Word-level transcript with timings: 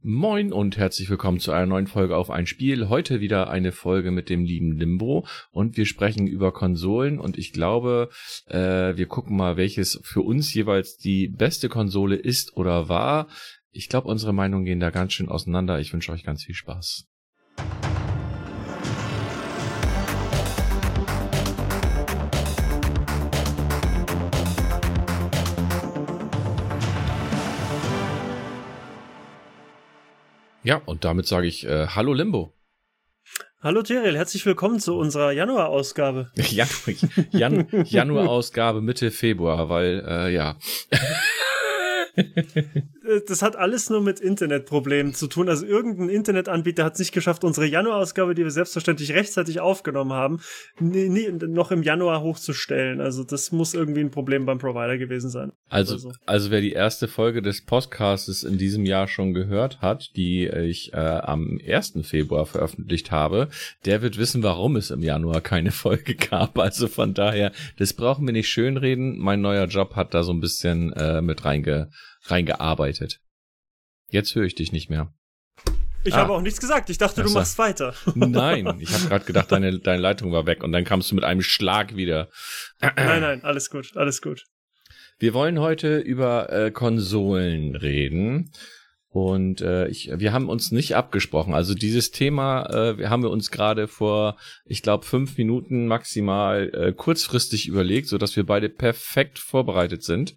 Moin 0.00 0.52
und 0.52 0.76
herzlich 0.76 1.10
willkommen 1.10 1.40
zu 1.40 1.50
einer 1.50 1.66
neuen 1.66 1.88
Folge 1.88 2.16
auf 2.16 2.30
ein 2.30 2.46
Spiel. 2.46 2.88
Heute 2.88 3.20
wieder 3.20 3.50
eine 3.50 3.72
Folge 3.72 4.12
mit 4.12 4.30
dem 4.30 4.44
lieben 4.44 4.70
Limbo 4.70 5.26
und 5.50 5.76
wir 5.76 5.86
sprechen 5.86 6.28
über 6.28 6.52
Konsolen 6.52 7.18
und 7.18 7.36
ich 7.36 7.52
glaube, 7.52 8.08
äh, 8.46 8.96
wir 8.96 9.06
gucken 9.06 9.36
mal, 9.36 9.56
welches 9.56 9.98
für 10.04 10.22
uns 10.22 10.54
jeweils 10.54 10.98
die 10.98 11.26
beste 11.26 11.68
Konsole 11.68 12.14
ist 12.14 12.56
oder 12.56 12.88
war. 12.88 13.26
Ich 13.72 13.88
glaube, 13.88 14.06
unsere 14.06 14.32
Meinungen 14.32 14.64
gehen 14.64 14.78
da 14.78 14.90
ganz 14.90 15.14
schön 15.14 15.28
auseinander. 15.28 15.80
Ich 15.80 15.92
wünsche 15.92 16.12
euch 16.12 16.22
ganz 16.22 16.44
viel 16.44 16.54
Spaß. 16.54 17.08
Ja, 30.64 30.82
und 30.86 31.04
damit 31.04 31.26
sage 31.26 31.46
ich 31.46 31.66
äh, 31.66 31.86
Hallo 31.88 32.12
Limbo. 32.12 32.52
Hallo 33.60 33.82
Teriel, 33.82 34.16
herzlich 34.16 34.44
willkommen 34.44 34.80
zu 34.80 34.96
unserer 34.96 35.32
Januar-Ausgabe. 35.32 36.30
Januar, 36.36 36.94
Jan, 37.30 37.66
Januar-Ausgabe 37.84 38.80
Mitte 38.80 39.10
Februar, 39.10 39.68
weil, 39.68 40.04
äh, 40.06 40.34
ja. 40.34 40.56
Äh, 43.08 43.22
das 43.26 43.42
hat 43.42 43.56
alles 43.56 43.90
nur 43.90 44.02
mit 44.02 44.20
Internetproblemen 44.20 45.14
zu 45.14 45.26
tun. 45.28 45.48
Also 45.48 45.66
irgendein 45.66 46.08
Internetanbieter 46.08 46.84
hat 46.84 46.94
es 46.94 46.98
nicht 46.98 47.12
geschafft, 47.12 47.44
unsere 47.44 47.66
Januarausgabe, 47.66 48.34
die 48.34 48.44
wir 48.44 48.50
selbstverständlich 48.50 49.12
rechtzeitig 49.12 49.60
aufgenommen 49.60 50.12
haben, 50.12 50.40
nie, 50.78 51.08
nie, 51.08 51.30
noch 51.30 51.70
im 51.70 51.82
Januar 51.82 52.22
hochzustellen. 52.22 53.00
Also 53.00 53.24
das 53.24 53.52
muss 53.52 53.74
irgendwie 53.74 54.00
ein 54.00 54.10
Problem 54.10 54.46
beim 54.46 54.58
Provider 54.58 54.98
gewesen 54.98 55.30
sein. 55.30 55.52
Also, 55.68 55.96
so. 55.96 56.12
also 56.26 56.50
wer 56.50 56.60
die 56.60 56.72
erste 56.72 57.08
Folge 57.08 57.42
des 57.42 57.64
Podcasts 57.64 58.42
in 58.42 58.58
diesem 58.58 58.84
Jahr 58.84 59.08
schon 59.08 59.34
gehört 59.34 59.80
hat, 59.80 60.10
die 60.16 60.46
ich 60.46 60.92
äh, 60.92 60.96
am 60.96 61.58
1. 61.66 61.94
Februar 62.02 62.46
veröffentlicht 62.46 63.10
habe, 63.10 63.48
der 63.84 64.02
wird 64.02 64.18
wissen, 64.18 64.42
warum 64.42 64.76
es 64.76 64.90
im 64.90 65.02
Januar 65.02 65.40
keine 65.40 65.70
Folge 65.70 66.14
gab. 66.14 66.58
Also 66.58 66.88
von 66.88 67.14
daher, 67.14 67.52
das 67.78 67.92
brauchen 67.92 68.26
wir 68.26 68.32
nicht 68.32 68.48
schönreden. 68.48 69.18
Mein 69.18 69.40
neuer 69.40 69.66
Job 69.66 69.96
hat 69.96 70.14
da 70.14 70.22
so 70.22 70.32
ein 70.32 70.40
bisschen 70.40 70.92
äh, 70.92 71.22
mit 71.22 71.44
reinge 71.44 71.90
reingearbeitet. 72.24 73.20
Jetzt 74.08 74.34
höre 74.34 74.44
ich 74.44 74.54
dich 74.54 74.72
nicht 74.72 74.90
mehr. 74.90 75.12
Ich 76.04 76.14
ah. 76.14 76.18
habe 76.18 76.32
auch 76.32 76.40
nichts 76.40 76.60
gesagt. 76.60 76.90
Ich 76.90 76.98
dachte, 76.98 77.20
Achso. 77.20 77.34
du 77.34 77.38
machst 77.38 77.58
weiter. 77.58 77.94
Nein, 78.14 78.78
ich 78.80 78.92
habe 78.92 79.08
gerade 79.08 79.24
gedacht, 79.24 79.52
deine, 79.52 79.78
deine 79.78 80.00
Leitung 80.00 80.32
war 80.32 80.46
weg 80.46 80.62
und 80.62 80.72
dann 80.72 80.84
kamst 80.84 81.10
du 81.10 81.14
mit 81.14 81.24
einem 81.24 81.42
Schlag 81.42 81.96
wieder. 81.96 82.28
Nein, 82.80 83.20
nein, 83.20 83.44
alles 83.44 83.70
gut, 83.70 83.96
alles 83.96 84.22
gut. 84.22 84.44
Wir 85.18 85.34
wollen 85.34 85.58
heute 85.58 85.98
über 85.98 86.52
äh, 86.52 86.70
Konsolen 86.70 87.74
reden. 87.74 88.52
Und 89.10 89.62
äh, 89.62 89.88
ich, 89.88 90.10
wir 90.14 90.32
haben 90.32 90.50
uns 90.50 90.70
nicht 90.70 90.94
abgesprochen. 90.94 91.54
Also 91.54 91.74
dieses 91.74 92.10
Thema 92.10 92.66
äh, 92.66 93.06
haben 93.06 93.22
wir 93.22 93.30
uns 93.30 93.50
gerade 93.50 93.88
vor, 93.88 94.36
ich 94.66 94.82
glaube, 94.82 95.06
fünf 95.06 95.38
Minuten 95.38 95.86
maximal 95.86 96.70
äh, 96.74 96.92
kurzfristig 96.92 97.66
überlegt, 97.68 98.06
so 98.06 98.18
dass 98.18 98.36
wir 98.36 98.44
beide 98.44 98.68
perfekt 98.68 99.38
vorbereitet 99.38 100.04
sind 100.04 100.36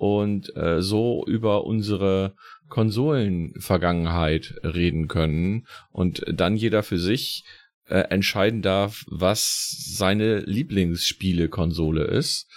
und 0.00 0.56
äh, 0.56 0.80
so 0.80 1.26
über 1.26 1.66
unsere 1.66 2.34
Konsolenvergangenheit 2.70 4.54
reden 4.64 5.08
können 5.08 5.66
und 5.92 6.24
dann 6.26 6.56
jeder 6.56 6.82
für 6.82 6.96
sich 6.96 7.44
äh, 7.86 7.98
entscheiden 8.08 8.62
darf, 8.62 9.04
was 9.08 9.68
seine 9.94 10.38
Lieblingsspiele-Konsole 10.38 12.04
ist. 12.04 12.48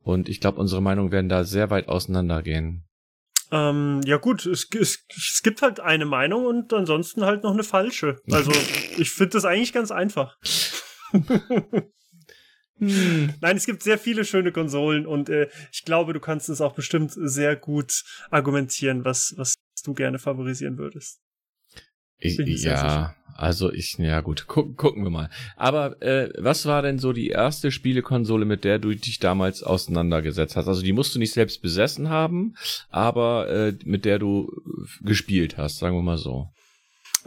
Und 0.00 0.28
ich 0.28 0.40
glaube, 0.40 0.58
unsere 0.58 0.82
Meinungen 0.82 1.12
werden 1.12 1.28
da 1.28 1.44
sehr 1.44 1.70
weit 1.70 1.86
auseinandergehen. 1.86 2.88
Ähm, 3.52 4.00
ja 4.04 4.16
gut, 4.16 4.44
es, 4.44 4.66
es, 4.76 5.04
es 5.08 5.40
gibt 5.44 5.62
halt 5.62 5.78
eine 5.78 6.04
Meinung 6.04 6.46
und 6.46 6.72
ansonsten 6.72 7.24
halt 7.24 7.44
noch 7.44 7.52
eine 7.52 7.62
falsche. 7.62 8.16
Also 8.28 8.50
ich 8.98 9.10
finde 9.10 9.34
das 9.34 9.44
eigentlich 9.44 9.72
ganz 9.72 9.92
einfach. 9.92 10.36
Hm. 12.78 13.34
Nein, 13.40 13.56
es 13.56 13.66
gibt 13.66 13.82
sehr 13.82 13.98
viele 13.98 14.24
schöne 14.24 14.52
Konsolen 14.52 15.06
und 15.06 15.28
äh, 15.28 15.48
ich 15.72 15.84
glaube, 15.84 16.12
du 16.12 16.20
kannst 16.20 16.48
es 16.48 16.60
auch 16.60 16.74
bestimmt 16.74 17.12
sehr 17.14 17.56
gut 17.56 18.04
argumentieren, 18.30 19.04
was, 19.04 19.34
was 19.36 19.54
du 19.84 19.94
gerne 19.94 20.18
favorisieren 20.18 20.78
würdest. 20.78 21.20
Ich, 22.20 22.36
ja, 22.38 23.14
also 23.36 23.72
ich, 23.72 23.96
ja 23.98 24.20
gut, 24.22 24.46
guck, 24.48 24.76
gucken 24.76 25.04
wir 25.04 25.10
mal. 25.10 25.30
Aber 25.56 26.02
äh, 26.02 26.30
was 26.36 26.66
war 26.66 26.82
denn 26.82 26.98
so 26.98 27.12
die 27.12 27.28
erste 27.28 27.70
Spielekonsole, 27.70 28.44
mit 28.44 28.64
der 28.64 28.80
du 28.80 28.92
dich 28.92 29.20
damals 29.20 29.62
auseinandergesetzt 29.62 30.56
hast? 30.56 30.66
Also 30.66 30.82
die 30.82 30.92
musst 30.92 31.14
du 31.14 31.20
nicht 31.20 31.32
selbst 31.32 31.62
besessen 31.62 32.08
haben, 32.08 32.56
aber 32.90 33.48
äh, 33.48 33.74
mit 33.84 34.04
der 34.04 34.18
du 34.18 34.50
gespielt 35.02 35.56
hast, 35.56 35.78
sagen 35.78 35.94
wir 35.94 36.02
mal 36.02 36.18
so. 36.18 36.48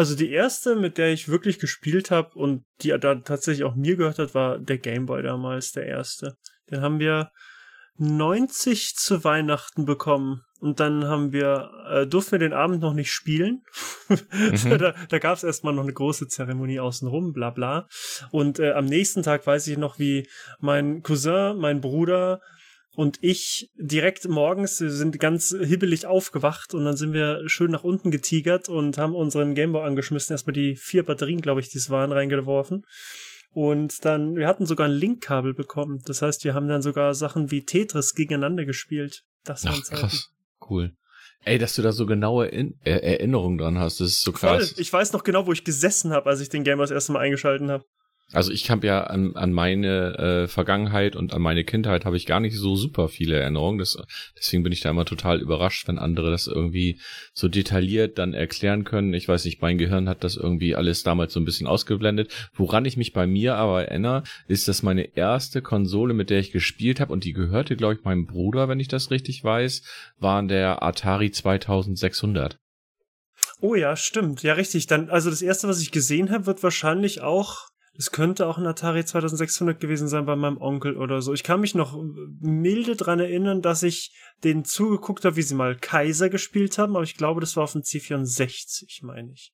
Also 0.01 0.16
die 0.16 0.31
erste, 0.31 0.75
mit 0.75 0.97
der 0.97 1.13
ich 1.13 1.28
wirklich 1.28 1.59
gespielt 1.59 2.09
habe 2.09 2.34
und 2.34 2.66
die 2.81 2.89
da 3.00 3.13
tatsächlich 3.13 3.66
auch 3.66 3.75
mir 3.75 3.97
gehört 3.97 4.17
hat, 4.17 4.34
war 4.34 4.57
der 4.57 4.79
Gameboy 4.79 5.22
damals, 5.22 5.73
der 5.73 5.85
erste. 5.85 6.38
Den 6.72 6.81
haben 6.81 6.97
wir 6.97 7.29
90 7.97 8.95
zu 8.95 9.23
Weihnachten 9.23 9.85
bekommen. 9.85 10.41
Und 10.59 10.79
dann 10.79 11.06
haben 11.06 11.34
wir, 11.34 11.69
äh, 11.88 12.07
durften 12.07 12.31
wir 12.31 12.40
den 12.40 12.51
Abend 12.51 12.81
noch 12.81 12.95
nicht 12.95 13.11
spielen. 13.11 13.61
Mhm. 14.09 14.79
da 14.79 14.95
da 15.07 15.19
gab 15.19 15.38
es 15.38 15.44
erstmal 15.44 15.73
noch 15.73 15.84
eine 15.84 15.94
große 15.94 16.28
Zeremonie 16.28 16.79
außenrum, 16.79 17.31
bla 17.31 17.51
bla. 17.51 17.88
Und 18.31 18.57
äh, 18.57 18.72
am 18.72 18.85
nächsten 18.85 19.22
Tag 19.22 19.45
weiß 19.45 19.67
ich 19.67 19.78
noch, 19.78 20.00
wie 20.00 20.28
mein 20.59 21.03
Cousin, 21.03 21.57
mein 21.57 21.79
Bruder, 21.79 22.41
und 22.96 23.19
ich 23.22 23.72
direkt 23.75 24.28
morgens 24.28 24.78
sind 24.78 25.19
ganz 25.19 25.56
hibbelig 25.57 26.06
aufgewacht 26.06 26.74
und 26.74 26.84
dann 26.84 26.97
sind 26.97 27.13
wir 27.13 27.47
schön 27.47 27.72
nach 27.72 27.84
unten 27.84 28.12
getigert 28.12 28.68
und 28.68 28.97
haben 28.97 29.16
unseren 29.16 29.56
Gameboy 29.56 29.84
angeschmissen, 29.84 30.34
erstmal 30.34 30.53
die 30.53 30.75
vier 30.75 31.03
Batterien, 31.03 31.41
glaube 31.41 31.62
ich, 31.62 31.69
die 31.69 31.78
es 31.78 31.90
waren, 31.90 32.12
reingeworfen. 32.12 32.85
Und 33.53 34.06
dann, 34.06 34.35
wir 34.35 34.47
hatten 34.47 34.66
sogar 34.66 34.88
ein 34.88 34.94
Linkkabel 34.94 35.53
bekommen. 35.53 36.02
Das 36.06 36.22
heißt, 36.22 36.44
wir 36.46 36.53
haben 36.53 36.68
dann 36.68 36.81
sogar 36.81 37.13
Sachen 37.13 37.52
wie 37.52 37.66
Tetris 37.66 38.13
gegeneinander 38.16 38.66
gespielt. 38.66 39.23
Das 39.44 39.66
war 39.66 39.79
krass. 39.81 40.31
Cool. 40.69 40.94
Ey, 41.44 41.58
dass 41.58 41.75
du 41.75 41.81
da 41.81 41.91
so 41.91 42.06
genaue 42.06 42.47
In 42.47 42.75
äh, 42.84 42.91
Erinnerungen 42.91 43.58
dran 43.58 43.79
hast, 43.79 44.00
das 44.00 44.09
ist 44.09 44.22
so 44.22 44.31
krass. 44.31 44.72
Voll. 44.72 44.81
Ich 44.81 44.94
weiß 44.94 45.12
noch 45.13 45.23
genau, 45.23 45.47
wo 45.47 45.52
ich 45.52 45.63
gesessen 45.63 46.13
habe, 46.13 46.29
als 46.29 46.40
ich 46.40 46.50
den 46.50 46.63
Game 46.63 46.78
das 46.78 46.91
erste 46.91 47.13
Mal 47.13 47.19
eingeschalten 47.19 47.72
habe. 47.72 47.84
Also 48.33 48.51
ich 48.51 48.69
habe 48.69 48.87
ja 48.87 49.03
an, 49.03 49.35
an 49.35 49.51
meine 49.51 50.17
äh, 50.17 50.47
Vergangenheit 50.47 51.15
und 51.15 51.33
an 51.33 51.41
meine 51.41 51.65
Kindheit 51.65 52.05
habe 52.05 52.15
ich 52.15 52.25
gar 52.25 52.39
nicht 52.39 52.55
so 52.55 52.75
super 52.75 53.09
viele 53.09 53.37
Erinnerungen. 53.37 53.79
Das, 53.79 53.97
deswegen 54.37 54.63
bin 54.63 54.71
ich 54.71 54.79
da 54.79 54.89
immer 54.89 55.05
total 55.05 55.41
überrascht, 55.41 55.87
wenn 55.87 55.99
andere 55.99 56.31
das 56.31 56.47
irgendwie 56.47 56.99
so 57.33 57.49
detailliert 57.49 58.17
dann 58.17 58.33
erklären 58.33 58.85
können. 58.85 59.13
Ich 59.13 59.27
weiß 59.27 59.43
nicht, 59.45 59.61
mein 59.61 59.77
Gehirn 59.77 60.07
hat 60.07 60.23
das 60.23 60.37
irgendwie 60.37 60.75
alles 60.75 61.03
damals 61.03 61.33
so 61.33 61.39
ein 61.39 61.45
bisschen 61.45 61.67
ausgeblendet. 61.67 62.31
Woran 62.53 62.85
ich 62.85 62.95
mich 62.95 63.11
bei 63.11 63.27
mir 63.27 63.55
aber 63.55 63.83
erinnere, 63.85 64.23
ist, 64.47 64.67
dass 64.67 64.81
meine 64.83 65.15
erste 65.17 65.61
Konsole, 65.61 66.13
mit 66.13 66.29
der 66.29 66.39
ich 66.39 66.51
gespielt 66.51 66.99
habe, 66.99 67.11
und 67.11 67.25
die 67.25 67.33
gehörte, 67.33 67.75
glaube 67.75 67.95
ich, 67.95 68.03
meinem 68.03 68.25
Bruder, 68.25 68.69
wenn 68.69 68.79
ich 68.79 68.87
das 68.87 69.11
richtig 69.11 69.43
weiß, 69.43 69.83
war 70.19 70.41
der 70.43 70.81
Atari 70.81 71.31
2600. 71.31 72.57
Oh 73.59 73.75
ja, 73.75 73.95
stimmt. 73.95 74.41
Ja, 74.43 74.53
richtig. 74.53 74.87
Dann, 74.87 75.09
also 75.09 75.29
das 75.29 75.41
erste, 75.41 75.67
was 75.67 75.81
ich 75.81 75.91
gesehen 75.91 76.31
habe, 76.31 76.45
wird 76.45 76.63
wahrscheinlich 76.63 77.21
auch 77.21 77.70
es 77.97 78.12
könnte 78.12 78.47
auch 78.47 78.57
ein 78.57 78.66
Atari 78.66 79.03
2600 79.06 79.79
gewesen 79.79 80.07
sein 80.07 80.25
bei 80.25 80.35
meinem 80.35 80.57
Onkel 80.57 80.96
oder 80.96 81.22
so. 81.22 81.34
Ich 81.34 81.44
kann 81.44 81.62
mich 81.62 81.75
noch 81.75 82.02
milde 82.40 82.96
dran 82.96 83.19
erinnern, 83.19 83.62
dass 83.62 83.84
ich 83.84 84.16
denen 84.44 84.63
zugeguckt 84.63 85.25
habe, 85.25 85.35
wie 85.35 85.41
sie 85.41 85.56
mal 85.56 85.75
Kaiser 85.75 86.29
gespielt 86.29 86.78
haben, 86.78 86.96
aber 86.96 87.03
ich 87.03 87.18
glaube, 87.18 87.41
das 87.41 87.56
war 87.57 87.66
auf 87.66 87.74
dem 87.74 87.81
C64, 87.81 89.06
meine 89.06 89.34
ich. 89.34 89.52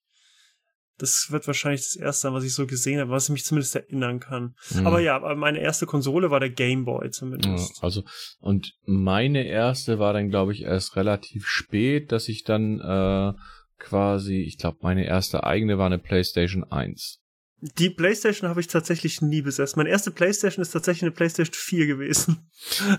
Das 0.99 1.27
wird 1.29 1.45
wahrscheinlich 1.45 1.81
das 1.81 1.95
erste 1.95 2.21
sein, 2.23 2.33
was 2.33 2.43
ich 2.43 2.53
so 2.53 2.65
gesehen 2.65 2.99
habe, 2.99 3.11
was 3.11 3.25
ich 3.25 3.29
mich 3.29 3.45
zumindest 3.45 3.75
erinnern 3.75 4.19
kann. 4.19 4.55
Mhm. 4.71 4.87
Aber 4.87 4.99
ja, 4.99 5.19
meine 5.35 5.59
erste 5.59 5.85
Konsole 5.85 6.31
war 6.31 6.39
der 6.39 6.49
Game 6.49 6.85
Boy 6.85 7.11
zumindest. 7.11 7.77
Ja, 7.77 7.83
also, 7.83 8.03
und 8.39 8.73
meine 8.85 9.45
erste 9.45 9.99
war 9.99 10.13
dann, 10.13 10.29
glaube 10.29 10.53
ich, 10.53 10.63
erst 10.63 10.95
relativ 10.95 11.45
spät, 11.45 12.11
dass 12.11 12.27
ich 12.29 12.43
dann 12.43 12.79
äh, 12.79 13.33
quasi, 13.77 14.41
ich 14.41 14.57
glaube, 14.57 14.77
meine 14.81 15.05
erste 15.05 15.43
eigene 15.43 15.77
war 15.77 15.85
eine 15.85 15.99
PlayStation 15.99 16.63
1. 16.63 17.19
Die 17.59 17.89
PlayStation 17.89 18.47
habe 18.47 18.59
ich 18.59 18.67
tatsächlich 18.67 19.21
nie 19.21 19.41
besessen. 19.41 19.79
Meine 19.79 19.89
erste 19.89 20.11
PlayStation 20.11 20.61
ist 20.61 20.71
tatsächlich 20.71 21.03
eine 21.03 21.11
PlayStation 21.11 21.55
4 21.55 21.87
gewesen. 21.87 22.49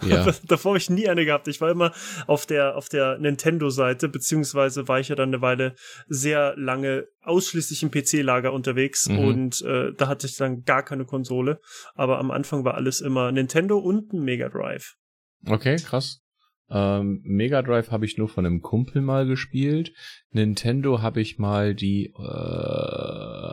Ja. 0.05 0.33
Davor 0.49 0.71
habe 0.71 0.79
ich 0.79 0.91
nie 0.91 1.09
eine 1.09 1.25
gehabt. 1.25 1.47
Ich 1.47 1.61
war 1.61 1.71
immer 1.71 1.93
auf 2.27 2.45
der, 2.45 2.77
auf 2.77 2.89
der 2.89 3.19
Nintendo-Seite, 3.19 4.09
beziehungsweise 4.09 4.89
war 4.89 4.99
ich 4.99 5.09
ja 5.09 5.15
dann 5.15 5.29
eine 5.29 5.43
Weile 5.43 5.77
sehr 6.09 6.57
lange 6.57 7.07
ausschließlich 7.23 7.85
im 7.85 7.93
PC-Lager 7.93 8.53
unterwegs 8.53 9.09
mhm. 9.09 9.19
und 9.19 9.63
äh, 9.63 9.93
da 9.97 10.09
hatte 10.09 10.27
ich 10.27 10.37
dann 10.37 10.65
gar 10.65 10.83
keine 10.83 11.05
Konsole. 11.05 11.61
Aber 11.95 12.19
am 12.19 12.33
Anfang 12.33 12.65
war 12.65 12.75
alles 12.75 13.01
immer 13.01 13.31
Nintendo 13.31 13.79
und 13.79 14.13
ein 14.13 14.25
Mega 14.25 14.49
Drive. 14.49 14.97
Okay, 15.47 15.77
krass. 15.77 16.21
Ähm, 16.71 17.21
Mega 17.25 17.63
Drive 17.63 17.91
habe 17.91 18.05
ich 18.05 18.19
nur 18.19 18.29
von 18.29 18.45
einem 18.45 18.61
Kumpel 18.61 19.03
mal 19.03 19.27
gespielt. 19.27 19.93
Nintendo 20.31 21.01
habe 21.01 21.21
ich 21.21 21.39
mal 21.39 21.75
die 21.75 22.13
äh, 22.19 23.53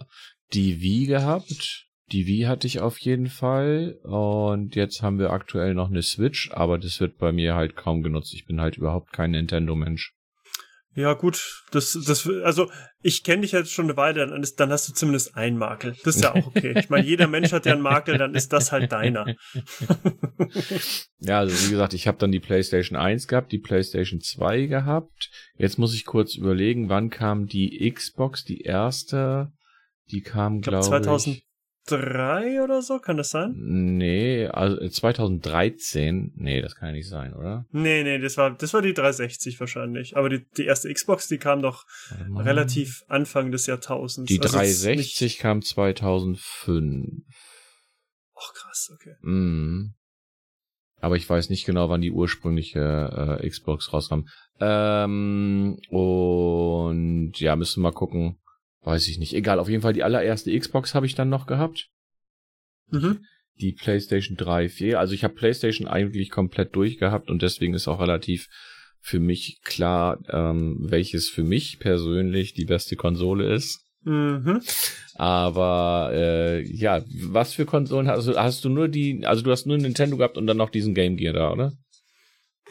die 0.53 0.81
Wii 0.81 1.07
gehabt. 1.07 1.87
Die 2.11 2.27
Wii 2.27 2.43
hatte 2.43 2.67
ich 2.67 2.79
auf 2.79 2.99
jeden 2.99 3.27
Fall. 3.27 3.97
Und 4.03 4.75
jetzt 4.75 5.01
haben 5.01 5.19
wir 5.19 5.31
aktuell 5.31 5.73
noch 5.73 5.89
eine 5.89 6.03
Switch, 6.03 6.51
aber 6.51 6.77
das 6.77 6.99
wird 6.99 7.17
bei 7.17 7.31
mir 7.31 7.55
halt 7.55 7.75
kaum 7.75 8.03
genutzt. 8.03 8.33
Ich 8.33 8.45
bin 8.45 8.61
halt 8.61 8.77
überhaupt 8.77 9.11
kein 9.11 9.31
Nintendo-Mensch. 9.31 10.15
Ja, 10.97 11.13
gut, 11.13 11.65
das, 11.71 11.91
das, 12.07 12.25
also 12.45 12.71
ich 13.01 13.23
kenne 13.23 13.41
dich 13.41 13.51
jetzt 13.51 13.73
schon 13.73 13.85
eine 13.85 13.97
Weile, 13.97 14.25
dann, 14.27 14.41
ist, 14.41 14.61
dann 14.61 14.71
hast 14.71 14.87
du 14.87 14.93
zumindest 14.93 15.35
einen 15.35 15.57
Makel. 15.57 15.93
Das 16.05 16.15
ist 16.15 16.23
ja 16.23 16.33
auch 16.33 16.47
okay. 16.47 16.73
Ich 16.79 16.89
meine, 16.89 17.05
jeder 17.05 17.27
Mensch 17.27 17.51
hat 17.51 17.65
ja 17.65 17.73
einen 17.73 17.81
Makel, 17.81 18.17
dann 18.17 18.33
ist 18.33 18.53
das 18.53 18.71
halt 18.71 18.93
deiner. 18.93 19.25
ja, 21.19 21.39
also 21.39 21.67
wie 21.67 21.71
gesagt, 21.71 21.93
ich 21.93 22.07
habe 22.07 22.17
dann 22.17 22.31
die 22.31 22.39
PlayStation 22.39 22.97
1 22.97 23.27
gehabt, 23.27 23.51
die 23.51 23.59
PlayStation 23.59 24.21
2 24.21 24.67
gehabt. 24.67 25.31
Jetzt 25.57 25.77
muss 25.77 25.93
ich 25.93 26.05
kurz 26.05 26.35
überlegen, 26.35 26.87
wann 26.87 27.09
kam 27.09 27.45
die 27.45 27.91
Xbox, 27.91 28.45
die 28.45 28.61
erste? 28.61 29.51
Die 30.11 30.21
kam, 30.21 30.61
glaube 30.61 30.79
glaub, 30.79 31.01
2000, 31.03 31.41
2003 31.87 32.63
oder 32.63 32.81
so, 32.81 32.99
kann 32.99 33.17
das 33.17 33.29
sein? 33.29 33.53
Nee, 33.55 34.47
also 34.47 34.87
2013. 34.87 36.33
Nee, 36.35 36.61
das 36.61 36.75
kann 36.75 36.89
ja 36.89 36.93
nicht 36.93 37.07
sein, 37.07 37.33
oder? 37.33 37.65
Nee, 37.71 38.03
nee, 38.03 38.17
das 38.17 38.37
war, 38.37 38.51
das 38.51 38.73
war 38.73 38.81
die 38.81 38.93
360 38.93 39.59
wahrscheinlich. 39.59 40.17
Aber 40.17 40.29
die, 40.29 40.45
die 40.57 40.65
erste 40.65 40.91
Xbox, 40.91 41.27
die 41.27 41.37
kam 41.37 41.61
doch 41.61 41.85
relativ 42.35 43.03
Anfang 43.07 43.51
des 43.51 43.67
Jahrtausends. 43.67 44.29
Die 44.29 44.41
also 44.41 44.57
360 44.57 45.37
kam 45.37 45.61
2005. 45.61 47.23
Ach, 48.35 48.53
krass, 48.53 48.91
okay. 48.93 49.15
Mhm. 49.21 49.93
Aber 51.01 51.17
ich 51.17 51.29
weiß 51.29 51.49
nicht 51.49 51.65
genau, 51.65 51.89
wann 51.89 52.01
die 52.01 52.11
ursprüngliche 52.11 53.39
äh, 53.41 53.47
Xbox 53.47 53.93
rauskam. 53.93 54.21
Ähm, 54.59 55.77
und 55.89 57.33
ja, 57.39 57.55
müssen 57.55 57.81
wir 57.81 57.89
mal 57.89 57.95
gucken 57.95 58.39
Weiß 58.85 59.07
ich 59.07 59.17
nicht. 59.17 59.33
Egal, 59.33 59.57
auf 59.57 59.67
jeden 59.67 59.81
Fall 59.81 59.93
die 59.93 60.03
allererste 60.03 60.57
Xbox 60.57 60.93
habe 60.93 61.07
ich 61.07 61.15
dann 61.15 61.27
noch 61.27 61.47
gehabt. 61.47 61.89
Mhm. 62.91 63.25
Die 63.59 63.71
PlayStation 63.71 64.37
3, 64.37 64.69
4. 64.69 64.99
Also 64.99 65.15
ich 65.15 65.23
habe 65.23 65.33
PlayStation 65.33 65.87
eigentlich 65.87 66.29
komplett 66.29 66.75
durchgehabt 66.75 67.29
und 67.29 67.41
deswegen 67.41 67.73
ist 67.73 67.87
auch 67.87 67.99
relativ 67.99 68.47
für 69.01 69.19
mich 69.19 69.61
klar, 69.63 70.19
ähm, 70.29 70.77
welches 70.81 71.29
für 71.29 71.43
mich 71.43 71.79
persönlich 71.79 72.53
die 72.53 72.65
beste 72.65 72.95
Konsole 72.95 73.51
ist. 73.51 73.81
Mhm. 74.03 74.61
Aber 75.15 76.11
äh, 76.13 76.61
ja, 76.61 77.03
was 77.23 77.53
für 77.53 77.65
Konsolen 77.65 78.07
hast 78.07 78.27
du? 78.27 78.35
Hast 78.35 78.63
du 78.65 78.69
nur 78.69 78.87
die, 78.87 79.25
also 79.25 79.41
du 79.41 79.49
hast 79.49 79.65
nur 79.65 79.77
Nintendo 79.77 80.17
gehabt 80.17 80.37
und 80.37 80.45
dann 80.45 80.57
noch 80.57 80.69
diesen 80.69 80.93
Game 80.93 81.17
Gear 81.17 81.33
da, 81.33 81.51
oder? 81.51 81.73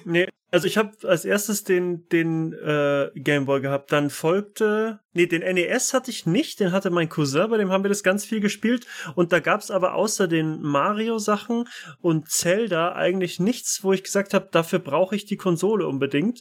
Nee, 0.04 0.28
also 0.50 0.68
ich 0.68 0.76
habe 0.76 0.92
als 1.02 1.24
erstes 1.24 1.64
den 1.64 2.08
den 2.10 2.52
äh, 2.52 3.10
Game 3.16 3.46
Boy 3.46 3.60
gehabt, 3.60 3.90
dann 3.90 4.08
folgte 4.08 5.00
nee, 5.12 5.26
den 5.26 5.42
NES 5.42 5.94
hatte 5.94 6.10
ich 6.10 6.26
nicht, 6.26 6.60
den 6.60 6.70
hatte 6.70 6.90
mein 6.90 7.08
Cousin, 7.08 7.50
bei 7.50 7.56
dem 7.56 7.72
haben 7.72 7.82
wir 7.82 7.88
das 7.88 8.02
ganz 8.02 8.24
viel 8.24 8.40
gespielt. 8.40 8.86
Und 9.14 9.32
da 9.32 9.40
gab's 9.40 9.70
aber 9.70 9.94
außer 9.94 10.28
den 10.28 10.60
Mario 10.62 11.18
Sachen 11.18 11.64
und 12.00 12.28
Zelda 12.28 12.92
eigentlich 12.92 13.40
nichts, 13.40 13.82
wo 13.82 13.92
ich 13.92 14.04
gesagt 14.04 14.34
habe, 14.34 14.48
dafür 14.52 14.78
brauche 14.78 15.16
ich 15.16 15.24
die 15.24 15.36
Konsole 15.36 15.88
unbedingt. 15.88 16.40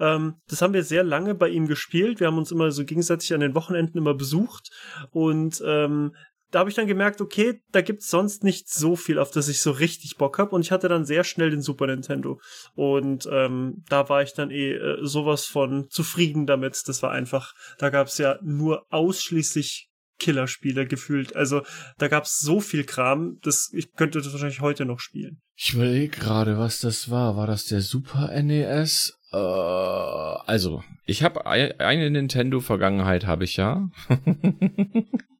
Ähm, 0.00 0.34
das 0.48 0.60
haben 0.60 0.74
wir 0.74 0.82
sehr 0.82 1.04
lange 1.04 1.34
bei 1.34 1.48
ihm 1.48 1.66
gespielt, 1.66 2.20
wir 2.20 2.26
haben 2.26 2.38
uns 2.38 2.50
immer 2.50 2.70
so 2.70 2.84
gegenseitig 2.84 3.32
an 3.32 3.40
den 3.40 3.54
Wochenenden 3.54 3.96
immer 3.96 4.14
besucht. 4.14 4.70
Und 5.10 5.62
ähm, 5.64 6.14
da 6.54 6.60
habe 6.60 6.70
ich 6.70 6.76
dann 6.76 6.86
gemerkt, 6.86 7.20
okay, 7.20 7.60
da 7.72 7.80
gibt's 7.80 8.08
sonst 8.08 8.44
nicht 8.44 8.68
so 8.68 8.94
viel, 8.94 9.18
auf 9.18 9.32
das 9.32 9.48
ich 9.48 9.60
so 9.60 9.72
richtig 9.72 10.18
Bock 10.18 10.38
hab. 10.38 10.52
Und 10.52 10.60
ich 10.60 10.70
hatte 10.70 10.88
dann 10.88 11.04
sehr 11.04 11.24
schnell 11.24 11.50
den 11.50 11.62
Super 11.62 11.88
Nintendo. 11.88 12.40
Und 12.76 13.28
ähm, 13.28 13.82
da 13.88 14.08
war 14.08 14.22
ich 14.22 14.34
dann 14.34 14.52
eh 14.52 14.74
äh, 14.74 14.98
sowas 15.02 15.46
von 15.46 15.90
zufrieden 15.90 16.46
damit. 16.46 16.80
Das 16.86 17.02
war 17.02 17.10
einfach, 17.10 17.54
da 17.78 17.90
gab's 17.90 18.18
ja 18.18 18.38
nur 18.40 18.86
ausschließlich 18.90 19.88
Killerspiele 20.20 20.86
gefühlt. 20.86 21.34
Also 21.34 21.62
da 21.98 22.06
gab's 22.06 22.38
so 22.38 22.60
viel 22.60 22.84
Kram, 22.84 23.40
dass 23.42 23.72
ich 23.72 23.92
könnte 23.94 24.20
das 24.20 24.30
wahrscheinlich 24.30 24.60
heute 24.60 24.84
noch 24.84 25.00
spielen. 25.00 25.40
Ich 25.56 25.74
überlege 25.74 26.16
gerade, 26.16 26.56
was 26.56 26.78
das 26.78 27.10
war. 27.10 27.36
War 27.36 27.48
das 27.48 27.66
der 27.66 27.80
Super 27.80 28.30
NES? 28.40 29.18
Äh, 29.32 29.36
also, 29.36 30.84
ich 31.04 31.24
habe 31.24 31.46
eine 31.46 32.10
Nintendo-Vergangenheit, 32.10 33.26
habe 33.26 33.42
ich 33.42 33.56
ja. 33.56 33.88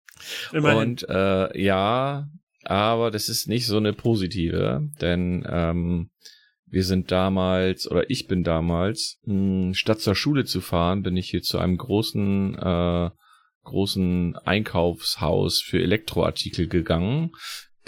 Immerhin. 0.53 0.79
Und 0.79 1.09
äh, 1.09 1.61
ja, 1.61 2.29
aber 2.65 3.11
das 3.11 3.29
ist 3.29 3.49
nicht 3.49 3.67
so 3.67 3.76
eine 3.76 3.93
positive, 3.93 4.88
denn 5.00 5.47
ähm, 5.49 6.11
wir 6.67 6.82
sind 6.82 7.12
damals, 7.12 7.88
oder 7.88 8.11
ich 8.11 8.26
bin 8.26 8.43
damals, 8.43 9.21
mh, 9.25 9.35
hm, 9.35 9.75
statt 9.75 10.00
zur 10.00 10.17
Schule 10.17 10.44
zu 10.44 10.61
fahren, 10.61 11.03
bin 11.03 11.17
ich 11.17 11.31
hier 11.31 11.43
zu 11.43 11.59
einem 11.59 11.76
großen, 11.76 12.59
äh, 12.59 13.11
großen 13.62 14.37
Einkaufshaus 14.38 15.61
für 15.61 15.81
Elektroartikel 15.81 16.69
gegangen, 16.69 17.31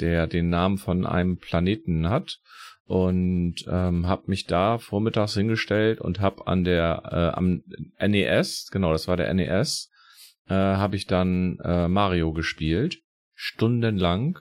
der 0.00 0.26
den 0.26 0.50
Namen 0.50 0.78
von 0.78 1.04
einem 1.04 1.38
Planeten 1.38 2.08
hat 2.08 2.38
und 2.86 3.56
ähm, 3.68 4.06
habe 4.06 4.24
mich 4.26 4.46
da 4.46 4.78
vormittags 4.78 5.34
hingestellt 5.34 6.00
und 6.00 6.20
habe 6.20 6.46
an 6.46 6.64
der 6.64 7.02
äh, 7.10 7.36
am 7.36 7.62
NES, 8.00 8.68
genau, 8.70 8.92
das 8.92 9.08
war 9.08 9.16
der 9.16 9.32
NES, 9.34 9.90
äh, 10.48 10.54
habe 10.54 10.96
ich 10.96 11.06
dann 11.06 11.58
äh, 11.62 11.88
Mario 11.88 12.32
gespielt, 12.32 12.98
stundenlang 13.34 14.38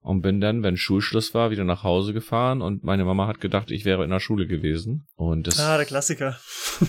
und 0.00 0.22
bin 0.22 0.40
dann, 0.40 0.62
wenn 0.62 0.76
Schulschluss 0.76 1.34
war, 1.34 1.50
wieder 1.50 1.64
nach 1.64 1.82
Hause 1.82 2.12
gefahren 2.12 2.62
und 2.62 2.84
meine 2.84 3.04
Mama 3.04 3.26
hat 3.26 3.40
gedacht, 3.40 3.70
ich 3.70 3.84
wäre 3.84 4.04
in 4.04 4.10
der 4.10 4.20
Schule 4.20 4.46
gewesen. 4.46 5.06
Und 5.14 5.46
das, 5.46 5.60
ah, 5.60 5.76
der 5.76 5.86
Klassiker. 5.86 6.38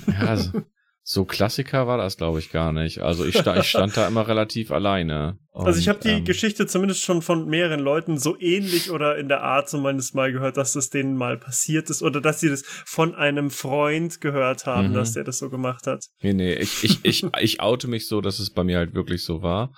ja, 0.07 0.19
also, 0.27 0.61
so 1.11 1.25
Klassiker 1.25 1.87
war 1.87 1.97
das, 1.97 2.15
glaube 2.15 2.39
ich, 2.39 2.51
gar 2.51 2.71
nicht. 2.71 2.99
Also 2.99 3.25
ich, 3.25 3.37
sta 3.37 3.57
ich 3.57 3.67
stand 3.67 3.97
da 3.97 4.07
immer 4.07 4.29
relativ 4.29 4.71
alleine. 4.71 5.37
Und, 5.49 5.65
also 5.65 5.77
ich 5.77 5.89
habe 5.89 5.99
die 5.99 6.07
ähm, 6.07 6.23
Geschichte 6.23 6.67
zumindest 6.67 7.03
schon 7.03 7.21
von 7.21 7.49
mehreren 7.49 7.81
Leuten 7.81 8.17
so 8.17 8.39
ähnlich 8.39 8.91
oder 8.91 9.17
in 9.17 9.27
der 9.27 9.43
Art 9.43 9.67
zumindest 9.67 10.15
mal 10.15 10.31
gehört, 10.31 10.55
dass 10.55 10.71
das 10.71 10.89
denen 10.89 11.17
mal 11.17 11.37
passiert 11.37 11.89
ist 11.89 12.01
oder 12.01 12.21
dass 12.21 12.39
sie 12.39 12.47
das 12.47 12.63
von 12.65 13.13
einem 13.13 13.49
Freund 13.51 14.21
gehört 14.21 14.65
haben, 14.65 14.91
mhm. 14.91 14.93
dass 14.93 15.11
der 15.11 15.25
das 15.25 15.39
so 15.39 15.49
gemacht 15.49 15.85
hat. 15.85 16.05
Nee, 16.21 16.31
nee, 16.31 16.53
ich, 16.53 16.81
ich, 16.85 16.99
ich, 17.03 17.25
ich 17.41 17.59
oute 17.59 17.89
mich 17.89 18.07
so, 18.07 18.21
dass 18.21 18.39
es 18.39 18.49
bei 18.49 18.63
mir 18.63 18.77
halt 18.77 18.95
wirklich 18.95 19.25
so 19.25 19.41
war. 19.41 19.73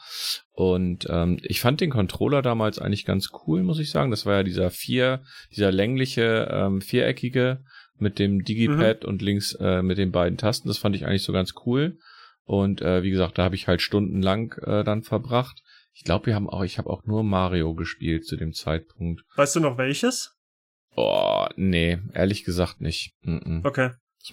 Und 0.51 1.07
ähm, 1.09 1.39
ich 1.41 1.61
fand 1.61 1.81
den 1.81 1.89
Controller 1.89 2.43
damals 2.43 2.77
eigentlich 2.77 3.05
ganz 3.05 3.29
cool, 3.47 3.63
muss 3.63 3.79
ich 3.79 3.89
sagen. 3.89 4.11
Das 4.11 4.27
war 4.27 4.35
ja 4.35 4.43
dieser 4.43 4.69
vier, 4.69 5.23
dieser 5.49 5.71
längliche, 5.71 6.47
ähm, 6.51 6.79
viereckige 6.79 7.63
mit 7.97 8.19
dem 8.19 8.43
Digipad 8.43 9.03
mhm. 9.03 9.09
und 9.09 9.21
links 9.21 9.55
äh, 9.59 9.81
mit 9.81 9.97
den 9.97 10.11
beiden 10.11 10.37
Tasten. 10.37 10.67
Das 10.67 10.77
fand 10.77 10.95
ich 10.95 11.05
eigentlich 11.05 11.23
so 11.23 11.33
ganz 11.33 11.53
cool. 11.65 11.97
Und 12.45 12.81
äh, 12.81 13.03
wie 13.03 13.11
gesagt, 13.11 13.37
da 13.37 13.43
habe 13.43 13.55
ich 13.55 13.67
halt 13.67 13.81
stundenlang 13.81 14.53
äh, 14.63 14.83
dann 14.83 15.03
verbracht. 15.03 15.61
Ich 15.93 16.03
glaube, 16.03 16.27
wir 16.27 16.35
haben 16.35 16.49
auch, 16.49 16.63
ich 16.63 16.77
habe 16.77 16.89
auch 16.89 17.05
nur 17.05 17.23
Mario 17.23 17.75
gespielt 17.75 18.25
zu 18.25 18.35
dem 18.35 18.53
Zeitpunkt. 18.53 19.23
Weißt 19.35 19.55
du 19.55 19.59
noch 19.59 19.77
welches? 19.77 20.35
Oh, 20.95 21.47
nee, 21.55 21.99
ehrlich 22.13 22.43
gesagt 22.43 22.81
nicht. 22.81 23.13
Mm 23.21 23.37
-mm. 23.37 23.65
Okay. 23.65 23.91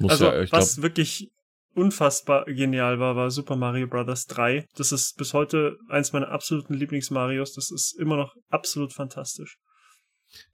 also, 0.09 0.27
ja, 0.27 0.41
was 0.51 0.77
glaub, 0.77 0.83
wirklich 0.83 1.31
unfassbar 1.75 2.45
genial 2.47 2.99
war, 2.99 3.17
war 3.17 3.31
Super 3.31 3.57
Mario 3.57 3.87
Bros. 3.87 4.27
3. 4.27 4.67
Das 4.77 4.93
ist 4.93 5.17
bis 5.17 5.35
heute 5.35 5.79
eins 5.89 6.13
meiner 6.13 6.29
absoluten 6.29 6.75
Lieblings-Marios. 6.75 7.55
Das 7.55 7.71
ist 7.71 7.99
immer 7.99 8.17
noch 8.17 8.35
absolut 8.49 8.93
fantastisch. 8.93 9.59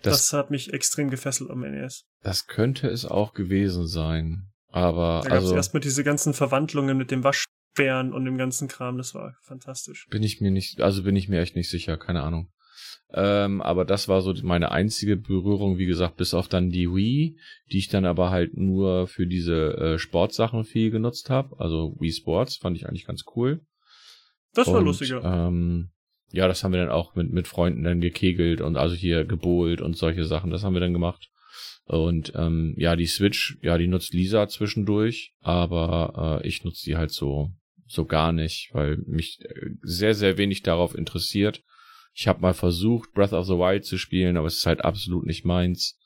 Das, 0.02 0.28
das, 0.28 0.32
hat 0.32 0.50
mich 0.50 0.72
extrem 0.72 1.10
gefesselt 1.10 1.50
am 1.50 1.60
NES. 1.60 2.04
Das 2.26 2.49
könnte 2.49 2.88
es 2.88 3.06
auch 3.06 3.35
gewesen 3.35 3.87
sein. 3.87 4.49
Aber. 4.73 5.21
Da 5.23 5.28
gab 5.28 5.38
es 5.38 5.45
also, 5.45 5.54
erstmal 5.54 5.80
diese 5.80 6.02
ganzen 6.02 6.35
Verwandlungen 6.35 6.99
mit 6.99 7.12
dem 7.12 7.23
Waschbären 7.23 8.12
und 8.12 8.25
dem 8.25 8.37
ganzen 8.37 8.66
Kram, 8.66 8.99
das 8.99 9.14
war 9.14 9.37
fantastisch. 9.42 10.09
Bin 10.11 10.25
ich 10.25 10.40
mir 10.40 10.50
nicht, 10.50 10.80
also 10.80 11.04
bin 11.04 11.14
ich 11.14 11.28
mir 11.28 11.40
echt 11.40 11.54
nicht 11.54 11.71
sicher, 11.71 11.97
keine 11.97 12.25
Ahnung. 12.25 12.50
Ähm, 13.12 13.62
aber 13.62 13.85
das 13.85 14.09
war 14.09 14.23
so 14.23 14.35
meine 14.42 14.73
einzige 14.73 15.16
Berührung, 15.16 15.78
wie 15.78 15.87
gesagt, 15.87 16.16
bis 16.16 16.35
auf 16.35 16.49
dann 16.49 16.71
die 16.71 16.92
Wii, 16.92 17.38
die 17.71 17.78
ich 17.78 17.90
dann 17.90 18.04
aber 18.04 18.30
halt 18.30 18.56
nur 18.56 19.06
für 19.06 19.28
diese 19.28 19.76
äh, 19.76 19.99
Sportsachen 19.99 20.64
viel 20.64 20.90
genutzt 20.90 21.30
habe. 21.30 21.54
Also 21.61 21.95
Wii 22.00 22.11
Sports 22.11 22.56
fand 22.56 22.76
ich 22.76 22.88
eigentlich 22.88 23.06
ganz 23.06 23.23
cool. 23.37 23.61
Das 24.52 24.66
war 24.66 24.80
und, 24.80 24.85
lustiger. 24.87 25.23
Ähm, 25.23 25.90
ja, 26.33 26.49
das 26.49 26.64
haben 26.64 26.73
wir 26.73 26.80
dann 26.80 26.90
auch 26.90 27.14
mit, 27.14 27.33
mit 27.33 27.47
Freunden 27.47 27.85
dann 27.85 28.00
gekegelt 28.00 28.61
und 28.61 28.76
also 28.76 28.97
hier 28.97 29.25
gebohlt 29.25 29.80
und 29.80 29.97
solche 29.97 30.25
Sachen. 30.25 30.50
Das 30.50 30.64
haben 30.64 30.75
wir 30.75 30.80
dann 30.80 30.92
gemacht. 30.92 31.30
Und 31.86 32.32
ähm, 32.34 32.74
ja, 32.76 32.96
die 32.96 33.06
Switch, 33.06 33.58
ja, 33.62 33.78
die 33.78 33.86
nutzt 33.86 34.12
Lisa 34.12 34.48
zwischendurch, 34.48 35.34
aber 35.40 36.40
äh, 36.42 36.46
ich 36.46 36.64
nutze 36.64 36.84
die 36.84 36.96
halt 36.96 37.12
so 37.12 37.52
so 37.88 38.04
gar 38.04 38.32
nicht, 38.32 38.70
weil 38.72 38.96
mich 39.06 39.38
äh, 39.42 39.70
sehr 39.82 40.14
sehr 40.14 40.36
wenig 40.36 40.62
darauf 40.62 40.96
interessiert. 40.96 41.62
Ich 42.12 42.26
habe 42.26 42.40
mal 42.40 42.54
versucht, 42.54 43.12
Breath 43.12 43.32
of 43.32 43.46
the 43.46 43.52
Wild 43.52 43.84
zu 43.84 43.98
spielen, 43.98 44.36
aber 44.36 44.48
es 44.48 44.58
ist 44.58 44.66
halt 44.66 44.84
absolut 44.84 45.26
nicht 45.26 45.44
meins. 45.44 45.96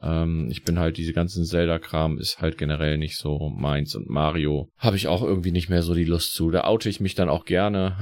Ähm, 0.00 0.48
ich 0.48 0.62
bin 0.62 0.78
halt 0.78 0.96
diese 0.96 1.12
ganzen 1.12 1.44
Zelda-Kram 1.44 2.18
ist 2.18 2.40
halt 2.40 2.56
generell 2.56 2.96
nicht 2.96 3.16
so 3.16 3.48
meins 3.48 3.96
und 3.96 4.08
Mario 4.08 4.70
habe 4.76 4.96
ich 4.96 5.08
auch 5.08 5.22
irgendwie 5.22 5.52
nicht 5.52 5.68
mehr 5.68 5.82
so 5.82 5.94
die 5.94 6.04
Lust 6.04 6.34
zu. 6.34 6.52
Da 6.52 6.64
oute 6.64 6.88
ich 6.88 7.00
mich 7.00 7.16
dann 7.16 7.28
auch 7.28 7.44
gerne. 7.46 7.98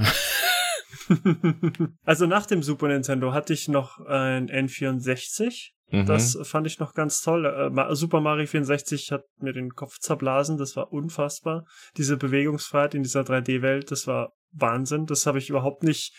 also 2.04 2.26
nach 2.26 2.44
dem 2.44 2.62
Super 2.62 2.88
Nintendo 2.88 3.32
hatte 3.32 3.54
ich 3.54 3.68
noch 3.68 4.00
ein 4.00 4.50
N64. 4.50 5.73
Mhm. 6.02 6.06
Das 6.06 6.38
fand 6.42 6.66
ich 6.66 6.78
noch 6.78 6.94
ganz 6.94 7.20
toll. 7.20 7.46
Äh, 7.46 7.94
Super 7.94 8.20
Mario 8.20 8.46
64 8.46 9.12
hat 9.12 9.22
mir 9.38 9.52
den 9.52 9.70
Kopf 9.70 9.98
zerblasen. 9.98 10.58
Das 10.58 10.76
war 10.76 10.92
unfassbar. 10.92 11.64
Diese 11.96 12.16
Bewegungsfreiheit 12.16 12.94
in 12.94 13.02
dieser 13.02 13.22
3D-Welt, 13.22 13.90
das 13.90 14.06
war 14.06 14.32
Wahnsinn. 14.52 15.06
Das 15.06 15.26
habe 15.26 15.38
ich 15.38 15.50
überhaupt 15.50 15.82
nicht 15.82 16.14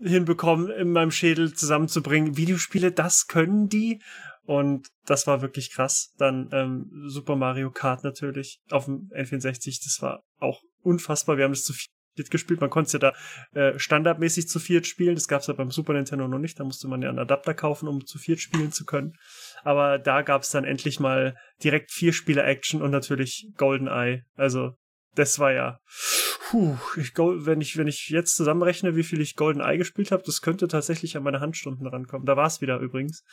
hinbekommen, 0.00 0.70
in 0.70 0.90
meinem 0.90 1.10
Schädel 1.10 1.52
zusammenzubringen. 1.54 2.36
Videospiele, 2.36 2.92
das 2.92 3.26
können 3.26 3.68
die. 3.68 4.00
Und 4.44 4.88
das 5.06 5.26
war 5.26 5.40
wirklich 5.40 5.72
krass. 5.72 6.12
Dann 6.18 6.48
ähm, 6.52 6.90
Super 7.06 7.36
Mario 7.36 7.70
Kart 7.70 8.02
natürlich 8.02 8.60
auf 8.70 8.86
dem 8.86 9.08
N64, 9.14 9.80
das 9.84 9.98
war 10.02 10.24
auch 10.38 10.60
unfassbar. 10.80 11.36
Wir 11.36 11.44
haben 11.44 11.52
es 11.52 11.62
zu 11.62 11.72
viert 11.72 11.92
gespielt. 12.16 12.60
Man 12.60 12.70
konnte 12.70 12.86
es 12.86 12.92
ja 12.92 12.98
da 12.98 13.12
äh, 13.58 13.78
standardmäßig 13.78 14.48
zu 14.48 14.58
viert 14.58 14.86
spielen. 14.86 15.14
Das 15.14 15.28
gab 15.28 15.40
es 15.40 15.46
ja 15.46 15.54
beim 15.54 15.70
Super 15.70 15.92
Nintendo 15.92 16.28
noch 16.28 16.38
nicht. 16.38 16.58
Da 16.58 16.64
musste 16.64 16.88
man 16.88 17.02
ja 17.02 17.08
einen 17.08 17.18
Adapter 17.18 17.54
kaufen, 17.54 17.88
um 17.88 18.04
zu 18.06 18.18
viert 18.18 18.40
spielen 18.40 18.72
zu 18.72 18.84
können. 18.84 19.14
Aber 19.64 19.98
da 19.98 20.22
gab 20.22 20.42
es 20.42 20.50
dann 20.50 20.64
endlich 20.64 21.00
mal 21.00 21.36
direkt 21.62 21.90
vier 21.90 22.12
Spieler 22.12 22.46
Action 22.46 22.82
und 22.82 22.90
natürlich 22.90 23.48
GoldenEye. 23.56 24.22
Also 24.36 24.72
das 25.14 25.38
war 25.38 25.52
ja, 25.52 25.78
puh, 26.48 26.76
ich, 26.96 27.12
wenn 27.16 27.60
ich 27.60 27.76
wenn 27.76 27.86
ich 27.86 28.08
jetzt 28.08 28.36
zusammenrechne, 28.36 28.96
wie 28.96 29.02
viel 29.02 29.20
ich 29.20 29.36
GoldenEye 29.36 29.78
gespielt 29.78 30.10
habe, 30.10 30.22
das 30.24 30.40
könnte 30.40 30.68
tatsächlich 30.68 31.16
an 31.16 31.22
meine 31.22 31.40
Handstunden 31.40 31.86
rankommen. 31.86 32.26
Da 32.26 32.36
war 32.36 32.46
es 32.46 32.60
wieder 32.60 32.78
übrigens. 32.78 33.24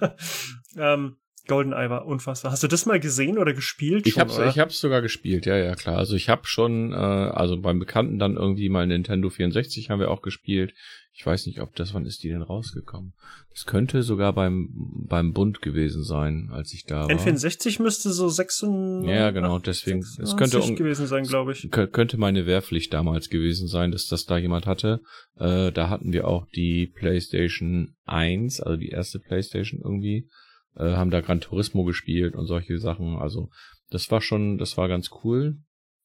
ähm, 0.76 1.16
GoldenEye 1.46 1.90
war 1.90 2.06
unfassbar. 2.06 2.52
Hast 2.52 2.62
du 2.62 2.68
das 2.68 2.86
mal 2.86 3.00
gesehen 3.00 3.38
oder 3.38 3.54
gespielt? 3.54 4.06
Ich 4.06 4.14
schon, 4.14 4.22
hab's, 4.22 4.36
oder? 4.36 4.48
ich 4.48 4.58
hab's 4.58 4.80
sogar 4.80 5.02
gespielt, 5.02 5.46
ja, 5.46 5.56
ja, 5.56 5.74
klar. 5.74 5.96
Also 5.96 6.16
ich 6.16 6.28
habe 6.28 6.46
schon, 6.46 6.92
äh, 6.92 6.96
also 6.96 7.60
beim 7.60 7.78
Bekannten 7.78 8.18
dann 8.18 8.36
irgendwie 8.36 8.68
mal 8.68 8.86
Nintendo 8.86 9.30
64 9.30 9.90
haben 9.90 10.00
wir 10.00 10.10
auch 10.10 10.22
gespielt. 10.22 10.74
Ich 11.18 11.24
weiß 11.24 11.46
nicht, 11.46 11.60
ob 11.60 11.74
das, 11.74 11.94
wann 11.94 12.04
ist 12.04 12.22
die 12.24 12.28
denn 12.28 12.42
rausgekommen? 12.42 13.14
Das 13.50 13.64
könnte 13.64 14.02
sogar 14.02 14.34
beim, 14.34 14.68
beim 15.08 15.32
Bund 15.32 15.62
gewesen 15.62 16.04
sein, 16.04 16.50
als 16.52 16.74
ich 16.74 16.84
da 16.84 17.04
war. 17.04 17.10
N64 17.10 17.80
müsste 17.80 18.10
so 18.10 18.28
96. 18.28 19.08
Ja, 19.08 19.30
genau, 19.30 19.58
deswegen, 19.58 20.00
es 20.00 20.36
könnte 20.36 20.60
gewesen 20.74 21.06
sein, 21.06 21.24
glaube 21.24 21.52
ich. 21.52 21.70
Könnte 21.70 22.18
meine 22.18 22.44
Wehrpflicht 22.44 22.92
damals 22.92 23.30
gewesen 23.30 23.66
sein, 23.66 23.92
dass 23.92 24.08
das 24.08 24.26
da 24.26 24.36
jemand 24.36 24.66
hatte. 24.66 25.00
Äh, 25.38 25.72
da 25.72 25.88
hatten 25.88 26.12
wir 26.12 26.28
auch 26.28 26.46
die 26.54 26.86
PlayStation 26.86 27.94
1, 28.04 28.60
also 28.60 28.76
die 28.76 28.90
erste 28.90 29.18
PlayStation 29.18 29.80
irgendwie 29.82 30.28
äh, 30.76 30.94
haben 30.94 31.10
da 31.10 31.20
Gran 31.20 31.40
Turismo 31.40 31.84
gespielt 31.84 32.34
und 32.34 32.46
solche 32.46 32.78
Sachen. 32.78 33.16
Also 33.16 33.50
das 33.90 34.10
war 34.10 34.20
schon, 34.20 34.58
das 34.58 34.76
war 34.76 34.88
ganz 34.88 35.10
cool. 35.24 35.58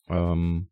Ähm, 0.08 0.70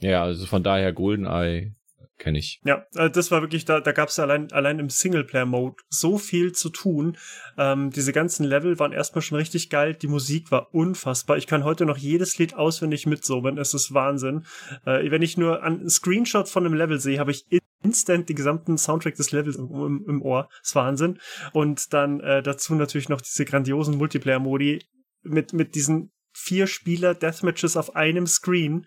ja, 0.00 0.22
also 0.22 0.46
von 0.46 0.62
daher 0.62 0.92
GoldenEye 0.92 1.74
kenne 2.20 2.38
ich. 2.38 2.60
Ja, 2.64 2.86
äh, 2.94 3.10
das 3.10 3.30
war 3.30 3.40
wirklich, 3.40 3.64
da, 3.64 3.80
da 3.80 3.92
gab 3.92 4.10
es 4.10 4.18
allein, 4.18 4.52
allein 4.52 4.78
im 4.78 4.90
Singleplayer-Mode 4.90 5.76
so 5.88 6.18
viel 6.18 6.52
zu 6.52 6.68
tun. 6.68 7.16
Ähm, 7.58 7.90
diese 7.90 8.12
ganzen 8.12 8.44
Level 8.44 8.78
waren 8.78 8.92
erstmal 8.92 9.22
schon 9.22 9.38
richtig 9.38 9.70
geil. 9.70 9.94
Die 9.94 10.06
Musik 10.06 10.52
war 10.52 10.72
unfassbar. 10.74 11.38
Ich 11.38 11.46
kann 11.46 11.64
heute 11.64 11.86
noch 11.86 11.96
jedes 11.96 12.38
Lied 12.38 12.54
auswendig 12.54 13.06
mitsummen. 13.06 13.58
Es 13.58 13.74
ist 13.74 13.92
Wahnsinn. 13.92 14.44
Äh, 14.84 15.10
wenn 15.10 15.22
ich 15.22 15.36
nur 15.36 15.62
einen 15.62 15.88
Screenshot 15.88 16.48
von 16.48 16.64
einem 16.64 16.74
Level 16.74 17.00
sehe, 17.00 17.18
habe 17.18 17.32
ich 17.32 17.46
instant 17.82 18.28
den 18.28 18.36
gesamten 18.36 18.78
Soundtrack 18.78 19.14
des 19.14 19.32
Levels 19.32 19.56
im, 19.56 20.04
im 20.06 20.22
Ohr. 20.22 20.48
Das 20.60 20.70
ist 20.70 20.74
Wahnsinn. 20.74 21.18
Und 21.52 21.92
dann 21.92 22.20
äh, 22.20 22.42
dazu 22.42 22.74
natürlich 22.74 23.08
noch 23.08 23.20
diese 23.20 23.44
grandiosen 23.44 23.96
Multiplayer-Modi 23.96 24.84
mit, 25.22 25.52
mit 25.52 25.74
diesen 25.74 26.12
vier 26.32 26.66
Spieler 26.66 27.14
Deathmatches 27.14 27.76
auf 27.76 27.96
einem 27.96 28.26
Screen 28.26 28.86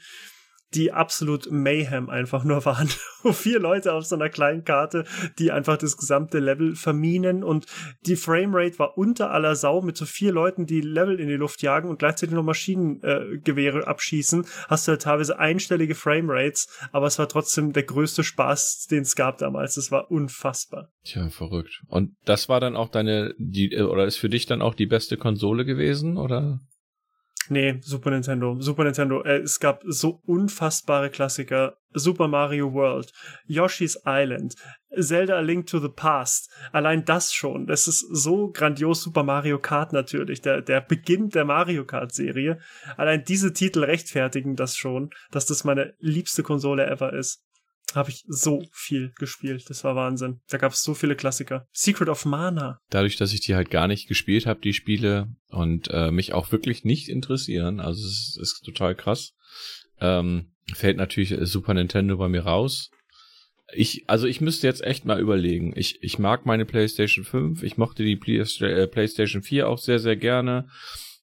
die 0.76 0.92
absolut 0.92 1.52
Mayhem 1.52 2.10
einfach 2.10 2.44
nur 2.44 2.66
waren. 2.66 2.90
Vier 3.32 3.60
Leute 3.60 3.94
auf 3.94 4.06
so 4.06 4.16
einer 4.16 4.30
kleinen 4.30 4.66
Karte, 4.66 5.06
die 5.40 5.52
einfach 5.52 5.78
das 5.78 5.96
gesamte 5.98 6.40
Level 6.40 6.76
verminen 6.76 7.44
und 7.44 7.66
die 8.06 8.16
Framerate 8.16 8.80
war 8.80 8.98
unter 8.98 9.32
aller 9.32 9.56
Sau 9.56 9.82
mit 9.82 9.96
so 9.96 10.06
vier 10.06 10.34
Leuten, 10.34 10.66
die 10.66 10.82
Level 10.82 11.20
in 11.20 11.28
die 11.30 11.36
Luft 11.36 11.62
jagen 11.62 11.90
und 11.90 12.00
gleichzeitig 12.00 12.36
noch 12.36 12.44
Maschinengewehre 12.44 13.80
äh, 13.80 13.86
abschießen. 13.86 14.46
Hast 14.68 14.88
du 14.88 14.92
halt 14.92 15.04
teilweise 15.04 15.40
einstellige 15.40 15.96
Framerates, 15.96 16.68
aber 16.92 17.08
es 17.08 17.18
war 17.18 17.30
trotzdem 17.30 17.72
der 17.72 17.84
größte 17.84 18.24
Spaß, 18.24 18.88
den 18.88 19.04
es 19.04 19.16
gab 19.16 19.38
damals. 19.38 19.78
Es 19.78 19.92
war 19.92 20.12
unfassbar. 20.12 20.90
Tja, 21.04 21.30
verrückt. 21.30 21.82
Und 21.88 22.16
das 22.26 22.50
war 22.50 22.60
dann 22.60 22.76
auch 22.76 22.90
deine, 22.90 23.34
die, 23.38 23.76
oder 23.78 24.06
ist 24.06 24.18
für 24.18 24.30
dich 24.30 24.46
dann 24.46 24.62
auch 24.62 24.76
die 24.76 24.86
beste 24.86 25.18
Konsole 25.18 25.66
gewesen, 25.66 26.18
oder? 26.18 26.60
Nee, 27.50 27.80
Super 27.82 28.12
Nintendo. 28.12 28.60
Super 28.60 28.84
Nintendo. 28.84 29.24
Äh, 29.24 29.40
es 29.40 29.60
gab 29.60 29.84
so 29.86 30.22
unfassbare 30.26 31.10
Klassiker. 31.10 31.78
Super 31.96 32.28
Mario 32.28 32.74
World, 32.74 33.12
Yoshi's 33.46 34.00
Island, 34.04 34.56
Zelda 35.00 35.38
A 35.38 35.42
Link 35.42 35.68
to 35.68 35.80
the 35.80 35.90
Past. 35.90 36.52
Allein 36.72 37.06
das 37.06 37.34
schon. 37.34 37.68
Das 37.68 37.88
ist 37.88 38.00
so 38.00 38.52
grandios. 38.52 39.04
Super 39.04 39.24
Mario 39.24 39.60
Kart 39.60 39.94
natürlich. 39.94 40.42
Der, 40.42 40.62
der 40.62 40.82
Beginn 40.82 41.30
der 41.30 41.46
Mario 41.46 41.86
Kart 41.86 42.12
Serie. 42.12 42.60
Allein 42.98 43.24
diese 43.24 43.54
Titel 43.54 43.84
rechtfertigen 43.84 44.56
das 44.56 44.76
schon, 44.76 45.12
dass 45.32 45.46
das 45.46 45.64
meine 45.64 45.94
liebste 46.00 46.42
Konsole 46.42 46.86
ever 46.88 47.14
ist 47.14 47.44
habe 47.94 48.10
ich 48.10 48.24
so 48.28 48.64
viel 48.72 49.12
gespielt. 49.18 49.70
Das 49.70 49.84
war 49.84 49.96
Wahnsinn. 49.96 50.40
Da 50.50 50.58
gab 50.58 50.74
es 50.74 50.84
so 50.84 50.94
viele 50.94 51.16
Klassiker. 51.16 51.68
Secret 51.72 52.10
of 52.10 52.26
Mana. 52.26 52.80
Dadurch, 52.90 53.18
dass 53.18 53.34
ich 53.34 53.42
die 53.42 53.56
halt 53.56 53.70
gar 53.70 53.88
nicht 53.88 54.08
gespielt 54.08 54.46
habe, 54.46 54.62
die 54.62 54.74
Spiele, 54.74 55.28
und 55.50 55.90
äh, 55.92 56.12
mich 56.12 56.34
auch 56.34 56.52
wirklich 56.52 56.84
nicht 56.84 57.10
interessieren, 57.10 57.80
also 57.80 58.02
es 58.02 58.36
ist, 58.36 58.40
ist 58.42 58.62
total 58.66 58.96
krass, 58.96 59.34
ähm, 60.00 60.54
fällt 60.74 60.98
natürlich 60.98 61.36
Super 61.42 61.74
Nintendo 61.74 62.18
bei 62.18 62.30
mir 62.30 62.42
raus. 62.42 62.90
Ich, 63.76 64.04
also 64.08 64.28
ich 64.28 64.42
müsste 64.42 64.68
jetzt 64.68 64.84
echt 64.84 65.06
mal 65.06 65.20
überlegen. 65.20 65.74
Ich, 65.76 66.02
ich 66.02 66.20
mag 66.20 66.46
meine 66.46 66.66
PlayStation 66.66 67.24
5, 67.24 67.64
ich 67.64 67.78
mochte 67.78 68.04
die 68.04 68.14
äh, 68.14 68.88
PlayStation 68.88 69.42
4 69.42 69.70
auch 69.70 69.80
sehr, 69.80 70.00
sehr 70.00 70.16
gerne. 70.16 70.68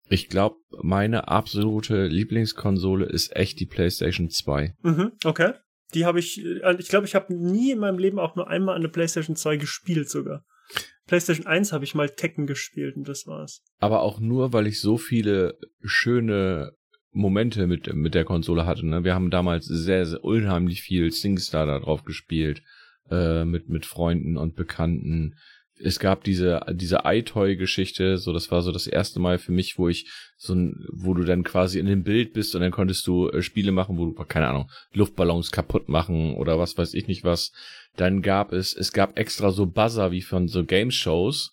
Ich 0.09 0.29
glaube, 0.29 0.57
meine 0.83 1.27
absolute 1.27 2.07
Lieblingskonsole 2.07 3.07
ist 3.07 3.35
echt 3.35 3.59
die 3.59 3.67
PlayStation 3.67 4.31
2. 4.31 4.75
Mhm, 4.83 5.13
okay. 5.25 5.55
Die 5.97 6.05
habe 6.05 6.21
ich, 6.21 6.45
äh, 6.45 6.77
ich 6.79 6.89
glaube, 6.89 7.07
ich 7.07 7.15
habe 7.15 7.35
nie 7.35 7.73
in 7.73 7.79
meinem 7.79 7.99
Leben 7.99 8.19
auch 8.19 8.37
nur 8.37 8.49
einmal 8.49 8.77
eine 8.77 8.89
PlayStation 8.89 9.35
2 9.35 9.57
gespielt 9.57 10.11
sogar. 10.11 10.45
PlayStation 11.07 11.47
1 11.47 11.73
habe 11.73 11.85
ich 11.85 11.95
mal 11.95 12.11
Tekken 12.11 12.47
gespielt 12.47 12.97
und 12.97 13.09
das 13.09 13.27
war's. 13.27 13.65
Aber 13.79 14.03
auch 14.03 14.21
nur, 14.21 14.53
weil 14.53 14.67
ich 14.67 14.81
so 14.81 14.99
viele 14.99 15.59
schöne 15.83 16.73
Momente 17.13 17.67
mit, 17.67 17.93
mit 17.95 18.15
der 18.15 18.25
Konsole 18.25 18.67
hatte. 18.67 18.87
Ne? 18.87 19.05
Wir 19.05 19.15
haben 19.15 19.31
damals 19.31 19.65
sehr, 19.65 20.05
sehr 20.05 20.23
unheimlich 20.23 20.83
viel 20.83 21.11
SingStar 21.11 21.65
da 21.65 21.79
drauf 21.79 22.05
gespielt. 22.05 22.63
Äh, 23.09 23.45
mit, 23.45 23.69
mit 23.69 23.87
Freunden 23.87 24.37
und 24.37 24.57
Bekannten 24.57 25.37
es 25.79 25.99
gab 25.99 26.25
diese, 26.25 26.61
diese 26.73 27.01
iToy-Geschichte, 27.05 28.19
so 28.19 28.33
das 28.33 28.51
war 28.51 28.63
so 28.63 28.73
das 28.73 28.87
erste 28.87 29.21
Mal 29.21 29.39
für 29.39 29.53
mich, 29.53 29.79
wo 29.79 29.89
ich 29.89 30.11
so 30.37 30.55
ein, 30.55 30.87
wo 30.91 31.15
du 31.15 31.25
dann 31.25 31.45
quasi 31.45 31.79
in 31.79 31.87
dem 31.87 32.03
Bild 32.03 32.33
bist 32.33 32.55
und 32.55 32.63
dann 32.63 32.71
konntest 32.71 33.07
du 33.07 33.29
äh, 33.29 33.43
Spiele 33.43 33.73
machen, 33.73 33.99
wo 33.99 34.07
du, 34.07 34.13
keine 34.25 34.49
Ahnung, 34.49 34.71
Luftballons 34.93 35.53
kaputt 35.53 35.89
machen 35.89 36.35
oder 36.35 36.59
was 36.59 36.77
weiß 36.79 36.95
ich 36.95 37.09
nicht 37.09 37.25
was. 37.25 37.53
Dann 37.97 38.23
gab 38.23 38.53
es, 38.53 38.75
es 38.75 38.93
gab 38.93 39.19
extra 39.19 39.51
so 39.51 39.67
Buzzer 39.67 40.13
wie 40.13 40.23
von 40.23 40.49
so 40.49 40.65
Game-Shows. 40.65 41.53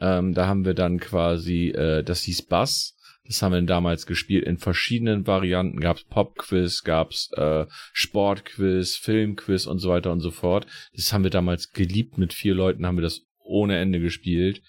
Ähm, 0.00 0.34
da 0.34 0.46
haben 0.46 0.64
wir 0.64 0.74
dann 0.74 0.98
quasi, 0.98 1.68
äh, 1.68 2.02
das 2.02 2.22
hieß 2.22 2.42
Buzz. 2.42 2.96
Das 3.24 3.40
haben 3.40 3.52
wir 3.52 3.62
damals 3.62 4.06
gespielt 4.06 4.44
in 4.44 4.58
verschiedenen 4.58 5.26
Varianten. 5.26 5.80
Gab's 5.80 6.04
Pop-Quiz, 6.04 6.82
gab's 6.82 7.30
äh, 7.36 7.66
Sport-Quiz, 7.92 8.96
Film-Quiz 8.96 9.66
und 9.66 9.78
so 9.78 9.90
weiter 9.90 10.10
und 10.10 10.20
so 10.20 10.30
fort. 10.32 10.66
Das 10.94 11.12
haben 11.12 11.22
wir 11.22 11.30
damals 11.30 11.70
geliebt. 11.70 12.18
Mit 12.18 12.32
vier 12.32 12.54
Leuten 12.54 12.84
haben 12.84 12.96
wir 12.96 13.02
das 13.02 13.22
ohne 13.52 13.78
Ende 13.78 14.00
gespielt. 14.00 14.62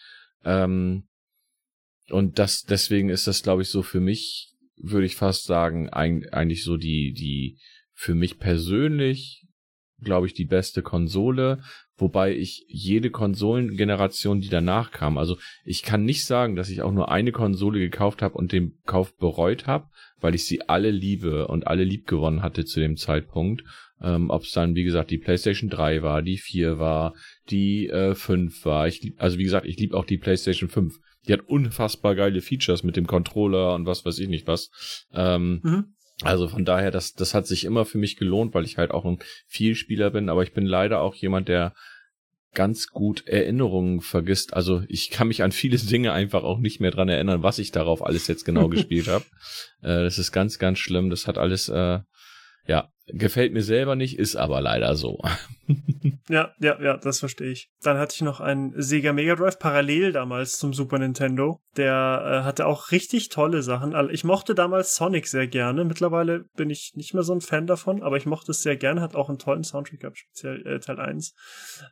Ähm, 0.43 1.07
und 2.09 2.37
das, 2.37 2.63
deswegen 2.63 3.09
ist 3.09 3.27
das, 3.27 3.43
glaube 3.43 3.61
ich, 3.61 3.69
so 3.69 3.81
für 3.81 4.01
mich, 4.01 4.51
würde 4.75 5.05
ich 5.05 5.15
fast 5.15 5.45
sagen, 5.45 5.89
eigentlich 5.89 6.63
so 6.63 6.77
die, 6.77 7.13
die 7.13 7.57
für 7.93 8.13
mich 8.13 8.39
persönlich, 8.39 9.47
glaube 10.01 10.27
ich, 10.27 10.33
die 10.33 10.45
beste 10.45 10.81
Konsole, 10.81 11.63
wobei 11.97 12.35
ich 12.35 12.65
jede 12.67 13.09
Konsolengeneration, 13.09 14.41
die 14.41 14.49
danach 14.49 14.91
kam, 14.91 15.17
also 15.17 15.37
ich 15.63 15.83
kann 15.83 16.05
nicht 16.05 16.25
sagen, 16.25 16.55
dass 16.55 16.69
ich 16.69 16.81
auch 16.81 16.91
nur 16.91 17.11
eine 17.11 17.31
Konsole 17.31 17.79
gekauft 17.79 18.21
habe 18.21 18.35
und 18.35 18.51
den 18.51 18.77
Kauf 18.85 19.15
bereut 19.17 19.67
habe, 19.67 19.87
weil 20.19 20.35
ich 20.35 20.45
sie 20.45 20.67
alle 20.69 20.91
liebe 20.91 21.47
und 21.47 21.67
alle 21.67 21.83
lieb 21.83 22.07
gewonnen 22.07 22.41
hatte 22.41 22.65
zu 22.65 22.79
dem 22.79 22.97
Zeitpunkt. 22.97 23.63
Ähm, 24.01 24.29
Ob 24.29 24.43
es 24.43 24.51
dann, 24.51 24.75
wie 24.75 24.83
gesagt, 24.83 25.11
die 25.11 25.17
PlayStation 25.17 25.69
3 25.69 26.01
war, 26.01 26.21
die 26.21 26.37
4 26.37 26.79
war, 26.79 27.13
die 27.49 27.87
äh, 27.87 28.15
5 28.15 28.65
war. 28.65 28.87
Ich, 28.87 29.13
also 29.17 29.37
wie 29.37 29.43
gesagt, 29.43 29.65
ich 29.65 29.77
liebe 29.77 29.95
auch 29.95 30.05
die 30.05 30.17
PlayStation 30.17 30.69
5. 30.69 30.99
Die 31.27 31.33
hat 31.33 31.47
unfassbar 31.47 32.15
geile 32.15 32.41
Features 32.41 32.83
mit 32.83 32.97
dem 32.97 33.07
Controller 33.07 33.75
und 33.75 33.85
was 33.85 34.03
weiß 34.05 34.19
ich 34.19 34.27
nicht 34.27 34.45
was. 34.45 35.07
Ähm, 35.13 35.61
mhm. 35.63 35.92
Also 36.23 36.47
von 36.47 36.65
daher, 36.65 36.91
das, 36.91 37.13
das 37.13 37.33
hat 37.33 37.47
sich 37.47 37.65
immer 37.65 37.85
für 37.85 37.97
mich 37.97 38.17
gelohnt, 38.17 38.53
weil 38.53 38.65
ich 38.65 38.77
halt 38.77 38.91
auch 38.91 39.05
ein 39.05 39.19
Vielspieler 39.47 40.11
bin, 40.11 40.29
aber 40.29 40.43
ich 40.43 40.53
bin 40.53 40.65
leider 40.65 41.01
auch 41.01 41.15
jemand, 41.15 41.47
der 41.47 41.73
ganz 42.53 42.87
gut 42.87 43.27
Erinnerungen 43.27 44.01
vergisst. 44.01 44.53
Also 44.53 44.83
ich 44.87 45.09
kann 45.09 45.27
mich 45.27 45.43
an 45.43 45.51
viele 45.51 45.77
Dinge 45.79 46.13
einfach 46.13 46.43
auch 46.43 46.59
nicht 46.59 46.79
mehr 46.79 46.91
dran 46.91 47.09
erinnern, 47.09 47.43
was 47.43 47.59
ich 47.59 47.71
darauf 47.71 48.05
alles 48.05 48.27
jetzt 48.27 48.45
genau 48.45 48.67
gespielt 48.69 49.07
habe. 49.07 49.25
Äh, 49.81 50.03
das 50.03 50.19
ist 50.19 50.31
ganz, 50.31 50.59
ganz 50.59 50.79
schlimm. 50.79 51.09
Das 51.09 51.27
hat 51.27 51.37
alles 51.37 51.69
äh, 51.69 51.99
ja, 52.67 52.89
gefällt 53.07 53.53
mir 53.53 53.63
selber 53.63 53.95
nicht, 53.95 54.17
ist 54.17 54.35
aber 54.35 54.61
leider 54.61 54.95
so. 54.95 55.19
ja, 56.29 56.51
ja, 56.59 56.81
ja, 56.81 56.97
das 56.97 57.19
verstehe 57.19 57.51
ich. 57.51 57.69
Dann 57.81 57.97
hatte 57.97 58.15
ich 58.15 58.21
noch 58.21 58.39
einen 58.39 58.73
Sega 58.81 59.13
Mega 59.13 59.35
Drive 59.35 59.59
parallel 59.59 60.11
damals 60.11 60.57
zum 60.57 60.73
Super 60.73 60.99
Nintendo. 60.99 61.59
Der 61.77 62.41
äh, 62.41 62.45
hatte 62.45 62.65
auch 62.65 62.91
richtig 62.91 63.29
tolle 63.29 63.61
Sachen. 63.61 63.93
Ich 64.11 64.23
mochte 64.23 64.55
damals 64.55 64.95
Sonic 64.95 65.27
sehr 65.27 65.47
gerne. 65.47 65.85
Mittlerweile 65.85 66.45
bin 66.55 66.69
ich 66.69 66.93
nicht 66.95 67.13
mehr 67.13 67.23
so 67.23 67.33
ein 67.33 67.41
Fan 67.41 67.67
davon, 67.67 68.03
aber 68.03 68.17
ich 68.17 68.25
mochte 68.25 68.51
es 68.51 68.61
sehr 68.61 68.77
gerne. 68.77 69.01
Hat 69.01 69.15
auch 69.15 69.29
einen 69.29 69.39
tollen 69.39 69.63
Soundtrack 69.63 69.99
gehabt, 69.99 70.17
speziell 70.17 70.65
äh, 70.65 70.79
Teil 70.79 70.99
1. 70.99 71.33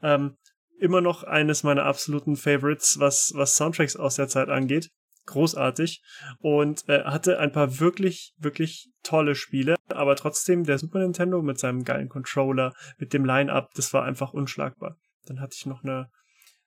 Ähm, 0.04 0.38
immer 0.80 1.02
noch 1.02 1.24
eines 1.24 1.64
meiner 1.64 1.86
absoluten 1.86 2.36
Favorites, 2.36 3.00
was, 3.00 3.32
was 3.36 3.56
Soundtracks 3.56 3.96
aus 3.96 4.16
der 4.16 4.28
Zeit 4.28 4.50
angeht. 4.50 4.90
Großartig. 5.32 6.02
Und 6.40 6.88
äh, 6.88 7.04
hatte 7.04 7.40
ein 7.40 7.52
paar 7.52 7.80
wirklich, 7.80 8.34
wirklich 8.38 8.90
tolle 9.04 9.36
Spiele. 9.36 9.76
Aber 9.88 10.16
trotzdem, 10.16 10.64
der 10.64 10.78
Super 10.78 11.00
Nintendo 11.00 11.42
mit 11.42 11.60
seinem 11.60 11.84
geilen 11.84 12.10
Controller, 12.10 12.74
mit 12.98 13.14
dem 13.14 13.26
Line-Up, 13.26 13.72
das 13.76 13.94
war 13.94 14.04
einfach 14.04 14.34
unschlagbar. 14.34 14.98
Dann 15.26 15.40
hatte 15.40 15.56
ich 15.58 15.66
noch 15.66 15.84
eine 15.84 16.10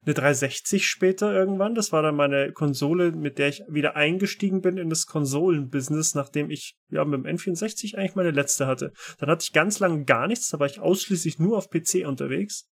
eine 0.06 0.14
360 0.14 0.86
später 0.86 1.32
irgendwann. 1.32 1.74
Das 1.74 1.92
war 1.92 2.02
dann 2.02 2.16
meine 2.16 2.52
Konsole, 2.52 3.12
mit 3.12 3.38
der 3.38 3.48
ich 3.48 3.62
wieder 3.68 3.96
eingestiegen 3.96 4.60
bin 4.60 4.76
in 4.76 4.90
das 4.90 5.06
Konsolenbusiness, 5.06 6.14
nachdem 6.14 6.50
ich 6.50 6.76
ja 6.90 7.04
mit 7.04 7.24
dem 7.24 7.36
N64 7.36 7.96
eigentlich 7.96 8.14
meine 8.14 8.30
letzte 8.30 8.66
hatte. 8.66 8.92
Dann 9.18 9.30
hatte 9.30 9.44
ich 9.44 9.52
ganz 9.52 9.78
lange 9.78 10.04
gar 10.04 10.26
nichts, 10.26 10.50
da 10.50 10.58
war 10.58 10.66
ich 10.66 10.80
ausschließlich 10.80 11.38
nur 11.38 11.56
auf 11.56 11.70
PC 11.70 12.06
unterwegs. 12.06 12.68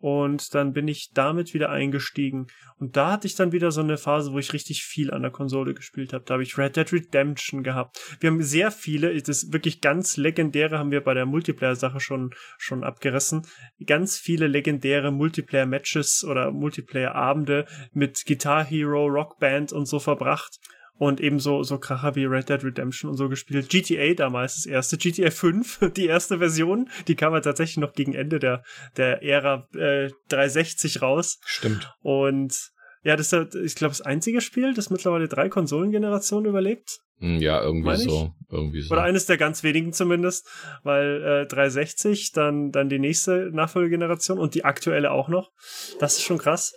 Und 0.00 0.54
dann 0.54 0.72
bin 0.72 0.88
ich 0.88 1.10
damit 1.12 1.52
wieder 1.52 1.70
eingestiegen. 1.70 2.46
Und 2.78 2.96
da 2.96 3.12
hatte 3.12 3.26
ich 3.26 3.34
dann 3.34 3.52
wieder 3.52 3.70
so 3.70 3.82
eine 3.82 3.98
Phase, 3.98 4.32
wo 4.32 4.38
ich 4.38 4.54
richtig 4.54 4.82
viel 4.82 5.10
an 5.10 5.20
der 5.20 5.30
Konsole 5.30 5.74
gespielt 5.74 6.14
habe. 6.14 6.24
Da 6.24 6.34
habe 6.34 6.42
ich 6.42 6.56
Red 6.56 6.76
Dead 6.76 6.90
Redemption 6.90 7.62
gehabt. 7.62 8.16
Wir 8.18 8.30
haben 8.30 8.42
sehr 8.42 8.70
viele, 8.70 9.20
das 9.22 9.52
wirklich 9.52 9.82
ganz 9.82 10.16
legendäre 10.16 10.78
haben 10.78 10.90
wir 10.90 11.02
bei 11.02 11.12
der 11.12 11.26
Multiplayer-Sache 11.26 12.00
schon, 12.00 12.30
schon 12.56 12.82
abgerissen. 12.82 13.46
Ganz 13.84 14.16
viele 14.16 14.46
legendäre 14.46 15.12
Multiplayer-Matches 15.12 16.24
oder 16.24 16.50
Multiplayer-Abende 16.50 17.66
mit 17.92 18.24
Guitar 18.26 18.64
Hero, 18.64 19.06
Rockband 19.06 19.72
und 19.72 19.84
so 19.84 19.98
verbracht 19.98 20.58
und 21.00 21.18
ebenso 21.18 21.62
so 21.62 21.78
Kracher 21.78 22.14
wie 22.14 22.26
Red 22.26 22.50
Dead 22.50 22.62
Redemption 22.62 23.10
und 23.10 23.16
so 23.16 23.30
gespielt. 23.30 23.70
GTA 23.70 24.12
damals 24.12 24.56
das 24.56 24.66
erste, 24.66 24.98
GTA 24.98 25.30
5, 25.30 25.92
die 25.96 26.04
erste 26.04 26.38
Version, 26.38 26.90
die 27.08 27.16
kam 27.16 27.30
ja 27.30 27.36
halt 27.36 27.44
tatsächlich 27.44 27.78
noch 27.78 27.94
gegen 27.94 28.12
Ende 28.14 28.38
der 28.38 28.62
der 28.98 29.22
Ära 29.22 29.66
äh, 29.74 30.10
360 30.28 31.00
raus. 31.00 31.40
Stimmt. 31.46 31.90
Und 32.02 32.70
ja, 33.02 33.16
das 33.16 33.32
ist, 33.32 33.54
ich 33.54 33.76
glaube, 33.76 33.92
das 33.92 34.02
einzige 34.02 34.42
Spiel, 34.42 34.74
das 34.74 34.90
mittlerweile 34.90 35.26
drei 35.26 35.48
Konsolengenerationen 35.48 36.50
überlebt. 36.50 36.98
Hm, 37.16 37.38
ja, 37.38 37.62
irgendwie 37.62 37.96
so, 37.96 38.34
irgendwie 38.50 38.82
so. 38.82 38.92
Oder 38.92 39.02
eines 39.02 39.24
der 39.24 39.38
ganz 39.38 39.62
wenigen 39.62 39.94
zumindest, 39.94 40.46
weil 40.82 41.44
äh, 41.44 41.46
360, 41.46 42.32
dann 42.32 42.72
dann 42.72 42.90
die 42.90 42.98
nächste 42.98 43.50
Nachfolgegeneration 43.54 44.38
und 44.38 44.54
die 44.54 44.66
aktuelle 44.66 45.12
auch 45.12 45.28
noch. 45.28 45.50
Das 45.98 46.18
ist 46.18 46.24
schon 46.24 46.36
krass. 46.36 46.74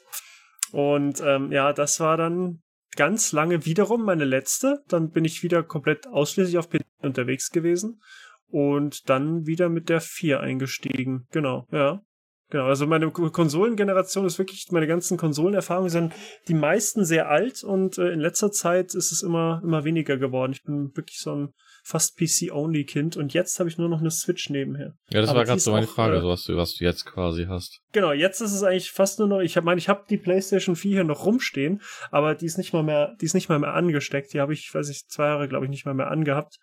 Und 0.71 1.21
ähm, 1.25 1.51
ja, 1.51 1.73
das 1.73 1.99
war 1.99 2.15
dann 2.15 2.61
ganz 2.95 3.31
lange 3.31 3.65
wiederum 3.65 4.03
meine 4.03 4.25
letzte. 4.25 4.83
Dann 4.87 5.09
bin 5.11 5.25
ich 5.25 5.43
wieder 5.43 5.63
komplett 5.63 6.07
ausschließlich 6.07 6.57
auf 6.57 6.69
PC 6.69 6.81
unterwegs 7.01 7.49
gewesen 7.51 8.01
und 8.47 9.09
dann 9.09 9.45
wieder 9.45 9.69
mit 9.69 9.89
der 9.89 10.01
4 10.01 10.39
eingestiegen. 10.39 11.27
Genau, 11.31 11.67
ja. 11.71 12.01
Genau, 12.49 12.65
also 12.65 12.85
meine 12.85 13.09
Konsolengeneration 13.09 14.27
ist 14.27 14.37
wirklich, 14.37 14.67
meine 14.69 14.85
ganzen 14.85 15.17
Konsolenerfahrungen 15.17 15.89
sind 15.89 16.13
die 16.47 16.53
meisten 16.53 17.03
sehr 17.03 17.27
alt 17.27 17.63
und 17.63 17.97
äh, 17.97 18.11
in 18.11 18.19
letzter 18.19 18.51
Zeit 18.51 18.93
ist 18.93 19.11
es 19.11 19.23
immer, 19.23 19.59
immer 19.63 19.85
weniger 19.85 20.17
geworden. 20.17 20.51
Ich 20.51 20.61
bin 20.61 20.95
wirklich 20.95 21.19
so 21.19 21.33
ein 21.33 21.53
fast 21.83 22.17
PC-Only-Kind 22.17 23.17
und 23.17 23.33
jetzt 23.33 23.59
habe 23.59 23.69
ich 23.69 23.77
nur 23.77 23.89
noch 23.89 23.99
eine 23.99 24.09
Switch 24.09 24.49
nebenher. 24.49 24.95
Ja, 25.09 25.19
das 25.19 25.29
Aber 25.29 25.39
war 25.39 25.45
gerade 25.45 25.59
so 25.59 25.71
meine 25.71 25.85
auch, 25.85 25.91
Frage, 25.91 26.17
äh, 26.17 26.23
was, 26.23 26.45
du, 26.45 26.55
was 26.55 26.75
du 26.75 26.85
jetzt 26.85 27.05
quasi 27.05 27.45
hast. 27.45 27.81
Genau, 27.91 28.13
jetzt 28.13 28.39
ist 28.39 28.53
es 28.53 28.63
eigentlich 28.63 28.91
fast 28.91 29.19
nur 29.19 29.27
noch, 29.27 29.41
ich 29.41 29.61
meine, 29.61 29.77
ich 29.77 29.89
habe 29.89 30.05
die 30.09 30.17
PlayStation 30.17 30.77
4 30.77 30.91
hier 30.91 31.03
noch 31.03 31.25
rumstehen, 31.25 31.81
aber 32.09 32.35
die 32.35 32.45
ist 32.45 32.57
nicht 32.57 32.71
mal 32.71 32.83
mehr, 32.83 33.15
die 33.19 33.25
ist 33.25 33.33
nicht 33.33 33.49
mal 33.49 33.59
mehr 33.59 33.73
angesteckt. 33.73 34.33
Die 34.33 34.39
habe 34.39 34.53
ich, 34.53 34.73
weiß 34.73 34.89
ich, 34.89 35.07
zwei 35.07 35.25
Jahre, 35.25 35.49
glaube 35.49 35.65
ich, 35.65 35.69
nicht 35.69 35.85
mal 35.85 35.93
mehr 35.93 36.09
angehabt. 36.09 36.57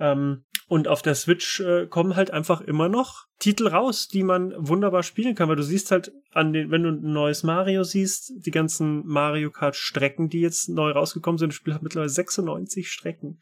Ähm, 0.00 0.44
und 0.66 0.88
auf 0.88 1.02
der 1.02 1.14
Switch 1.14 1.60
äh, 1.60 1.86
kommen 1.86 2.16
halt 2.16 2.32
einfach 2.32 2.60
immer 2.60 2.88
noch 2.88 3.26
Titel 3.40 3.66
raus, 3.66 4.06
die 4.06 4.22
man 4.22 4.54
wunderbar 4.56 5.02
spielen 5.02 5.34
kann, 5.34 5.48
weil 5.48 5.56
du 5.56 5.64
siehst 5.64 5.90
halt 5.90 6.12
an 6.30 6.52
den, 6.52 6.70
wenn 6.70 6.84
du 6.84 6.90
ein 6.90 7.12
neues 7.12 7.42
Mario 7.42 7.82
siehst, 7.82 8.32
die 8.46 8.50
ganzen 8.50 9.04
Mario 9.06 9.50
Kart 9.50 9.74
Strecken, 9.74 10.28
die 10.28 10.40
jetzt 10.40 10.68
neu 10.68 10.92
rausgekommen 10.92 11.38
sind, 11.38 11.48
das 11.48 11.56
Spiel 11.56 11.74
hat 11.74 11.82
mittlerweile 11.82 12.10
96 12.10 12.88
Strecken 12.88 13.40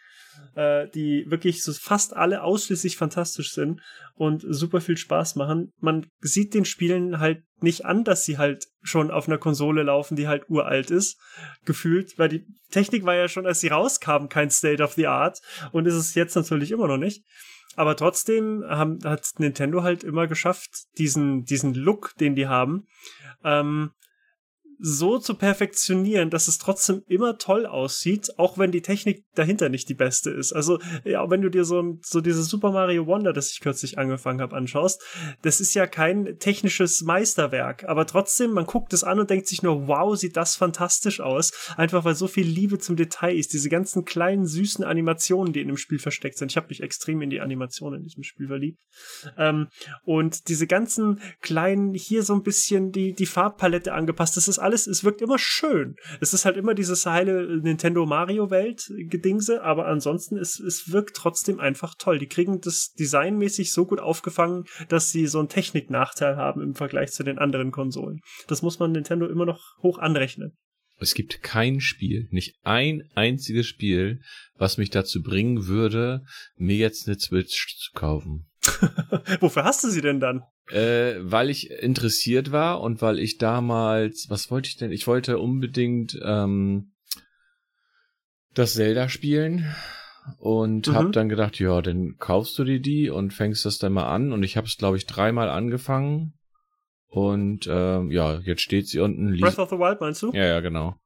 äh, 0.55 0.88
die 0.88 1.25
wirklich 1.28 1.62
so 1.62 1.73
fast 1.73 2.17
alle 2.17 2.43
ausschließlich 2.43 2.97
fantastisch 2.97 3.52
sind 3.52 3.81
und 4.17 4.45
super 4.49 4.81
viel 4.81 4.97
Spaß 4.97 5.37
machen. 5.37 5.73
Man 5.81 6.07
sieht 6.21 6.55
den 6.55 6.64
Spielen 6.64 7.20
halt 7.20 7.42
nicht 7.61 7.85
an, 7.85 8.05
dass 8.05 8.25
sie 8.25 8.38
halt 8.38 8.66
schon 8.83 9.11
auf 9.11 9.29
einer 9.29 9.38
Konsole 9.38 9.83
laufen, 9.83 10.16
die 10.16 10.29
halt 10.29 10.49
uralt 10.49 10.90
ist, 10.90 11.18
gefühlt, 11.64 12.18
weil 12.18 12.29
die 12.29 12.46
Technik 12.70 13.05
war 13.05 13.14
ja 13.14 13.29
schon, 13.29 13.46
als 13.46 13.61
sie 13.61 13.68
rauskamen, 13.68 14.29
kein 14.29 14.51
State 14.51 14.83
of 14.83 14.94
the 14.94 15.07
Art 15.07 15.40
und 15.72 15.87
ist 15.87 15.94
es 15.94 16.14
jetzt 16.14 16.35
natürlich 16.35 16.70
immer 16.72 16.88
noch 16.88 16.99
nicht. 16.99 17.25
Aber 17.76 17.96
trotzdem 17.96 18.64
haben, 18.66 18.98
hat 19.04 19.35
Nintendo 19.38 19.83
halt 19.83 20.04
immer 20.04 20.26
geschafft, 20.26 20.87
diesen, 20.98 21.44
diesen 21.44 21.74
Look, 21.74 22.14
den 22.18 22.35
die 22.35 22.48
haben, 22.48 22.87
ähm, 23.44 23.92
so 24.79 25.19
zu 25.19 25.35
perfektionieren, 25.35 26.31
dass 26.31 26.49
es 26.49 26.59
trotzdem 26.59 27.03
immer 27.07 27.38
toll 27.38 27.67
aussieht, 27.67 28.38
auch 28.38 28.59
wenn 28.59 28.71
die 28.71 28.83
Technik 28.83 29.25
dahinter 29.35 29.69
nicht 29.69 29.88
die 29.88 29.95
beste 29.95 30.31
ist. 30.31 30.53
Also, 30.53 30.79
ja, 31.05 31.29
wenn 31.31 31.43
du 31.43 31.51
dir 31.51 31.64
so, 31.64 31.99
so 32.03 32.21
dieses 32.21 32.49
Super 32.49 32.71
Mario 32.71 33.07
Wonder, 33.07 33.33
das 33.33 33.51
ich 33.51 33.61
kürzlich 33.61 33.99
angefangen 33.99 34.41
habe, 34.41 34.57
anschaust, 34.57 35.03
das 35.43 35.61
ist 35.61 35.75
ja 35.75 35.87
kein 35.87 36.38
technisches 36.38 37.03
Meisterwerk, 37.03 37.85
aber 37.85 38.07
trotzdem, 38.07 38.53
man 38.53 38.67
guckt 38.67 38.93
es 38.93 39.05
an 39.05 39.19
und 39.19 39.31
denkt 39.31 39.49
sich 39.49 39.62
nur, 39.62 39.88
wow, 39.88 40.17
sieht 40.17 40.37
das 40.37 40.57
fantastisch 40.57 41.21
aus, 41.21 41.53
einfach 41.77 42.05
weil 42.05 42.14
so 42.14 42.29
viel 42.29 42.47
Liebe 42.47 42.79
zum 42.79 42.97
Detail 42.97 43.37
ist, 43.37 43.53
diese 43.53 43.69
ganzen 43.69 44.05
kleinen, 44.05 44.47
süßen 44.47 44.85
Animationen, 44.85 45.53
die 45.53 45.61
in 45.61 45.69
dem 45.69 45.77
Spiel 45.77 45.99
versteckt 45.99 46.38
sind. 46.38 46.53
Ich 46.53 46.57
habe 46.57 46.69
mich 46.69 46.83
extrem 46.83 47.23
in 47.23 47.31
die 47.31 47.41
Animationen 47.41 48.01
in 48.01 48.05
diesem 48.05 48.23
Spiel 48.23 48.47
verliebt. 48.47 48.79
Ähm, 49.37 49.69
und 50.05 50.49
diese 50.49 50.67
ganzen 50.67 51.21
kleinen, 51.41 51.95
hier 51.95 52.23
so 52.23 52.35
ein 52.35 52.43
bisschen 52.43 52.93
die, 52.93 53.12
die 53.12 53.27
Farbpalette 53.27 53.93
angepasst, 53.93 54.37
das 54.37 54.49
ist 54.49 54.59
alles, 54.68 54.87
es 54.87 55.02
wirkt 55.02 55.22
immer 55.22 55.38
schön. 55.38 55.96
Es 56.20 56.35
ist 56.35 56.44
halt 56.44 56.59
immer 56.59 56.74
dieses 56.74 57.07
heile 57.07 57.59
Nintendo 57.62 58.04
Mario 58.04 58.50
Welt 58.50 58.85
Gedingse, 59.09 59.62
aber 59.62 59.87
ansonsten 59.87 60.37
es, 60.37 60.61
es 60.61 60.92
wirkt 60.92 61.16
trotzdem 61.16 61.59
einfach 61.59 61.94
toll. 61.98 62.18
Die 62.18 62.26
kriegen 62.26 62.61
das 62.61 62.92
designmäßig 62.92 63.72
so 63.72 63.87
gut 63.87 63.98
aufgefangen, 63.98 64.64
dass 64.90 65.11
sie 65.11 65.26
so 65.26 65.38
einen 65.38 65.48
Techniknachteil 65.48 66.37
haben 66.37 66.61
im 66.61 66.74
Vergleich 66.74 67.12
zu 67.12 67.22
den 67.22 67.38
anderen 67.38 67.70
Konsolen. 67.70 68.20
Das 68.46 68.61
muss 68.61 68.78
man 68.78 68.92
Nintendo 68.92 69.26
immer 69.26 69.46
noch 69.46 69.78
hoch 69.83 69.98
anrechnen. 69.98 70.52
Es 71.00 71.14
gibt 71.14 71.42
kein 71.42 71.81
Spiel, 71.81 72.28
nicht 72.31 72.57
ein 72.62 73.09
einziges 73.14 73.66
Spiel, 73.66 74.20
was 74.57 74.76
mich 74.76 74.90
dazu 74.90 75.22
bringen 75.22 75.66
würde, 75.66 76.24
mir 76.57 76.76
jetzt 76.76 77.09
eine 77.09 77.18
Switch 77.18 77.78
zu 77.78 77.92
kaufen. 77.94 78.50
Wofür 79.40 79.64
hast 79.64 79.83
du 79.85 79.88
sie 79.88 80.02
denn 80.02 80.20
dann? 80.20 80.42
Äh, 80.70 81.16
weil 81.20 81.48
ich 81.48 81.70
interessiert 81.70 82.52
war 82.52 82.81
und 82.81 83.00
weil 83.00 83.18
ich 83.18 83.38
damals, 83.38 84.26
was 84.28 84.50
wollte 84.50 84.68
ich 84.68 84.76
denn? 84.76 84.92
Ich 84.92 85.07
wollte 85.07 85.38
unbedingt 85.38 86.18
ähm, 86.22 86.92
das 88.54 88.74
Zelda 88.74 89.09
spielen 89.09 89.74
und 90.38 90.88
mhm. 90.88 90.94
hab 90.94 91.12
dann 91.12 91.28
gedacht, 91.28 91.59
ja, 91.59 91.81
dann 91.81 92.16
kaufst 92.18 92.59
du 92.59 92.64
dir 92.64 92.81
die 92.81 93.09
und 93.09 93.33
fängst 93.33 93.64
das 93.64 93.78
dann 93.78 93.94
mal 93.94 94.09
an 94.09 94.33
und 94.33 94.42
ich 94.42 94.57
habe 94.59 94.66
es 94.66 94.76
glaube 94.76 94.98
ich 94.98 95.07
dreimal 95.07 95.48
angefangen 95.48 96.35
und 97.09 97.66
ähm, 97.70 98.11
ja, 98.11 98.38
jetzt 98.40 98.61
steht 98.61 98.87
sie 98.87 99.00
unten. 99.00 99.38
Breath 99.38 99.59
of 99.59 99.70
the 99.70 99.78
Wild 99.78 100.00
meinst 100.00 100.22
du? 100.22 100.33
Ja, 100.33 100.44
ja, 100.44 100.61
genau. 100.61 100.96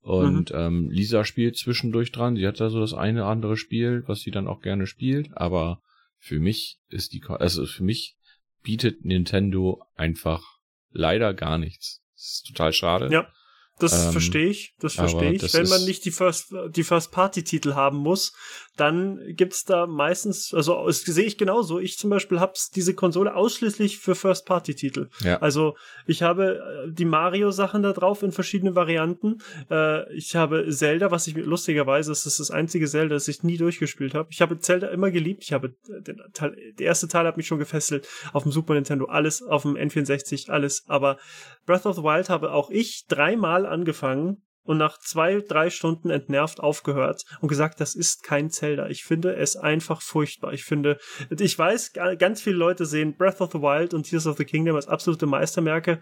Und 0.00 0.52
mhm. 0.52 0.58
ähm, 0.58 0.90
Lisa 0.90 1.24
spielt 1.24 1.56
zwischendurch 1.56 2.12
dran. 2.12 2.36
Sie 2.36 2.46
hat 2.46 2.60
da 2.60 2.70
so 2.70 2.80
das 2.80 2.94
eine 2.94 3.26
andere 3.26 3.56
Spiel, 3.56 4.04
was 4.06 4.20
sie 4.20 4.30
dann 4.30 4.46
auch 4.46 4.60
gerne 4.60 4.86
spielt. 4.86 5.36
Aber 5.36 5.82
für 6.18 6.38
mich 6.38 6.78
ist 6.88 7.12
die, 7.12 7.22
also 7.28 7.66
für 7.66 7.82
mich 7.82 8.16
bietet 8.62 9.04
Nintendo 9.04 9.82
einfach 9.94 10.58
leider 10.90 11.34
gar 11.34 11.58
nichts. 11.58 12.02
Das 12.14 12.24
ist 12.24 12.46
total 12.46 12.72
schade. 12.72 13.08
Ja. 13.12 13.32
Das 13.78 14.06
ähm, 14.06 14.12
verstehe 14.12 14.48
ich, 14.48 14.74
das 14.80 14.94
verstehe 14.94 15.32
ich. 15.32 15.54
Wenn 15.54 15.68
man 15.68 15.84
nicht 15.84 16.04
die 16.04 16.10
First, 16.10 16.52
die 16.70 16.84
First 16.84 17.12
Party 17.12 17.44
Titel 17.44 17.74
haben 17.74 17.98
muss, 17.98 18.32
dann 18.78 19.20
gibt's 19.34 19.64
da 19.64 19.86
meistens, 19.86 20.54
also 20.54 20.86
das 20.86 21.00
sehe 21.00 21.24
ich 21.24 21.36
genauso. 21.36 21.80
Ich 21.80 21.98
zum 21.98 22.10
Beispiel 22.10 22.38
hab's 22.38 22.70
diese 22.70 22.94
Konsole 22.94 23.34
ausschließlich 23.34 23.98
für 23.98 24.14
First 24.14 24.46
Party 24.46 24.74
Titel. 24.74 25.08
Ja. 25.20 25.38
Also 25.38 25.76
ich 26.06 26.22
habe 26.22 26.86
äh, 26.86 26.92
die 26.92 27.04
Mario 27.04 27.50
Sachen 27.50 27.82
da 27.82 27.92
drauf 27.92 28.22
in 28.22 28.30
verschiedenen 28.30 28.76
Varianten. 28.76 29.38
Äh, 29.70 30.12
ich 30.14 30.36
habe 30.36 30.68
Zelda, 30.70 31.10
was 31.10 31.26
ich 31.26 31.36
lustigerweise, 31.36 32.10
das 32.10 32.26
ist 32.26 32.38
das 32.38 32.50
einzige 32.50 32.86
Zelda, 32.86 33.16
das 33.16 33.26
ich 33.26 33.42
nie 33.42 33.56
durchgespielt 33.56 34.14
habe. 34.14 34.28
Ich 34.30 34.40
habe 34.40 34.58
Zelda 34.60 34.88
immer 34.88 35.10
geliebt. 35.10 35.42
Ich 35.42 35.52
habe 35.52 35.74
den 35.88 36.22
Teil, 36.32 36.56
der 36.78 36.86
erste 36.86 37.08
Teil 37.08 37.26
hat 37.26 37.36
mich 37.36 37.46
schon 37.46 37.58
gefesselt 37.58 38.06
auf 38.32 38.44
dem 38.44 38.52
Super 38.52 38.74
Nintendo, 38.74 39.06
alles 39.06 39.42
auf 39.42 39.62
dem 39.62 39.74
N64, 39.74 40.50
alles. 40.50 40.84
Aber 40.86 41.18
Breath 41.66 41.86
of 41.86 41.96
the 41.96 42.02
Wild 42.02 42.30
habe 42.30 42.52
auch 42.52 42.70
ich 42.70 43.06
dreimal 43.08 43.66
angefangen 43.68 44.42
und 44.68 44.76
nach 44.76 44.98
zwei, 44.98 45.40
drei 45.40 45.70
Stunden 45.70 46.10
entnervt 46.10 46.60
aufgehört 46.60 47.24
und 47.40 47.48
gesagt, 47.48 47.80
das 47.80 47.94
ist 47.94 48.22
kein 48.22 48.50
Zelda. 48.50 48.88
Ich 48.88 49.02
finde 49.02 49.34
es 49.34 49.56
einfach 49.56 50.02
furchtbar. 50.02 50.52
Ich 50.52 50.64
finde, 50.64 50.98
ich 51.30 51.58
weiß, 51.58 51.94
ganz 52.18 52.42
viele 52.42 52.56
Leute 52.56 52.84
sehen 52.84 53.16
Breath 53.16 53.40
of 53.40 53.52
the 53.52 53.60
Wild 53.60 53.94
und 53.94 54.02
Tears 54.02 54.26
of 54.26 54.36
the 54.36 54.44
Kingdom 54.44 54.76
als 54.76 54.86
absolute 54.86 55.24
Meistermerke. 55.24 56.00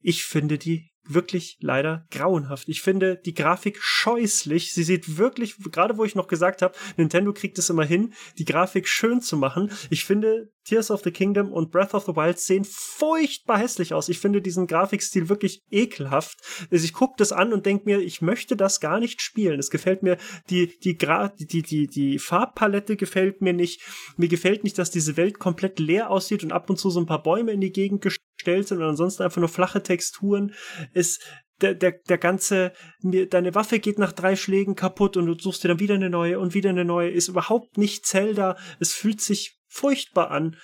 Ich 0.00 0.24
finde 0.24 0.58
die 0.58 0.90
wirklich 1.08 1.56
leider 1.60 2.06
grauenhaft. 2.10 2.68
Ich 2.68 2.82
finde 2.82 3.20
die 3.24 3.34
Grafik 3.34 3.78
scheußlich. 3.80 4.72
Sie 4.72 4.82
sieht 4.82 5.16
wirklich, 5.16 5.56
gerade 5.72 5.96
wo 5.96 6.04
ich 6.04 6.14
noch 6.14 6.28
gesagt 6.28 6.62
habe, 6.62 6.76
Nintendo 6.96 7.32
kriegt 7.32 7.58
es 7.58 7.70
immer 7.70 7.84
hin, 7.84 8.12
die 8.38 8.44
Grafik 8.44 8.86
schön 8.86 9.20
zu 9.20 9.36
machen. 9.36 9.70
Ich 9.90 10.04
finde 10.04 10.50
Tears 10.64 10.90
of 10.90 11.02
the 11.02 11.10
Kingdom 11.10 11.50
und 11.50 11.70
Breath 11.70 11.94
of 11.94 12.04
the 12.04 12.14
Wild 12.14 12.38
sehen 12.38 12.64
furchtbar 12.64 13.58
hässlich 13.58 13.94
aus. 13.94 14.10
Ich 14.10 14.18
finde 14.18 14.42
diesen 14.42 14.66
Grafikstil 14.66 15.28
wirklich 15.30 15.62
ekelhaft. 15.70 16.38
Also 16.70 16.84
ich 16.84 16.92
gucke 16.92 17.14
das 17.16 17.32
an 17.32 17.52
und 17.52 17.64
denke 17.64 17.86
mir, 17.86 18.00
ich 18.00 18.20
möchte 18.20 18.54
das 18.54 18.80
gar 18.80 19.00
nicht 19.00 19.22
spielen. 19.22 19.58
Es 19.58 19.70
gefällt 19.70 20.02
mir, 20.02 20.18
die, 20.50 20.78
die, 20.80 20.98
Gra 20.98 21.28
die, 21.28 21.62
die, 21.62 21.86
die 21.86 22.18
Farbpalette 22.18 22.96
gefällt 22.96 23.40
mir 23.40 23.54
nicht. 23.54 23.80
Mir 24.18 24.28
gefällt 24.28 24.62
nicht, 24.62 24.76
dass 24.76 24.90
diese 24.90 25.16
Welt 25.16 25.38
komplett 25.38 25.78
leer 25.78 26.10
aussieht 26.10 26.44
und 26.44 26.52
ab 26.52 26.68
und 26.68 26.76
zu 26.78 26.90
so 26.90 27.00
ein 27.00 27.06
paar 27.06 27.22
Bäume 27.22 27.52
in 27.52 27.60
die 27.60 27.72
Gegend 27.72 28.02
gestellt 28.02 28.27
sind 28.44 28.78
und 28.78 28.84
ansonsten 28.84 29.22
einfach 29.22 29.40
nur 29.40 29.48
flache 29.48 29.82
Texturen. 29.82 30.54
Es, 30.92 31.18
der, 31.60 31.74
der, 31.74 31.92
der 32.08 32.18
ganze, 32.18 32.72
deine 33.02 33.54
Waffe 33.54 33.78
geht 33.80 33.98
nach 33.98 34.12
drei 34.12 34.36
Schlägen 34.36 34.74
kaputt 34.74 35.16
und 35.16 35.26
du 35.26 35.34
suchst 35.38 35.64
dir 35.64 35.68
dann 35.68 35.80
wieder 35.80 35.94
eine 35.94 36.10
neue 36.10 36.38
und 36.38 36.54
wieder 36.54 36.70
eine 36.70 36.84
neue, 36.84 37.10
ist 37.10 37.28
überhaupt 37.28 37.78
nicht 37.78 38.06
Zelda. 38.06 38.56
Es 38.78 38.92
fühlt 38.92 39.20
sich 39.20 39.58
furchtbar 39.66 40.30
an. 40.30 40.56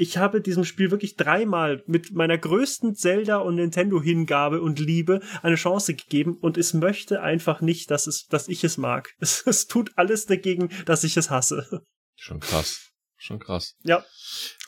Ich 0.00 0.16
habe 0.16 0.40
diesem 0.40 0.64
Spiel 0.64 0.92
wirklich 0.92 1.16
dreimal 1.16 1.82
mit 1.86 2.12
meiner 2.12 2.38
größten 2.38 2.94
Zelda- 2.94 3.38
und 3.38 3.56
Nintendo-Hingabe 3.56 4.62
und 4.62 4.78
Liebe 4.78 5.20
eine 5.42 5.56
Chance 5.56 5.94
gegeben 5.94 6.36
und 6.40 6.56
es 6.56 6.72
möchte 6.72 7.20
einfach 7.20 7.60
nicht, 7.60 7.90
dass, 7.90 8.06
es, 8.06 8.26
dass 8.26 8.46
ich 8.46 8.62
es 8.62 8.78
mag. 8.78 9.12
Es, 9.18 9.42
es 9.44 9.66
tut 9.66 9.90
alles 9.96 10.26
dagegen, 10.26 10.70
dass 10.86 11.02
ich 11.02 11.16
es 11.16 11.30
hasse. 11.30 11.82
Schon 12.14 12.38
krass. 12.38 12.92
Schon 13.16 13.40
krass. 13.40 13.74
Ja. 13.82 14.04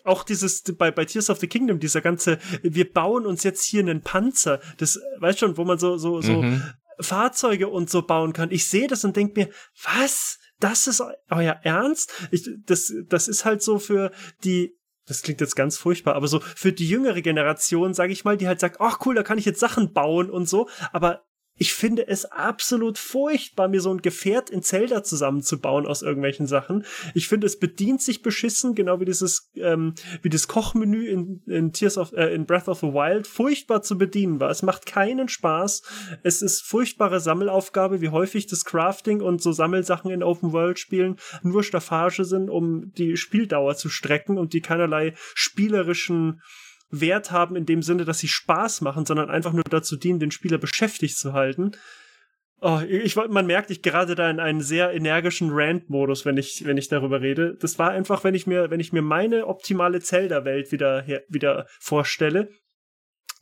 Auch 0.05 0.25
dieses, 0.25 0.63
bei, 0.63 0.91
bei 0.91 1.05
Tears 1.05 1.31
of 1.31 1.39
the 1.39 1.47
Kingdom, 1.47 1.79
dieser 1.79 2.01
ganze, 2.01 2.39
wir 2.63 2.91
bauen 2.93 3.27
uns 3.27 3.43
jetzt 3.43 3.65
hier 3.65 3.81
einen 3.81 4.03
Panzer, 4.03 4.61
das, 4.79 5.01
weißt 5.19 5.39
schon, 5.39 5.57
wo 5.57 5.65
man 5.65 5.79
so, 5.79 5.97
so, 5.97 6.21
so 6.21 6.43
mhm. 6.43 6.63
Fahrzeuge 7.01 7.69
und 7.69 7.89
so 7.91 8.03
bauen 8.03 8.33
kann. 8.33 8.51
Ich 8.51 8.69
sehe 8.69 8.87
das 8.87 9.05
und 9.05 9.17
denke 9.17 9.41
mir, 9.41 9.51
was? 9.85 10.39
das 10.61 10.87
ist 10.87 11.03
euer 11.31 11.59
Ernst? 11.63 12.13
Ich, 12.31 12.49
das, 12.67 12.93
das 13.09 13.29
ist 13.29 13.45
halt 13.45 13.63
so 13.63 13.79
für 13.79 14.13
die 14.45 14.77
das 15.07 15.23
klingt 15.23 15.41
jetzt 15.41 15.57
ganz 15.57 15.77
furchtbar, 15.77 16.15
aber 16.15 16.29
so 16.29 16.39
für 16.39 16.73
die 16.73 16.89
jüngere 16.89 17.21
Generation, 17.21 17.95
sage 17.95 18.13
ich 18.13 18.25
mal, 18.25 18.37
die 18.37 18.47
halt 18.47 18.61
sagt, 18.61 18.81
ach 18.81 19.01
cool, 19.05 19.17
da 19.17 19.25
kann 19.25 19.39
ich 19.39 19.45
jetzt 19.45 19.59
Sachen 19.59 19.93
bauen 19.93 20.31
und 20.31 20.49
so, 20.49 20.69
aber 20.93 21.25
ich 21.61 21.75
finde 21.75 22.09
es 22.09 22.25
absolut 22.25 22.97
furchtbar, 22.97 23.69
mir 23.69 23.83
so 23.83 23.93
ein 23.93 24.01
Gefährt 24.01 24.49
in 24.49 24.63
Zelda 24.63 25.03
zusammenzubauen 25.03 25.87
aus 25.87 26.01
irgendwelchen 26.01 26.47
Sachen. 26.47 26.87
Ich 27.13 27.29
finde, 27.29 27.47
es 27.47 27.59
bedient 27.59 28.01
sich 28.01 28.23
beschissen, 28.23 28.75
genau 28.75 28.99
wie 28.99 29.05
dieses, 29.05 29.51
ähm, 29.57 29.93
wie 30.23 30.31
das 30.31 30.49
Kochmenü 30.49 31.07
in, 31.07 31.43
in 31.47 31.75
Tears 31.75 31.99
of, 31.99 32.15
äh, 32.15 32.35
in 32.35 32.47
Breath 32.47 32.67
of 32.67 32.81
the 32.81 32.87
Wild 32.87 33.27
furchtbar 33.27 33.83
zu 33.83 33.99
bedienen 33.99 34.41
war. 34.41 34.49
Es 34.49 34.63
macht 34.63 34.87
keinen 34.87 35.29
Spaß. 35.29 35.83
Es 36.23 36.41
ist 36.41 36.63
furchtbare 36.63 37.21
Sammelaufgabe, 37.21 38.01
wie 38.01 38.09
häufig 38.09 38.47
das 38.47 38.65
Crafting 38.65 39.21
und 39.21 39.43
so 39.43 39.53
Sammelsachen 39.53 40.11
in 40.11 40.23
Open 40.23 40.55
World 40.55 40.79
Spielen 40.79 41.17
nur 41.43 41.63
Staffage 41.63 42.25
sind, 42.25 42.49
um 42.49 42.91
die 42.95 43.19
Spieldauer 43.19 43.77
zu 43.77 43.91
strecken 43.91 44.39
und 44.39 44.55
die 44.55 44.63
keinerlei 44.63 45.13
spielerischen 45.35 46.41
Wert 46.91 47.31
haben 47.31 47.57
in 47.57 47.67
dem 47.67 47.83
Sinne, 47.83 48.05
dass 48.05 48.19
sie 48.19 48.29
Spaß 48.29 48.81
machen, 48.81 49.07
sondern 49.07 49.31
einfach 49.31 49.53
nur 49.53 49.65
dazu 49.65 49.97
dienen, 49.97 50.19
den 50.19 50.31
Spieler 50.31 50.59
beschäftigt 50.59 51.17
zu 51.17 51.33
halten. 51.33 51.73
Oh, 52.63 52.81
ich, 52.87 53.17
man 53.17 53.47
merkt, 53.47 53.71
ich 53.71 53.81
gerade 53.81 54.15
da 54.15 54.29
in 54.29 54.39
einen 54.39 54.61
sehr 54.61 54.93
energischen 54.93 55.49
Rant-Modus, 55.51 56.27
wenn 56.27 56.37
ich, 56.37 56.67
wenn 56.67 56.77
ich 56.77 56.89
darüber 56.89 57.23
rede. 57.23 57.57
Das 57.59 57.79
war 57.79 57.91
einfach, 57.91 58.23
wenn 58.23 58.35
ich 58.35 58.47
mir, 58.47 58.71
wenn 58.71 58.81
ich 58.81 58.93
mir 58.93 59.01
meine 59.01 59.47
optimale 59.47 60.01
Zelda-Welt 60.01 60.71
wieder, 60.71 61.07
wieder 61.29 61.67
vorstelle, 61.79 62.51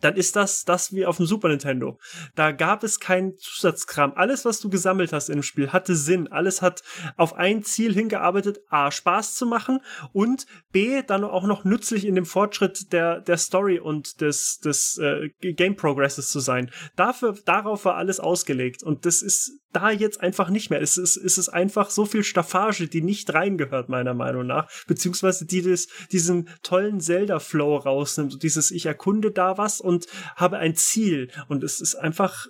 dann 0.01 0.17
ist 0.17 0.37
das 0.37 0.65
das 0.65 0.93
wie 0.93 1.07
auf 1.07 1.17
dem 1.17 1.27
Super 1.27 1.49
Nintendo. 1.49 1.99
Da 2.35 2.53
gab 2.53 2.85
es 2.85 3.01
keinen 3.01 3.37
Zusatzkram. 3.37 4.13
Alles, 4.15 4.45
was 4.45 4.61
du 4.61 4.71
gesammelt 4.71 5.13
hast 5.13 5.29
im 5.29 5.43
Spiel, 5.43 5.73
hatte 5.73 5.95
Sinn. 5.95 6.29
Alles 6.29 6.63
hat 6.63 6.83
auf 7.17 7.35
ein 7.35 7.63
Ziel 7.63 7.93
hingearbeitet, 7.95 8.61
A, 8.69 8.91
Spaß 8.91 9.35
zu 9.35 9.47
machen 9.47 9.81
und 10.13 10.47
B, 10.73 11.03
dann 11.03 11.25
auch 11.25 11.45
noch 11.45 11.65
nützlich 11.65 12.07
in 12.07 12.15
dem 12.15 12.27
Fortschritt 12.27 12.93
der, 12.93 13.21
der 13.21 13.37
Story 13.37 13.79
und 13.79 14.21
des, 14.21 14.61
des 14.61 14.99
äh, 14.99 15.31
Game 15.41 15.77
Progresses 15.77 16.31
zu 16.31 16.41
sein. 16.41 16.71
Dafür, 16.97 17.37
darauf 17.45 17.85
war 17.85 17.97
alles 17.97 18.21
ausgelegt. 18.21 18.83
Und 18.83 19.07
das 19.07 19.23
ist 19.23 19.61
da 19.73 19.91
jetzt 19.91 20.21
einfach 20.21 20.51
nicht 20.51 20.71
mehr. 20.71 20.81
Es 20.81 20.97
ist, 20.97 21.17
es 21.17 21.39
ist 21.39 21.49
einfach 21.49 21.91
so 21.91 22.07
viel 22.07 22.25
Staffage, 22.25 22.89
die 22.89 23.03
nicht 23.03 23.33
reingehört, 23.33 23.89
meiner 23.89 24.15
Meinung 24.15 24.47
nach. 24.47 24.69
Beziehungsweise 24.87 25.47
die 25.47 25.63
das, 25.63 25.89
diesen 26.11 26.49
tollen 26.63 27.01
Zelda-Flow 27.01 27.77
rausnimmt. 27.77 28.43
Dieses, 28.43 28.71
ich 28.71 28.87
erkunde 28.87 29.31
da 29.31 29.59
was 29.59 29.81
und 29.81 30.07
habe 30.37 30.59
ein 30.59 30.75
Ziel. 30.75 31.31
Und 31.49 31.65
es 31.65 31.81
ist 31.81 31.95
einfach. 31.95 32.47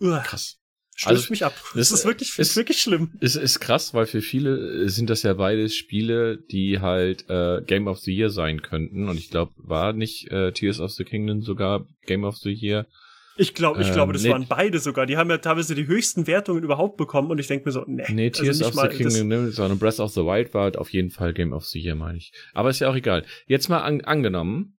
Uh, 0.00 0.18
krass. 0.22 0.58
Stößt 0.98 1.10
also, 1.10 1.30
mich 1.30 1.44
ab. 1.44 1.54
Das 1.76 1.92
ist 1.92 2.04
wirklich, 2.04 2.30
ist, 2.30 2.38
ist 2.40 2.56
wirklich 2.56 2.82
schlimm. 2.82 3.12
Es 3.20 3.36
ist 3.36 3.60
krass, 3.60 3.94
weil 3.94 4.06
für 4.06 4.20
viele 4.20 4.88
sind 4.88 5.08
das 5.10 5.22
ja 5.22 5.32
beides 5.34 5.76
Spiele, 5.76 6.38
die 6.50 6.80
halt 6.80 7.24
äh, 7.28 7.62
Game 7.64 7.86
of 7.86 8.00
the 8.00 8.12
Year 8.12 8.30
sein 8.30 8.62
könnten. 8.62 9.08
Und 9.08 9.16
ich 9.16 9.30
glaube, 9.30 9.52
war 9.58 9.92
nicht 9.92 10.28
äh, 10.32 10.50
Tears 10.50 10.80
of 10.80 10.90
the 10.90 11.04
Kingdom 11.04 11.42
sogar 11.42 11.86
Game 12.06 12.24
of 12.24 12.36
the 12.38 12.50
Year? 12.50 12.88
Ich 13.38 13.54
glaube, 13.54 13.80
ich 13.80 13.88
ähm, 13.88 13.94
glaube, 13.94 14.12
das 14.12 14.24
nee. 14.24 14.30
waren 14.30 14.46
beide 14.48 14.80
sogar. 14.80 15.06
Die 15.06 15.16
haben 15.16 15.30
ja 15.30 15.38
teilweise 15.38 15.76
die 15.76 15.86
höchsten 15.86 16.26
Wertungen 16.26 16.64
überhaupt 16.64 16.96
bekommen 16.96 17.30
und 17.30 17.38
ich 17.38 17.46
denke 17.46 17.66
mir 17.66 17.72
so, 17.72 17.84
nee. 17.86 18.04
Nee, 18.08 18.28
also 18.28 18.42
Tears 18.42 18.62
also 18.62 18.80
of 18.80 18.90
the 18.90 18.96
Kingdom, 18.96 19.28
ne, 19.28 19.50
sondern 19.50 19.78
Breath 19.78 20.00
of 20.00 20.10
the 20.10 20.22
Wild 20.22 20.52
war 20.54 20.64
halt 20.64 20.76
auf 20.76 20.90
jeden 20.90 21.10
Fall 21.10 21.32
Game 21.32 21.52
of 21.52 21.64
the 21.64 21.80
Year, 21.80 21.94
meine 21.94 22.18
ich. 22.18 22.32
Aber 22.52 22.70
ist 22.70 22.80
ja 22.80 22.90
auch 22.90 22.96
egal. 22.96 23.24
Jetzt 23.46 23.68
mal 23.68 23.78
an, 23.78 24.00
angenommen, 24.00 24.76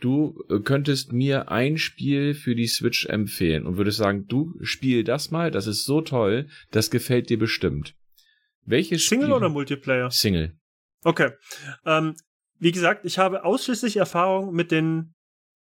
du 0.00 0.44
äh, 0.50 0.60
könntest 0.60 1.12
mir 1.12 1.50
ein 1.50 1.78
Spiel 1.78 2.34
für 2.34 2.54
die 2.54 2.66
Switch 2.66 3.06
empfehlen 3.06 3.66
und 3.66 3.78
würdest 3.78 3.98
sagen, 3.98 4.26
du 4.26 4.54
spiel 4.60 5.02
das 5.02 5.30
mal, 5.30 5.50
das 5.50 5.66
ist 5.66 5.84
so 5.84 6.02
toll, 6.02 6.48
das 6.70 6.90
gefällt 6.90 7.30
dir 7.30 7.38
bestimmt. 7.38 7.94
Welches 8.66 9.06
Single 9.06 9.28
Spiel? 9.28 9.36
oder 9.36 9.48
Multiplayer? 9.48 10.10
Single. 10.10 10.52
Okay. 11.02 11.30
Ähm, 11.86 12.14
wie 12.58 12.72
gesagt, 12.72 13.04
ich 13.04 13.18
habe 13.18 13.44
ausschließlich 13.44 13.96
Erfahrung 13.96 14.52
mit 14.52 14.70
den 14.70 15.14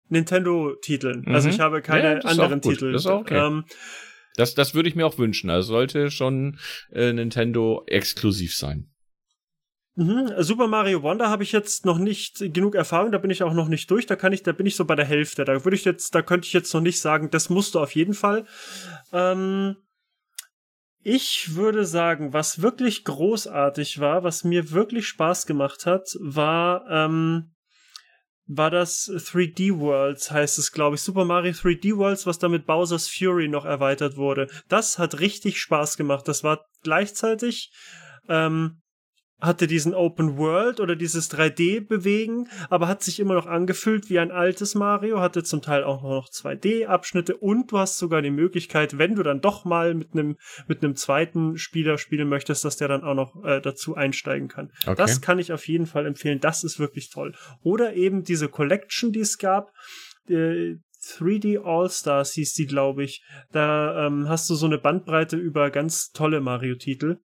Nintendo-Titeln. 0.08 1.24
Mhm. 1.26 1.34
Also 1.34 1.48
ich 1.48 1.60
habe 1.60 1.82
keine 1.82 2.14
ja, 2.14 2.20
anderen 2.20 2.60
Titel. 2.60 2.92
Das 2.92 3.02
ist 3.02 3.06
auch 3.06 3.20
okay. 3.20 3.46
Ähm, 3.46 3.64
das, 4.36 4.54
das 4.54 4.74
würde 4.74 4.88
ich 4.88 4.96
mir 4.96 5.06
auch 5.06 5.18
wünschen. 5.18 5.50
Also 5.50 5.72
sollte 5.72 6.10
schon 6.10 6.58
äh, 6.92 7.12
Nintendo 7.12 7.84
exklusiv 7.86 8.54
sein. 8.54 8.90
Mhm. 9.96 10.32
Super 10.38 10.66
Mario 10.66 11.02
Wonder 11.02 11.30
habe 11.30 11.44
ich 11.44 11.52
jetzt 11.52 11.86
noch 11.86 11.98
nicht 11.98 12.38
genug 12.52 12.74
Erfahrung, 12.74 13.12
da 13.12 13.18
bin 13.18 13.30
ich 13.30 13.44
auch 13.44 13.54
noch 13.54 13.68
nicht 13.68 13.88
durch, 13.92 14.06
da 14.06 14.16
kann 14.16 14.32
ich, 14.32 14.42
da 14.42 14.50
bin 14.50 14.66
ich 14.66 14.74
so 14.74 14.84
bei 14.84 14.96
der 14.96 15.04
Hälfte. 15.04 15.44
Da 15.44 15.64
würde 15.64 15.76
ich 15.76 15.84
jetzt, 15.84 16.14
da 16.16 16.22
könnte 16.22 16.46
ich 16.46 16.52
jetzt 16.52 16.74
noch 16.74 16.80
nicht 16.80 17.00
sagen, 17.00 17.30
das 17.30 17.48
musst 17.48 17.74
du 17.74 17.80
auf 17.80 17.94
jeden 17.94 18.14
Fall. 18.14 18.44
Ähm, 19.12 19.76
ich 21.00 21.54
würde 21.54 21.84
sagen, 21.84 22.32
was 22.32 22.62
wirklich 22.62 23.04
großartig 23.04 24.00
war, 24.00 24.24
was 24.24 24.42
mir 24.42 24.72
wirklich 24.72 25.06
Spaß 25.06 25.46
gemacht 25.46 25.86
hat, 25.86 26.16
war 26.18 26.86
ähm, 26.90 27.53
war 28.46 28.70
das 28.70 29.08
3D 29.08 29.78
Worlds, 29.78 30.30
heißt 30.30 30.58
es, 30.58 30.72
glaube 30.72 30.96
ich. 30.96 31.02
Super 31.02 31.24
Mario 31.24 31.52
3D 31.52 31.96
Worlds, 31.96 32.26
was 32.26 32.38
damit 32.38 32.66
Bowser's 32.66 33.08
Fury 33.08 33.48
noch 33.48 33.64
erweitert 33.64 34.16
wurde. 34.16 34.48
Das 34.68 34.98
hat 34.98 35.20
richtig 35.20 35.58
Spaß 35.60 35.96
gemacht. 35.96 36.28
Das 36.28 36.44
war 36.44 36.64
gleichzeitig 36.82 37.70
ähm, 38.28 38.82
hatte 39.44 39.66
diesen 39.66 39.94
Open 39.94 40.36
World 40.36 40.80
oder 40.80 40.96
dieses 40.96 41.30
3D-Bewegen, 41.30 42.48
aber 42.70 42.88
hat 42.88 43.02
sich 43.02 43.20
immer 43.20 43.34
noch 43.34 43.46
angefühlt 43.46 44.10
wie 44.10 44.18
ein 44.18 44.30
altes 44.30 44.74
Mario, 44.74 45.20
hatte 45.20 45.42
zum 45.42 45.62
Teil 45.62 45.84
auch 45.84 46.02
noch 46.02 46.28
2D-Abschnitte 46.28 47.36
und 47.36 47.70
du 47.70 47.78
hast 47.78 47.98
sogar 47.98 48.22
die 48.22 48.30
Möglichkeit, 48.30 48.98
wenn 48.98 49.14
du 49.14 49.22
dann 49.22 49.40
doch 49.40 49.64
mal 49.64 49.94
mit 49.94 50.12
einem 50.12 50.36
mit 50.66 50.82
einem 50.82 50.96
zweiten 50.96 51.56
Spieler 51.58 51.98
spielen 51.98 52.28
möchtest, 52.28 52.64
dass 52.64 52.76
der 52.76 52.88
dann 52.88 53.04
auch 53.04 53.14
noch 53.14 53.44
äh, 53.44 53.60
dazu 53.60 53.94
einsteigen 53.94 54.48
kann. 54.48 54.70
Okay. 54.82 54.94
Das 54.96 55.20
kann 55.20 55.38
ich 55.38 55.52
auf 55.52 55.66
jeden 55.68 55.86
Fall 55.86 56.06
empfehlen. 56.06 56.40
Das 56.40 56.64
ist 56.64 56.78
wirklich 56.78 57.10
toll. 57.10 57.34
Oder 57.62 57.94
eben 57.94 58.24
diese 58.24 58.48
Collection, 58.48 59.12
die 59.12 59.20
es 59.20 59.38
gab. 59.38 59.72
Äh, 60.28 60.76
3D 61.04 61.62
All-Stars 61.62 62.32
hieß 62.32 62.54
die, 62.54 62.66
glaube 62.66 63.04
ich. 63.04 63.22
Da 63.52 64.06
ähm, 64.06 64.28
hast 64.28 64.48
du 64.48 64.54
so 64.54 64.66
eine 64.66 64.78
Bandbreite 64.78 65.36
über 65.36 65.70
ganz 65.70 66.12
tolle 66.12 66.40
Mario-Titel 66.40 67.18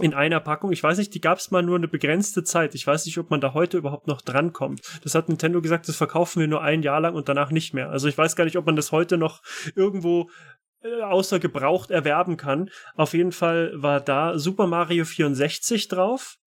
in 0.00 0.14
einer 0.14 0.40
Packung. 0.40 0.72
Ich 0.72 0.82
weiß 0.82 0.98
nicht, 0.98 1.14
die 1.14 1.20
gab 1.20 1.38
es 1.38 1.50
mal 1.50 1.62
nur 1.62 1.76
eine 1.76 1.88
begrenzte 1.88 2.44
Zeit. 2.44 2.74
Ich 2.74 2.86
weiß 2.86 3.06
nicht, 3.06 3.18
ob 3.18 3.30
man 3.30 3.40
da 3.40 3.54
heute 3.54 3.78
überhaupt 3.78 4.06
noch 4.06 4.20
drankommt. 4.20 4.80
Das 5.02 5.14
hat 5.14 5.28
Nintendo 5.28 5.60
gesagt, 5.60 5.88
das 5.88 5.96
verkaufen 5.96 6.40
wir 6.40 6.48
nur 6.48 6.62
ein 6.62 6.82
Jahr 6.82 7.00
lang 7.00 7.14
und 7.14 7.28
danach 7.28 7.50
nicht 7.50 7.74
mehr. 7.74 7.90
Also 7.90 8.08
ich 8.08 8.18
weiß 8.18 8.36
gar 8.36 8.44
nicht, 8.44 8.56
ob 8.56 8.66
man 8.66 8.76
das 8.76 8.92
heute 8.92 9.18
noch 9.18 9.42
irgendwo 9.74 10.30
äh, 10.82 11.02
außer 11.02 11.38
gebraucht 11.40 11.90
erwerben 11.90 12.36
kann. 12.36 12.70
Auf 12.94 13.14
jeden 13.14 13.32
Fall 13.32 13.72
war 13.74 14.00
da 14.00 14.38
Super 14.38 14.66
Mario 14.66 15.04
64 15.04 15.88
drauf 15.88 16.38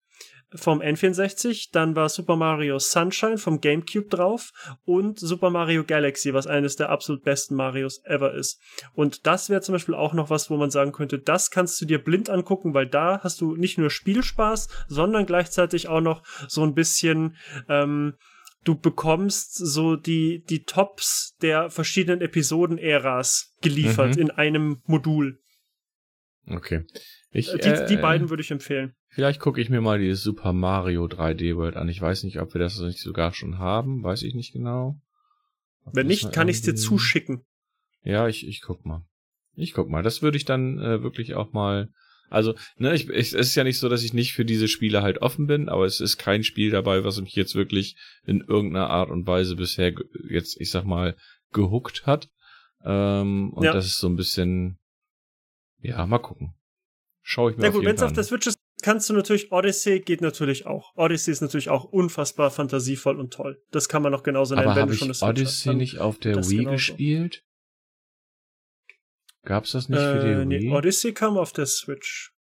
vom 0.54 0.82
N64, 0.82 1.70
dann 1.72 1.96
war 1.96 2.10
Super 2.10 2.36
Mario 2.36 2.80
Sunshine 2.80 3.38
vom 3.38 3.62
GameCube 3.62 4.10
drauf 4.10 4.52
und 4.84 5.20
Super 5.20 5.50
Mario 5.50 5.84
Galaxy, 5.84 6.34
was 6.34 6.48
eines 6.48 6.76
der 6.76 6.90
absolut 6.90 7.24
besten 7.24 7.56
Marios 7.56 8.02
ever 8.04 8.34
ist. 8.34 8.60
Und 8.94 9.26
das 9.26 9.50
wäre 9.50 9.62
zum 9.62 9.74
Beispiel 9.74 9.96
auch 9.96 10.14
noch 10.14 10.30
was, 10.30 10.50
wo 10.50 10.58
man 10.58 10.72
sagen 10.72 10.92
könnte, 10.92 11.20
das 11.20 11.52
kannst 11.52 11.80
du 11.82 11.86
dir 11.86 12.04
blind 12.04 12.30
angucken, 12.30 12.74
weil 12.74 12.88
da 12.88 13.22
hast 13.24 13.42
du 13.42 13.56
nicht 13.56 13.78
nur 13.78 13.90
Spielspaß, 13.90 14.68
sondern 14.88 15.26
gleichzeitig 15.26 15.88
auch 15.88 16.02
noch 16.02 16.24
so 16.48 16.64
ein 16.64 16.74
bisschen 16.74 17.38
ähm, 17.70 18.16
du 18.64 18.76
bekommst 18.76 19.56
so 19.56 19.96
die, 19.96 20.44
die 20.44 20.64
Tops 20.64 21.36
der 21.42 21.70
verschiedenen 21.70 22.22
Episoden-Äras 22.22 23.56
geliefert 23.62 24.16
mhm. 24.16 24.22
in 24.22 24.32
einem 24.32 24.82
Modul. 24.86 25.40
Okay. 26.48 26.86
Ich, 27.32 27.52
die, 27.52 27.60
äh, 27.60 27.88
die 27.88 27.98
beiden 27.98 28.30
würde 28.30 28.42
ich 28.42 28.52
empfehlen. 28.52 28.94
Vielleicht 29.14 29.42
gucke 29.42 29.60
ich 29.60 29.70
mir 29.70 29.82
mal 29.82 30.00
dieses 30.00 30.24
Super 30.24 30.54
Mario 30.54 31.04
3D 31.04 31.58
World 31.58 31.76
an. 31.76 31.90
Ich 31.90 32.02
weiß 32.02 32.24
nicht, 32.24 32.40
ob 32.40 32.54
wir 32.54 32.60
das 32.60 32.80
nicht 32.80 33.00
sogar 33.00 33.34
schon 33.34 33.60
haben. 33.60 34.04
Weiß 34.04 34.24
ich 34.24 34.36
nicht 34.36 34.54
genau. 34.54 35.02
Ob 35.84 35.96
Wenn 35.96 36.08
nicht, 36.08 36.32
kann 36.32 36.48
ich 36.48 36.58
es 36.58 36.62
dir 36.62 36.76
zuschicken. 36.76 37.44
Ja, 38.04 38.30
ich, 38.30 38.48
ich 38.48 38.62
guck 38.62 38.86
mal. 38.86 39.06
Ich 39.54 39.74
guck 39.74 39.90
mal. 39.90 40.02
Das 40.02 40.22
würde 40.22 40.38
ich 40.38 40.46
dann 40.46 40.80
äh, 40.80 41.04
wirklich 41.04 41.36
auch 41.36 41.52
mal. 41.52 41.90
Also, 42.30 42.56
ne, 42.78 42.96
ich, 42.96 43.10
ich, 43.10 43.34
es 43.34 43.34
ist 43.34 43.56
ja 43.56 43.66
nicht 43.66 43.80
so, 43.80 43.90
dass 43.90 44.04
ich 44.04 44.14
nicht 44.14 44.32
für 44.32 44.46
diese 44.46 44.70
Spiele 44.70 45.02
halt 45.02 45.22
offen 45.22 45.46
bin, 45.46 45.68
aber 45.68 45.84
es 45.86 46.00
ist 46.00 46.16
kein 46.16 46.46
Spiel 46.46 46.72
dabei, 46.72 47.04
was 47.04 47.20
mich 47.20 47.36
jetzt 47.36 47.56
wirklich 47.56 47.98
in 48.24 48.40
irgendeiner 48.40 48.90
Art 48.90 49.10
und 49.10 49.28
Weise 49.28 49.58
bisher 49.58 49.94
jetzt, 50.30 50.56
ich 50.62 50.72
sag 50.72 50.86
mal, 50.86 51.18
gehuckt 51.52 52.06
hat. 52.06 52.30
Ähm, 52.86 53.52
und 53.52 53.66
ja. 53.66 53.74
das 53.74 53.88
ist 53.88 53.98
so 53.98 54.08
ein 54.08 54.16
bisschen, 54.16 54.80
ja, 55.82 56.06
mal 56.06 56.20
gucken. 56.20 56.54
Schau 57.22 57.50
ich 57.50 57.58
mir 57.58 57.66
ja, 57.66 57.70
gut, 57.72 57.84
wenn 57.84 57.96
es 57.96 58.02
auf 58.02 58.14
der 58.14 58.24
Switch 58.24 58.48
ist, 58.48 58.61
kannst 58.82 59.10
du 59.10 59.14
natürlich, 59.14 59.52
Odyssey 59.52 60.00
geht 60.00 60.22
natürlich 60.22 60.66
auch. 60.66 60.96
Odyssey 60.96 61.32
ist 61.32 61.42
natürlich 61.42 61.70
auch 61.70 61.86
unfassbar 61.86 62.52
fantasievoll 62.52 63.20
und 63.20 63.34
toll. 63.34 63.62
Das 63.72 63.90
kann 63.90 64.02
man 64.02 64.12
noch 64.12 64.24
genauso 64.24 64.56
nennen, 64.56 64.68
Aber 64.68 64.82
wenn 64.82 64.88
du 64.88 64.94
schon 64.96 65.08
das 65.08 65.22
Odyssey 65.22 65.70
hast, 65.70 65.78
nicht 65.78 66.00
auf 66.00 66.20
der 66.20 66.38
Wii 66.38 66.58
genauso. 66.58 66.72
gespielt? 66.72 67.44
Gab's 69.44 69.72
das 69.72 69.90
nicht 69.90 70.00
äh, 70.00 70.14
für 70.14 70.28
die 70.28 70.38
Wii? 70.38 70.46
Nee, 70.46 70.72
Odyssey 70.72 71.14
kam 71.14 71.38
auf 71.38 71.52
der 71.52 71.66
Switch. 71.66 72.34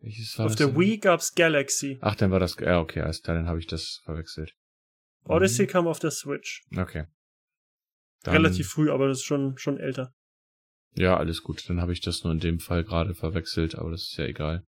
Welches 0.00 0.38
war 0.38 0.46
auf 0.46 0.56
der 0.56 0.68
denn? 0.68 0.78
Wii 0.78 0.98
gab's 0.98 1.34
Galaxy. 1.34 1.98
Ach, 2.00 2.14
dann 2.14 2.30
war 2.30 2.40
das, 2.40 2.56
ja, 2.60 2.80
okay, 2.80 3.00
alles 3.00 3.22
klar, 3.22 3.36
dann 3.36 3.48
habe 3.48 3.58
ich 3.58 3.66
das 3.66 4.00
verwechselt. 4.04 4.54
Odyssey 5.24 5.66
mhm. 5.66 5.70
kam 5.70 5.86
auf 5.88 5.98
der 5.98 6.10
Switch. 6.10 6.64
Okay. 6.76 7.06
Dann, 8.22 8.34
Relativ 8.34 8.68
früh, 8.68 8.90
aber 8.90 9.08
das 9.08 9.18
ist 9.18 9.24
schon, 9.24 9.56
schon 9.58 9.78
älter. 9.78 10.12
Ja, 10.94 11.16
alles 11.16 11.42
gut. 11.42 11.68
Dann 11.68 11.80
habe 11.80 11.92
ich 11.92 12.00
das 12.00 12.24
nur 12.24 12.32
in 12.32 12.40
dem 12.40 12.58
Fall 12.58 12.84
gerade 12.84 13.14
verwechselt, 13.14 13.76
aber 13.76 13.90
das 13.90 14.02
ist 14.02 14.16
ja 14.16 14.24
egal. 14.24 14.66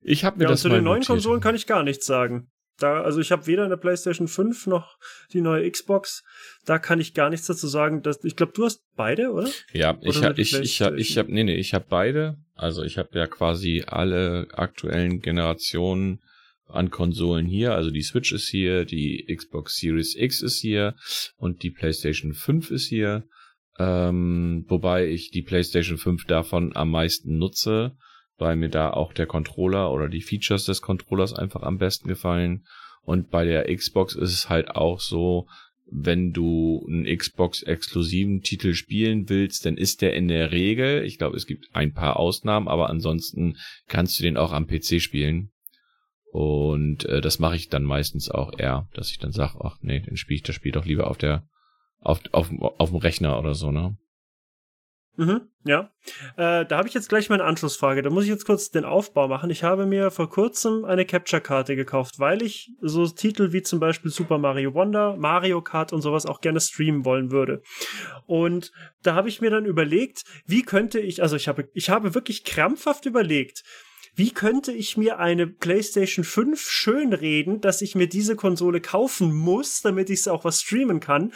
Ich 0.00 0.24
habe 0.24 0.38
mir 0.38 0.44
ja, 0.44 0.50
das 0.50 0.62
zu 0.62 0.68
den 0.68 0.84
neuen 0.84 1.00
notiert. 1.00 1.08
Konsolen 1.08 1.40
kann 1.40 1.54
ich 1.54 1.66
gar 1.66 1.82
nichts 1.82 2.06
sagen. 2.06 2.50
Da, 2.78 3.02
also 3.02 3.20
ich 3.20 3.30
habe 3.30 3.46
weder 3.46 3.64
eine 3.64 3.76
PlayStation 3.76 4.26
5 4.26 4.66
noch 4.66 4.98
die 5.32 5.40
neue 5.40 5.70
Xbox. 5.70 6.24
Da 6.64 6.78
kann 6.78 7.00
ich 7.00 7.14
gar 7.14 7.30
nichts 7.30 7.46
dazu 7.46 7.68
sagen. 7.68 8.02
Dass, 8.02 8.24
ich 8.24 8.34
glaube, 8.34 8.52
du 8.54 8.64
hast 8.64 8.82
beide, 8.96 9.30
oder? 9.30 9.48
Ja, 9.72 9.96
oder 9.98 10.08
ich 10.08 10.24
habe 10.24 10.40
ich, 10.40 10.58
ich 10.58 10.82
habe 10.82 10.98
ich 10.98 11.18
habe 11.18 11.32
nee, 11.32 11.44
nee, 11.44 11.54
ich 11.54 11.74
habe 11.74 11.86
beide. 11.88 12.38
Also 12.54 12.82
ich 12.82 12.98
habe 12.98 13.16
ja 13.18 13.26
quasi 13.26 13.84
alle 13.86 14.48
aktuellen 14.52 15.20
Generationen 15.20 16.20
an 16.66 16.90
Konsolen 16.90 17.46
hier. 17.46 17.74
Also 17.74 17.90
die 17.90 18.02
Switch 18.02 18.32
ist 18.32 18.48
hier, 18.48 18.84
die 18.84 19.32
Xbox 19.32 19.76
Series 19.76 20.16
X 20.16 20.42
ist 20.42 20.58
hier 20.58 20.94
und 21.36 21.62
die 21.62 21.70
PlayStation 21.70 22.32
5 22.32 22.70
ist 22.70 22.86
hier. 22.86 23.24
Ähm, 23.78 24.64
wobei 24.68 25.08
ich 25.08 25.30
die 25.30 25.42
PlayStation 25.42 25.98
5 25.98 26.24
davon 26.24 26.74
am 26.74 26.90
meisten 26.90 27.38
nutze, 27.38 27.96
weil 28.38 28.56
mir 28.56 28.68
da 28.68 28.90
auch 28.90 29.12
der 29.12 29.26
Controller 29.26 29.92
oder 29.92 30.08
die 30.08 30.22
Features 30.22 30.64
des 30.64 30.82
Controllers 30.82 31.34
einfach 31.34 31.62
am 31.62 31.78
besten 31.78 32.08
gefallen. 32.08 32.64
Und 33.02 33.30
bei 33.30 33.44
der 33.44 33.74
Xbox 33.74 34.14
ist 34.14 34.32
es 34.32 34.48
halt 34.48 34.70
auch 34.70 35.00
so, 35.00 35.46
wenn 35.90 36.32
du 36.32 36.86
einen 36.88 37.04
Xbox-exklusiven 37.04 38.40
Titel 38.40 38.72
spielen 38.74 39.28
willst, 39.28 39.66
dann 39.66 39.76
ist 39.76 40.00
der 40.00 40.14
in 40.14 40.28
der 40.28 40.50
Regel, 40.50 41.04
ich 41.04 41.18
glaube, 41.18 41.36
es 41.36 41.46
gibt 41.46 41.68
ein 41.74 41.92
paar 41.92 42.18
Ausnahmen, 42.18 42.68
aber 42.68 42.88
ansonsten 42.88 43.56
kannst 43.88 44.18
du 44.18 44.22
den 44.22 44.36
auch 44.36 44.52
am 44.52 44.66
PC 44.66 45.00
spielen. 45.02 45.50
Und 46.30 47.04
äh, 47.04 47.20
das 47.20 47.38
mache 47.38 47.56
ich 47.56 47.68
dann 47.68 47.84
meistens 47.84 48.30
auch 48.30 48.58
eher, 48.58 48.88
dass 48.94 49.10
ich 49.10 49.18
dann 49.18 49.32
sage, 49.32 49.58
ach 49.62 49.76
nee, 49.82 50.00
dann 50.00 50.16
spiele 50.16 50.36
ich 50.36 50.42
das 50.42 50.54
Spiel 50.54 50.72
doch 50.72 50.86
lieber 50.86 51.08
auf 51.08 51.18
der 51.18 51.46
auf, 52.00 52.20
auf, 52.32 52.50
auf 52.78 52.90
dem 52.90 52.98
Rechner 52.98 53.38
oder 53.38 53.54
so, 53.54 53.70
ne? 53.70 53.96
Mhm, 55.16 55.42
ja. 55.64 55.90
Äh, 56.36 56.64
da 56.64 56.78
habe 56.78 56.88
ich 56.88 56.94
jetzt 56.94 57.10
gleich 57.10 57.28
meine 57.28 57.44
Anschlussfrage. 57.44 58.00
Da 58.00 58.08
muss 58.08 58.24
ich 58.24 58.30
jetzt 58.30 58.46
kurz 58.46 58.70
den 58.70 58.86
Aufbau 58.86 59.28
machen. 59.28 59.50
Ich 59.50 59.62
habe 59.62 59.84
mir 59.84 60.10
vor 60.10 60.30
kurzem 60.30 60.86
eine 60.86 61.04
Capture-Karte 61.04 61.76
gekauft, 61.76 62.18
weil 62.18 62.40
ich 62.42 62.72
so 62.80 63.06
Titel 63.06 63.52
wie 63.52 63.62
zum 63.62 63.78
Beispiel 63.78 64.10
Super 64.10 64.38
Mario 64.38 64.72
Wonder, 64.72 65.16
Mario 65.18 65.60
Kart 65.60 65.92
und 65.92 66.00
sowas 66.00 66.24
auch 66.24 66.40
gerne 66.40 66.60
streamen 66.60 67.04
wollen 67.04 67.30
würde. 67.30 67.62
Und 68.26 68.72
da 69.02 69.14
habe 69.14 69.28
ich 69.28 69.42
mir 69.42 69.50
dann 69.50 69.66
überlegt, 69.66 70.24
wie 70.46 70.62
könnte 70.62 70.98
ich, 70.98 71.22
also 71.22 71.36
ich 71.36 71.46
habe, 71.46 71.68
ich 71.74 71.90
habe 71.90 72.14
wirklich 72.14 72.44
krampfhaft 72.44 73.04
überlegt, 73.04 73.62
wie 74.14 74.30
könnte 74.30 74.72
ich 74.72 74.96
mir 74.96 75.18
eine 75.18 75.46
PlayStation 75.46 76.24
5 76.24 76.60
schönreden, 76.60 77.60
dass 77.60 77.82
ich 77.82 77.94
mir 77.94 78.08
diese 78.08 78.36
Konsole 78.36 78.80
kaufen 78.80 79.34
muss, 79.34 79.80
damit 79.82 80.10
ich 80.10 80.20
es 80.20 80.28
auch 80.28 80.44
was 80.44 80.60
streamen 80.60 81.00
kann, 81.00 81.32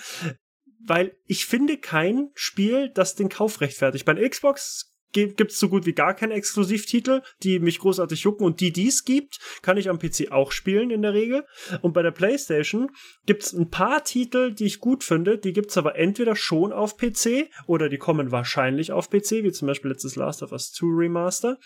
weil 0.85 1.17
ich 1.27 1.47
finde 1.47 1.79
kein 1.79 2.31
Spiel, 2.35 2.91
das 2.91 3.15
den 3.15 3.29
Kauf 3.29 3.61
rechtfertigt. 3.61 4.05
Bei 4.05 4.15
der 4.15 4.29
Xbox 4.29 4.97
gibt 5.25 5.53
es 5.53 5.59
so 5.59 5.69
gut 5.69 5.87
wie 5.87 5.93
gar 5.93 6.15
keine 6.15 6.35
Exklusivtitel, 6.35 7.23
die 7.43 7.59
mich 7.59 7.79
großartig 7.79 8.21
jucken 8.21 8.45
und 8.45 8.61
die, 8.61 8.73
die 8.73 8.89
es 8.89 9.05
gibt, 9.05 9.39
kann 9.63 9.77
ich 9.77 9.89
am 9.89 9.99
PC 9.99 10.31
auch 10.31 10.53
spielen 10.53 10.91
in 10.91 11.03
der 11.03 11.15
Regel. 11.15 11.47
Und 11.81 11.93
bei 11.93 12.03
der 12.03 12.11
PlayStation 12.11 12.91
gibt 13.25 13.45
es 13.45 13.53
ein 13.53 13.71
paar 13.71 14.05
Titel, 14.05 14.53
die 14.53 14.65
ich 14.65 14.81
gut 14.81 15.05
finde, 15.05 15.39
die 15.39 15.53
gibt 15.53 15.71
es 15.71 15.79
aber 15.79 15.97
entweder 15.97 16.37
schon 16.37 16.73
auf 16.73 16.97
PC 16.97 17.49
oder 17.67 17.89
die 17.89 17.99
kommen 17.99 18.31
wahrscheinlich 18.31 18.93
auf 18.93 19.09
PC, 19.09 19.43
wie 19.43 19.53
zum 19.53 19.69
Beispiel 19.69 19.91
letztes 19.91 20.17
Last 20.17 20.43
of 20.43 20.53
Us 20.53 20.73
2 20.73 20.87
Remaster. 20.87 21.59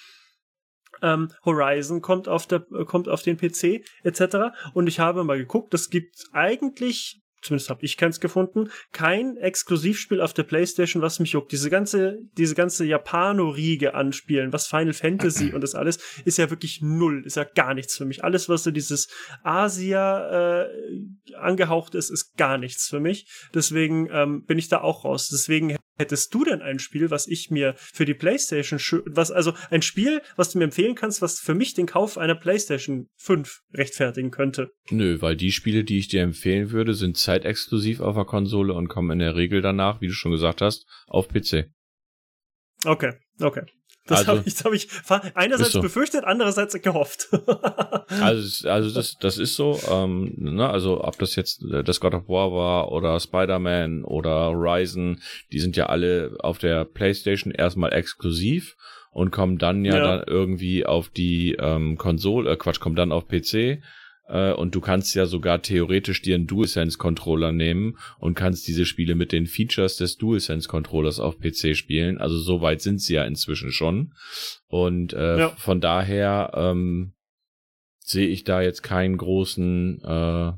Ähm, 1.02 1.30
Horizon 1.44 2.02
kommt 2.02 2.28
auf 2.28 2.46
der 2.46 2.60
kommt 2.60 3.08
auf 3.08 3.22
den 3.22 3.36
PC 3.36 3.84
etc. 4.02 4.52
Und 4.74 4.86
ich 4.86 5.00
habe 5.00 5.24
mal 5.24 5.38
geguckt, 5.38 5.72
es 5.72 5.88
gibt 5.88 6.26
eigentlich 6.32 7.20
zumindest 7.42 7.70
habe 7.70 7.84
ich 7.84 7.96
keins 7.96 8.20
gefunden, 8.20 8.70
kein 8.92 9.36
Exklusivspiel 9.36 10.20
auf 10.20 10.32
der 10.32 10.42
Playstation, 10.42 11.02
was 11.02 11.20
mich 11.20 11.32
juckt. 11.32 11.52
Diese 11.52 11.70
ganze, 11.70 12.18
diese 12.36 12.54
ganze 12.54 12.84
Japano-Riege 12.84 13.94
anspielen, 13.94 14.52
was 14.52 14.66
Final 14.66 14.92
Fantasy 14.92 15.50
und 15.54 15.60
das 15.62 15.74
alles, 15.74 15.98
ist 16.24 16.38
ja 16.38 16.50
wirklich 16.50 16.80
null, 16.82 17.22
ist 17.24 17.36
ja 17.36 17.44
gar 17.44 17.74
nichts 17.74 17.96
für 17.96 18.04
mich. 18.04 18.24
Alles, 18.24 18.48
was 18.48 18.64
so 18.64 18.70
dieses 18.70 19.08
Asia 19.42 20.64
äh, 20.64 20.68
angehaucht 21.36 21.94
ist, 21.94 22.10
ist 22.10 22.36
gar 22.36 22.58
nichts 22.58 22.88
für 22.88 23.00
mich. 23.00 23.26
Deswegen 23.54 24.08
ähm, 24.10 24.44
bin 24.44 24.58
ich 24.58 24.68
da 24.68 24.80
auch 24.80 25.04
raus. 25.04 25.28
Deswegen 25.30 25.76
hättest 26.00 26.34
du 26.34 26.44
denn 26.44 26.62
ein 26.62 26.80
Spiel, 26.80 27.10
was 27.10 27.28
ich 27.28 27.50
mir 27.50 27.74
für 27.76 28.04
die 28.04 28.14
PlayStation, 28.14 28.80
was 29.06 29.30
also 29.30 29.52
ein 29.70 29.82
Spiel, 29.82 30.20
was 30.36 30.50
du 30.50 30.58
mir 30.58 30.64
empfehlen 30.64 30.96
kannst, 30.96 31.22
was 31.22 31.38
für 31.38 31.54
mich 31.54 31.74
den 31.74 31.86
Kauf 31.86 32.18
einer 32.18 32.34
PlayStation 32.34 33.08
5 33.16 33.60
rechtfertigen 33.74 34.32
könnte? 34.32 34.72
Nö, 34.90 35.20
weil 35.20 35.36
die 35.36 35.52
Spiele, 35.52 35.84
die 35.84 35.98
ich 35.98 36.08
dir 36.08 36.22
empfehlen 36.22 36.72
würde, 36.72 36.94
sind 36.94 37.16
zeitexklusiv 37.16 38.00
auf 38.00 38.16
der 38.16 38.24
Konsole 38.24 38.74
und 38.74 38.88
kommen 38.88 39.12
in 39.12 39.18
der 39.20 39.36
Regel 39.36 39.60
danach, 39.60 40.00
wie 40.00 40.08
du 40.08 40.12
schon 40.12 40.32
gesagt 40.32 40.60
hast, 40.60 40.86
auf 41.06 41.28
PC. 41.28 41.70
Okay, 42.84 43.12
okay. 43.40 43.62
Das 44.10 44.28
also, 44.28 44.32
habe 44.32 44.74
ich, 44.74 44.88
hab 45.08 45.24
ich 45.24 45.36
einerseits 45.36 45.70
so. 45.70 45.80
befürchtet, 45.80 46.24
andererseits 46.24 46.74
gehofft. 46.82 47.28
also, 48.08 48.68
also 48.68 48.90
das, 48.92 49.16
das 49.20 49.38
ist 49.38 49.54
so. 49.54 49.78
Ähm, 49.88 50.34
ne? 50.36 50.68
Also 50.68 51.04
ob 51.04 51.16
das 51.18 51.36
jetzt 51.36 51.62
äh, 51.62 51.84
das 51.84 52.00
God 52.00 52.14
of 52.14 52.28
War 52.28 52.50
war 52.50 52.90
oder 52.90 53.20
Spider-Man 53.20 54.04
oder 54.04 54.46
Horizon, 54.46 55.20
die 55.52 55.60
sind 55.60 55.76
ja 55.76 55.86
alle 55.86 56.36
auf 56.40 56.58
der 56.58 56.84
PlayStation 56.84 57.52
erstmal 57.52 57.92
exklusiv 57.92 58.76
und 59.12 59.30
kommen 59.30 59.58
dann 59.58 59.84
ja, 59.84 59.96
ja. 59.96 60.16
dann 60.16 60.24
irgendwie 60.26 60.84
auf 60.84 61.08
die 61.08 61.56
ähm, 61.58 61.96
Konsole, 61.96 62.50
äh, 62.50 62.56
Quatsch, 62.56 62.80
kommen 62.80 62.96
dann 62.96 63.12
auf 63.12 63.28
PC 63.28 63.80
und 64.52 64.74
du 64.74 64.80
kannst 64.80 65.14
ja 65.14 65.26
sogar 65.26 65.62
theoretisch 65.62 66.22
dir 66.22 66.36
einen 66.36 66.46
DualSense-Controller 66.46 67.52
nehmen 67.52 67.98
und 68.18 68.34
kannst 68.34 68.68
diese 68.68 68.86
Spiele 68.86 69.14
mit 69.14 69.32
den 69.32 69.46
Features 69.46 69.96
des 69.96 70.16
DualSense-Controllers 70.16 71.18
auf 71.20 71.38
PC 71.40 71.76
spielen. 71.76 72.18
Also 72.18 72.38
so 72.38 72.60
weit 72.60 72.80
sind 72.80 73.00
sie 73.00 73.14
ja 73.14 73.24
inzwischen 73.24 73.72
schon. 73.72 74.14
Und 74.68 75.12
äh, 75.12 75.38
ja. 75.38 75.48
von 75.50 75.80
daher 75.80 76.52
ähm, 76.54 77.14
sehe 77.98 78.28
ich 78.28 78.44
da 78.44 78.62
jetzt 78.62 78.82
keinen 78.82 79.16
großen 79.16 80.00
äh, 80.04 80.52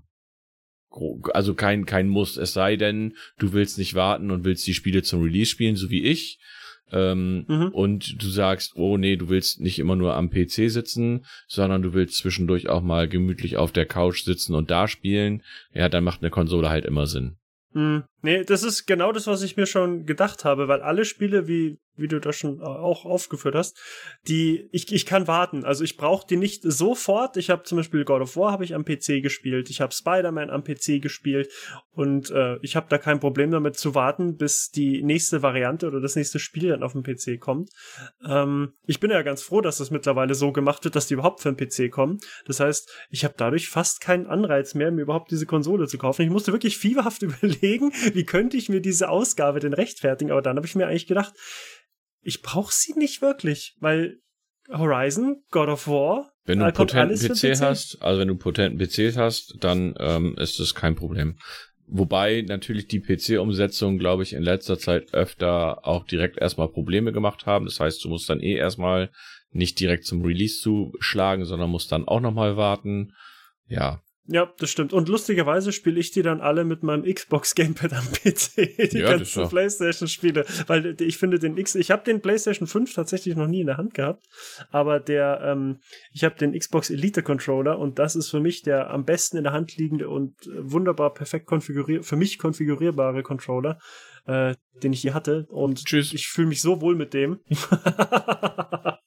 also 1.32 1.54
kein, 1.54 1.86
kein 1.86 2.08
Muss, 2.08 2.36
es 2.36 2.52
sei 2.52 2.76
denn, 2.76 3.16
du 3.38 3.52
willst 3.52 3.78
nicht 3.78 3.94
warten 3.94 4.30
und 4.30 4.44
willst 4.44 4.66
die 4.66 4.74
Spiele 4.74 5.02
zum 5.02 5.22
Release 5.22 5.50
spielen, 5.50 5.76
so 5.76 5.90
wie 5.90 6.02
ich, 6.02 6.38
ähm, 6.92 7.44
mhm. 7.48 7.68
und 7.68 8.22
du 8.22 8.28
sagst, 8.28 8.72
oh 8.76 8.96
nee, 8.96 9.16
du 9.16 9.28
willst 9.28 9.60
nicht 9.60 9.78
immer 9.78 9.96
nur 9.96 10.14
am 10.14 10.30
PC 10.30 10.70
sitzen, 10.70 11.24
sondern 11.48 11.82
du 11.82 11.92
willst 11.92 12.18
zwischendurch 12.18 12.68
auch 12.68 12.82
mal 12.82 13.08
gemütlich 13.08 13.56
auf 13.56 13.72
der 13.72 13.86
Couch 13.86 14.22
sitzen 14.24 14.54
und 14.54 14.70
da 14.70 14.88
spielen, 14.88 15.42
ja, 15.72 15.88
dann 15.88 16.04
macht 16.04 16.22
eine 16.22 16.30
Konsole 16.30 16.68
halt 16.68 16.84
immer 16.84 17.06
Sinn. 17.06 17.36
Mhm. 17.72 18.04
Nee, 18.22 18.44
das 18.44 18.62
ist 18.62 18.86
genau 18.86 19.12
das, 19.12 19.26
was 19.26 19.42
ich 19.42 19.56
mir 19.56 19.66
schon 19.66 20.06
gedacht 20.06 20.44
habe, 20.44 20.68
weil 20.68 20.80
alle 20.80 21.04
Spiele, 21.04 21.48
wie 21.48 21.78
wie 21.96 22.08
du 22.08 22.20
das 22.20 22.36
schon 22.36 22.60
auch 22.62 23.04
aufgeführt 23.04 23.54
hast, 23.54 23.78
die 24.26 24.68
ich, 24.72 24.92
ich 24.92 25.04
kann 25.04 25.26
warten. 25.26 25.64
Also 25.64 25.84
ich 25.84 25.96
brauche 25.96 26.26
die 26.26 26.36
nicht 26.36 26.62
sofort. 26.62 27.36
Ich 27.36 27.50
habe 27.50 27.64
zum 27.64 27.76
Beispiel 27.76 28.04
God 28.04 28.22
of 28.22 28.36
War 28.36 28.52
habe 28.52 28.64
ich 28.64 28.74
am 28.74 28.84
PC 28.84 29.22
gespielt, 29.22 29.68
ich 29.68 29.80
habe 29.80 29.92
Spider-Man 29.92 30.50
am 30.50 30.64
PC 30.64 31.02
gespielt 31.02 31.50
und 31.90 32.30
äh, 32.30 32.56
ich 32.62 32.76
habe 32.76 32.86
da 32.88 32.98
kein 32.98 33.20
Problem 33.20 33.50
damit 33.50 33.76
zu 33.76 33.94
warten, 33.94 34.36
bis 34.36 34.70
die 34.70 35.02
nächste 35.02 35.42
Variante 35.42 35.86
oder 35.86 36.00
das 36.00 36.16
nächste 36.16 36.38
Spiel 36.38 36.68
dann 36.68 36.82
auf 36.82 36.92
dem 36.92 37.02
PC 37.02 37.38
kommt. 37.38 37.70
Ähm, 38.26 38.72
ich 38.86 39.00
bin 39.00 39.10
ja 39.10 39.22
ganz 39.22 39.42
froh, 39.42 39.60
dass 39.60 39.78
das 39.78 39.90
mittlerweile 39.90 40.34
so 40.34 40.52
gemacht 40.52 40.84
wird, 40.84 40.96
dass 40.96 41.06
die 41.06 41.14
überhaupt 41.14 41.40
für 41.40 41.52
den 41.52 41.56
PC 41.56 41.90
kommen. 41.90 42.18
Das 42.46 42.60
heißt, 42.60 42.90
ich 43.10 43.24
habe 43.24 43.34
dadurch 43.36 43.68
fast 43.68 44.00
keinen 44.00 44.26
Anreiz 44.26 44.74
mehr, 44.74 44.90
mir 44.90 45.02
überhaupt 45.02 45.30
diese 45.30 45.46
Konsole 45.46 45.86
zu 45.86 45.98
kaufen. 45.98 46.22
Ich 46.22 46.30
musste 46.30 46.52
wirklich 46.52 46.78
fieberhaft 46.78 47.22
überlegen, 47.22 47.92
wie 48.14 48.24
könnte 48.24 48.56
ich 48.56 48.68
mir 48.68 48.80
diese 48.80 49.08
Ausgabe 49.08 49.60
denn 49.60 49.74
rechtfertigen. 49.74 50.30
Aber 50.30 50.42
dann 50.42 50.56
habe 50.56 50.66
ich 50.66 50.74
mir 50.74 50.86
eigentlich 50.86 51.06
gedacht, 51.06 51.34
ich 52.22 52.42
brauche 52.42 52.72
sie 52.72 52.94
nicht 52.94 53.22
wirklich, 53.22 53.76
weil 53.80 54.18
Horizon, 54.68 55.42
God 55.50 55.68
of 55.68 55.88
War, 55.88 56.32
wenn 56.44 56.58
du 56.58 56.64
einen 56.64 56.74
potenten 56.74 57.16
PC, 57.16 57.40
PC, 57.40 57.60
hast, 57.60 57.98
also 58.00 58.20
wenn 58.20 58.28
du 58.28 58.34
einen 58.34 58.40
potenten 58.40 58.78
PC 58.78 59.16
hast, 59.16 59.56
dann 59.60 59.94
ähm, 59.98 60.36
ist 60.38 60.58
das 60.58 60.74
kein 60.74 60.94
Problem. 60.94 61.38
Wobei 61.86 62.42
natürlich 62.42 62.88
die 62.88 63.00
PC-Umsetzung, 63.00 63.98
glaube 63.98 64.22
ich, 64.22 64.32
in 64.32 64.42
letzter 64.42 64.78
Zeit 64.78 65.12
öfter 65.12 65.86
auch 65.86 66.04
direkt 66.06 66.38
erstmal 66.38 66.68
Probleme 66.68 67.12
gemacht 67.12 67.44
haben. 67.46 67.66
Das 67.66 67.80
heißt, 67.80 68.02
du 68.04 68.08
musst 68.08 68.30
dann 68.30 68.40
eh 68.40 68.54
erstmal 68.54 69.10
nicht 69.50 69.78
direkt 69.78 70.06
zum 70.06 70.22
Release 70.22 70.60
zuschlagen, 70.60 71.44
sondern 71.44 71.70
musst 71.70 71.92
dann 71.92 72.08
auch 72.08 72.20
nochmal 72.20 72.56
warten. 72.56 73.12
Ja, 73.66 74.00
ja, 74.26 74.52
das 74.58 74.70
stimmt. 74.70 74.92
Und 74.92 75.08
lustigerweise 75.08 75.72
spiele 75.72 75.98
ich 75.98 76.12
die 76.12 76.22
dann 76.22 76.40
alle 76.40 76.64
mit 76.64 76.84
meinem 76.84 77.02
Xbox 77.02 77.56
Gamepad 77.56 77.92
am 77.92 78.04
PC, 78.04 78.54
die 78.92 78.98
ja, 78.98 79.10
ganzen 79.16 79.48
PlayStation 79.48 80.08
Spiele, 80.08 80.44
weil 80.68 80.96
ich 81.00 81.18
finde 81.18 81.40
den 81.40 81.56
X, 81.56 81.74
ich 81.74 81.90
habe 81.90 82.04
den 82.04 82.20
PlayStation 82.20 82.68
5 82.68 82.94
tatsächlich 82.94 83.34
noch 83.34 83.48
nie 83.48 83.62
in 83.62 83.66
der 83.66 83.78
Hand 83.78 83.94
gehabt, 83.94 84.26
aber 84.70 85.00
der, 85.00 85.40
ähm, 85.42 85.80
ich 86.12 86.22
habe 86.22 86.36
den 86.36 86.56
Xbox 86.56 86.90
Elite 86.90 87.24
Controller 87.24 87.78
und 87.80 87.98
das 87.98 88.14
ist 88.14 88.30
für 88.30 88.40
mich 88.40 88.62
der 88.62 88.90
am 88.90 89.04
besten 89.04 89.38
in 89.38 89.44
der 89.44 89.52
Hand 89.52 89.76
liegende 89.76 90.08
und 90.08 90.36
wunderbar 90.56 91.12
perfekt 91.12 91.46
konfigurier, 91.46 92.04
für 92.04 92.16
mich 92.16 92.38
konfigurierbare 92.38 93.24
Controller, 93.24 93.80
äh, 94.26 94.54
den 94.84 94.92
ich 94.92 95.00
hier 95.00 95.14
hatte 95.14 95.46
und 95.48 95.84
Tschüss. 95.84 96.12
ich 96.12 96.28
fühle 96.28 96.48
mich 96.48 96.62
so 96.62 96.80
wohl 96.80 96.94
mit 96.94 97.12
dem. 97.12 97.40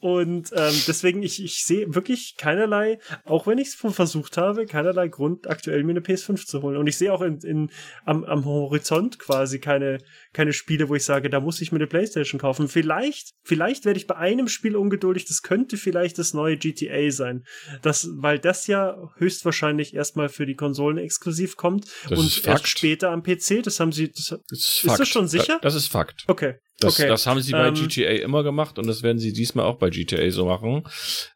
Und 0.00 0.50
ähm, 0.52 0.74
deswegen, 0.86 1.22
ich, 1.22 1.42
ich 1.42 1.64
sehe 1.64 1.94
wirklich 1.94 2.36
keinerlei, 2.38 2.98
auch 3.24 3.46
wenn 3.46 3.58
ich 3.58 3.68
es 3.68 3.74
versucht 3.74 4.36
habe, 4.36 4.66
keinerlei 4.66 5.08
Grund, 5.08 5.48
aktuell 5.48 5.82
mir 5.84 5.92
eine 5.92 6.00
PS5 6.00 6.46
zu 6.46 6.62
holen. 6.62 6.76
Und 6.76 6.86
ich 6.86 6.96
sehe 6.96 7.12
auch 7.12 7.20
in, 7.20 7.38
in, 7.40 7.70
am, 8.04 8.24
am 8.24 8.44
Horizont 8.44 9.18
quasi 9.18 9.58
keine, 9.58 9.98
keine 10.32 10.52
Spiele, 10.52 10.88
wo 10.88 10.94
ich 10.94 11.04
sage, 11.04 11.28
da 11.30 11.40
muss 11.40 11.60
ich 11.60 11.72
mir 11.72 11.78
eine 11.78 11.86
Playstation 11.86 12.40
kaufen. 12.40 12.68
Vielleicht, 12.68 13.32
vielleicht 13.42 13.84
werde 13.84 13.98
ich 13.98 14.06
bei 14.06 14.16
einem 14.16 14.48
Spiel 14.48 14.76
ungeduldig, 14.76 15.26
das 15.26 15.42
könnte 15.42 15.76
vielleicht 15.76 16.18
das 16.18 16.34
neue 16.34 16.56
GTA 16.56 17.10
sein. 17.10 17.44
Das, 17.82 18.08
weil 18.14 18.38
das 18.38 18.66
ja 18.66 18.96
höchstwahrscheinlich 19.16 19.94
erstmal 19.94 20.28
für 20.28 20.46
die 20.46 20.54
Konsolen 20.54 20.98
exklusiv 20.98 21.56
kommt 21.56 21.86
das 22.08 22.18
und 22.18 22.46
erst 22.46 22.68
später 22.68 23.10
am 23.10 23.22
PC. 23.22 23.62
Das 23.62 23.80
haben 23.80 23.92
sie. 23.92 24.10
Das, 24.10 24.26
das 24.26 24.40
ist, 24.50 24.84
ist 24.84 24.98
das 24.98 25.08
schon 25.08 25.28
sicher? 25.28 25.58
Das 25.62 25.74
ist 25.74 25.88
Fakt. 25.88 26.24
Okay. 26.26 26.54
Das, 26.80 26.98
okay. 26.98 27.08
das 27.08 27.26
haben 27.26 27.40
sie 27.40 27.52
bei 27.52 27.68
ähm, 27.68 27.74
GTA 27.74 28.10
immer 28.10 28.42
gemacht 28.42 28.78
und 28.78 28.86
das 28.86 29.02
werden 29.02 29.18
sie 29.18 29.32
diesmal 29.42 29.66
auch 29.66 29.78
bei 29.78 29.90
GTA 29.90 30.30
so 30.30 30.46
machen. 30.46 30.84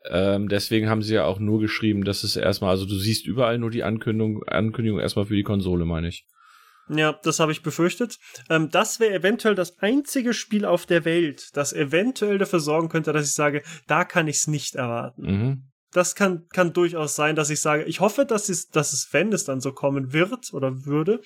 Ähm, 0.08 0.48
deswegen 0.48 0.88
haben 0.88 1.02
sie 1.02 1.14
ja 1.14 1.24
auch 1.24 1.40
nur 1.40 1.60
geschrieben, 1.60 2.04
dass 2.04 2.22
es 2.22 2.36
erstmal, 2.36 2.70
also 2.70 2.86
du 2.86 2.94
siehst 2.94 3.26
überall 3.26 3.58
nur 3.58 3.70
die 3.70 3.82
Ankündigung, 3.82 4.44
Ankündigung 4.44 5.00
erstmal 5.00 5.26
für 5.26 5.34
die 5.34 5.42
Konsole, 5.42 5.84
meine 5.84 6.08
ich. 6.08 6.24
Ja, 6.88 7.18
das 7.24 7.40
habe 7.40 7.50
ich 7.50 7.62
befürchtet. 7.62 8.18
Ähm, 8.48 8.70
das 8.70 9.00
wäre 9.00 9.14
eventuell 9.14 9.56
das 9.56 9.78
einzige 9.80 10.32
Spiel 10.32 10.64
auf 10.64 10.86
der 10.86 11.04
Welt, 11.04 11.50
das 11.54 11.72
eventuell 11.72 12.38
dafür 12.38 12.60
sorgen 12.60 12.88
könnte, 12.88 13.12
dass 13.12 13.26
ich 13.26 13.34
sage, 13.34 13.62
da 13.88 14.04
kann 14.04 14.28
ich 14.28 14.36
es 14.36 14.46
nicht 14.46 14.76
erwarten. 14.76 15.22
Mhm. 15.22 15.62
Das 15.92 16.14
kann, 16.14 16.46
kann 16.52 16.72
durchaus 16.72 17.16
sein, 17.16 17.34
dass 17.34 17.50
ich 17.50 17.60
sage, 17.60 17.84
ich 17.84 18.00
hoffe, 18.00 18.24
dass 18.24 18.48
es, 18.48 18.68
dass 18.68 18.92
es, 18.92 19.08
wenn 19.12 19.32
es 19.32 19.44
dann 19.44 19.60
so 19.60 19.72
kommen 19.72 20.12
wird 20.12 20.52
oder 20.52 20.84
würde, 20.84 21.22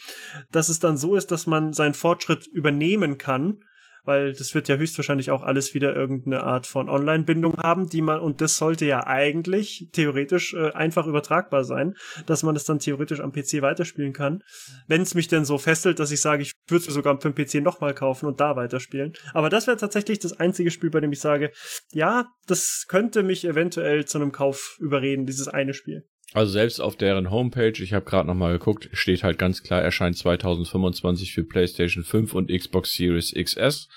dass 0.51 0.69
es 0.69 0.79
dann 0.79 0.97
so 0.97 1.15
ist, 1.17 1.31
dass 1.31 1.47
man 1.47 1.73
seinen 1.73 1.95
Fortschritt 1.95 2.47
übernehmen 2.47 3.19
kann 3.19 3.61
weil 4.05 4.33
das 4.33 4.55
wird 4.55 4.69
ja 4.69 4.77
höchstwahrscheinlich 4.77 5.31
auch 5.31 5.43
alles 5.43 5.75
wieder 5.75 5.95
irgendeine 5.95 6.43
Art 6.43 6.67
von 6.67 6.89
Online-Bindung 6.89 7.57
haben, 7.59 7.89
die 7.89 8.03
man, 8.03 8.21
und 8.21 8.41
das 8.41 8.57
sollte 8.57 8.87
ja 8.87 9.07
eigentlich 9.07 9.89
theoretisch 9.93 10.55
äh, 10.55 10.73
einfach 10.73 11.07
übertragbar 11.07 11.65
sein, 11.65 11.95
dass 12.27 12.43
man 12.43 12.55
das 12.55 12.65
dann 12.65 12.79
theoretisch 12.79 13.21
am 13.21 13.33
PC 13.33 13.63
weiterspielen 13.63 14.13
kann. 14.13 14.43
Wenn 14.87 15.03
es 15.03 15.15
mich 15.15 15.29
denn 15.29 15.45
so 15.45 15.59
fesselt, 15.59 15.99
dass 15.99 16.11
ich 16.11 16.21
sage, 16.21 16.43
ich 16.43 16.53
würde 16.69 16.87
es 16.87 16.95
sogar 16.95 17.21
für 17.21 17.31
den 17.31 17.35
PC 17.35 17.63
nochmal 17.63 17.95
kaufen 17.95 18.27
und 18.27 18.41
da 18.41 18.57
weiterspielen. 18.57 19.13
Aber 19.35 19.51
das 19.51 19.67
wäre 19.67 19.77
tatsächlich 19.77 20.19
das 20.19 20.39
einzige 20.39 20.71
Spiel, 20.71 20.91
bei 20.91 21.01
dem 21.01 21.13
ich 21.13 21.21
sage, 21.21 21.53
ja, 21.93 22.27
das 22.47 22.87
könnte 22.89 23.23
mich 23.23 23.45
eventuell 23.45 24.05
zu 24.05 24.19
einem 24.19 24.33
Kauf 24.33 24.77
überreden, 24.81 25.27
dieses 25.27 25.49
eine 25.49 25.75
Spiel. 25.75 26.05
Also 26.33 26.53
selbst 26.53 26.81
auf 26.81 26.97
deren 26.97 27.31
Homepage, 27.31 27.83
ich 27.83 27.93
habe 27.93 28.05
gerade 28.05 28.29
nochmal 28.29 28.53
geguckt, 28.53 28.89
steht 28.93 29.25
halt 29.25 29.39
ganz 29.39 29.63
klar, 29.63 29.83
erscheint 29.83 30.17
2025 30.17 31.33
für 31.33 31.45
PlayStation 31.45 32.05
5 32.05 32.35
und 32.35 32.51
Xbox 32.51 32.93
Series 32.93 33.35
XS. 33.35 33.89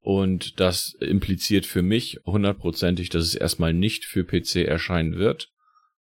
Und 0.00 0.60
das 0.60 0.94
impliziert 1.00 1.66
für 1.66 1.82
mich 1.82 2.18
hundertprozentig, 2.24 3.08
dass 3.08 3.24
es 3.24 3.34
erstmal 3.34 3.72
nicht 3.72 4.04
für 4.04 4.24
PC 4.24 4.66
erscheinen 4.66 5.16
wird. 5.16 5.48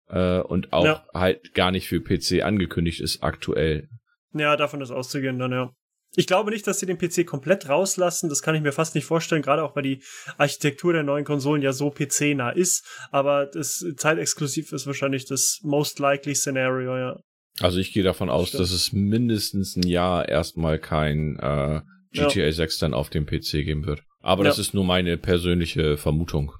Äh, 0.07 0.39
und 0.39 0.73
auch 0.73 0.85
ja. 0.85 1.05
halt 1.13 1.53
gar 1.53 1.71
nicht 1.71 1.87
für 1.87 2.01
PC 2.01 2.43
angekündigt 2.43 2.99
ist 2.99 3.23
aktuell. 3.23 3.89
Ja, 4.33 4.55
davon 4.57 4.81
ist 4.81 4.91
auszugehen 4.91 5.39
dann, 5.39 5.51
ja. 5.51 5.71
Ich 6.15 6.25
glaube 6.27 6.51
nicht, 6.51 6.65
dass 6.65 6.79
sie 6.79 6.85
den 6.85 6.97
PC 6.97 7.25
komplett 7.25 7.69
rauslassen. 7.69 8.29
Das 8.29 8.41
kann 8.41 8.55
ich 8.55 8.61
mir 8.61 8.71
fast 8.71 8.95
nicht 8.95 9.05
vorstellen, 9.05 9.41
gerade 9.41 9.63
auch 9.63 9.75
weil 9.75 9.83
die 9.83 10.03
Architektur 10.37 10.91
der 10.91 11.03
neuen 11.03 11.23
Konsolen 11.23 11.61
ja 11.61 11.71
so 11.71 11.91
PC-nah 11.91 12.49
ist. 12.49 12.83
Aber 13.11 13.45
das 13.45 13.85
zeitexklusiv 13.95 14.71
ist 14.71 14.87
wahrscheinlich 14.87 15.25
das 15.25 15.59
most 15.61 15.99
likely 15.99 16.33
Szenario, 16.33 16.97
ja. 16.97 17.19
Also 17.59 17.79
ich 17.79 17.93
gehe 17.93 18.03
davon 18.03 18.29
aus, 18.29 18.49
Stimmt. 18.49 18.63
dass 18.63 18.71
es 18.71 18.91
mindestens 18.91 19.75
ein 19.75 19.87
Jahr 19.87 20.27
erstmal 20.27 20.79
kein 20.79 21.37
äh, 21.39 21.81
GTA 22.11 22.41
ja. 22.41 22.51
6 22.51 22.79
dann 22.79 22.93
auf 22.93 23.09
dem 23.09 23.25
PC 23.25 23.63
geben 23.63 23.85
wird. 23.85 24.01
Aber 24.21 24.43
ja. 24.43 24.49
das 24.49 24.59
ist 24.59 24.73
nur 24.73 24.83
meine 24.83 25.17
persönliche 25.17 25.97
Vermutung. 25.97 26.53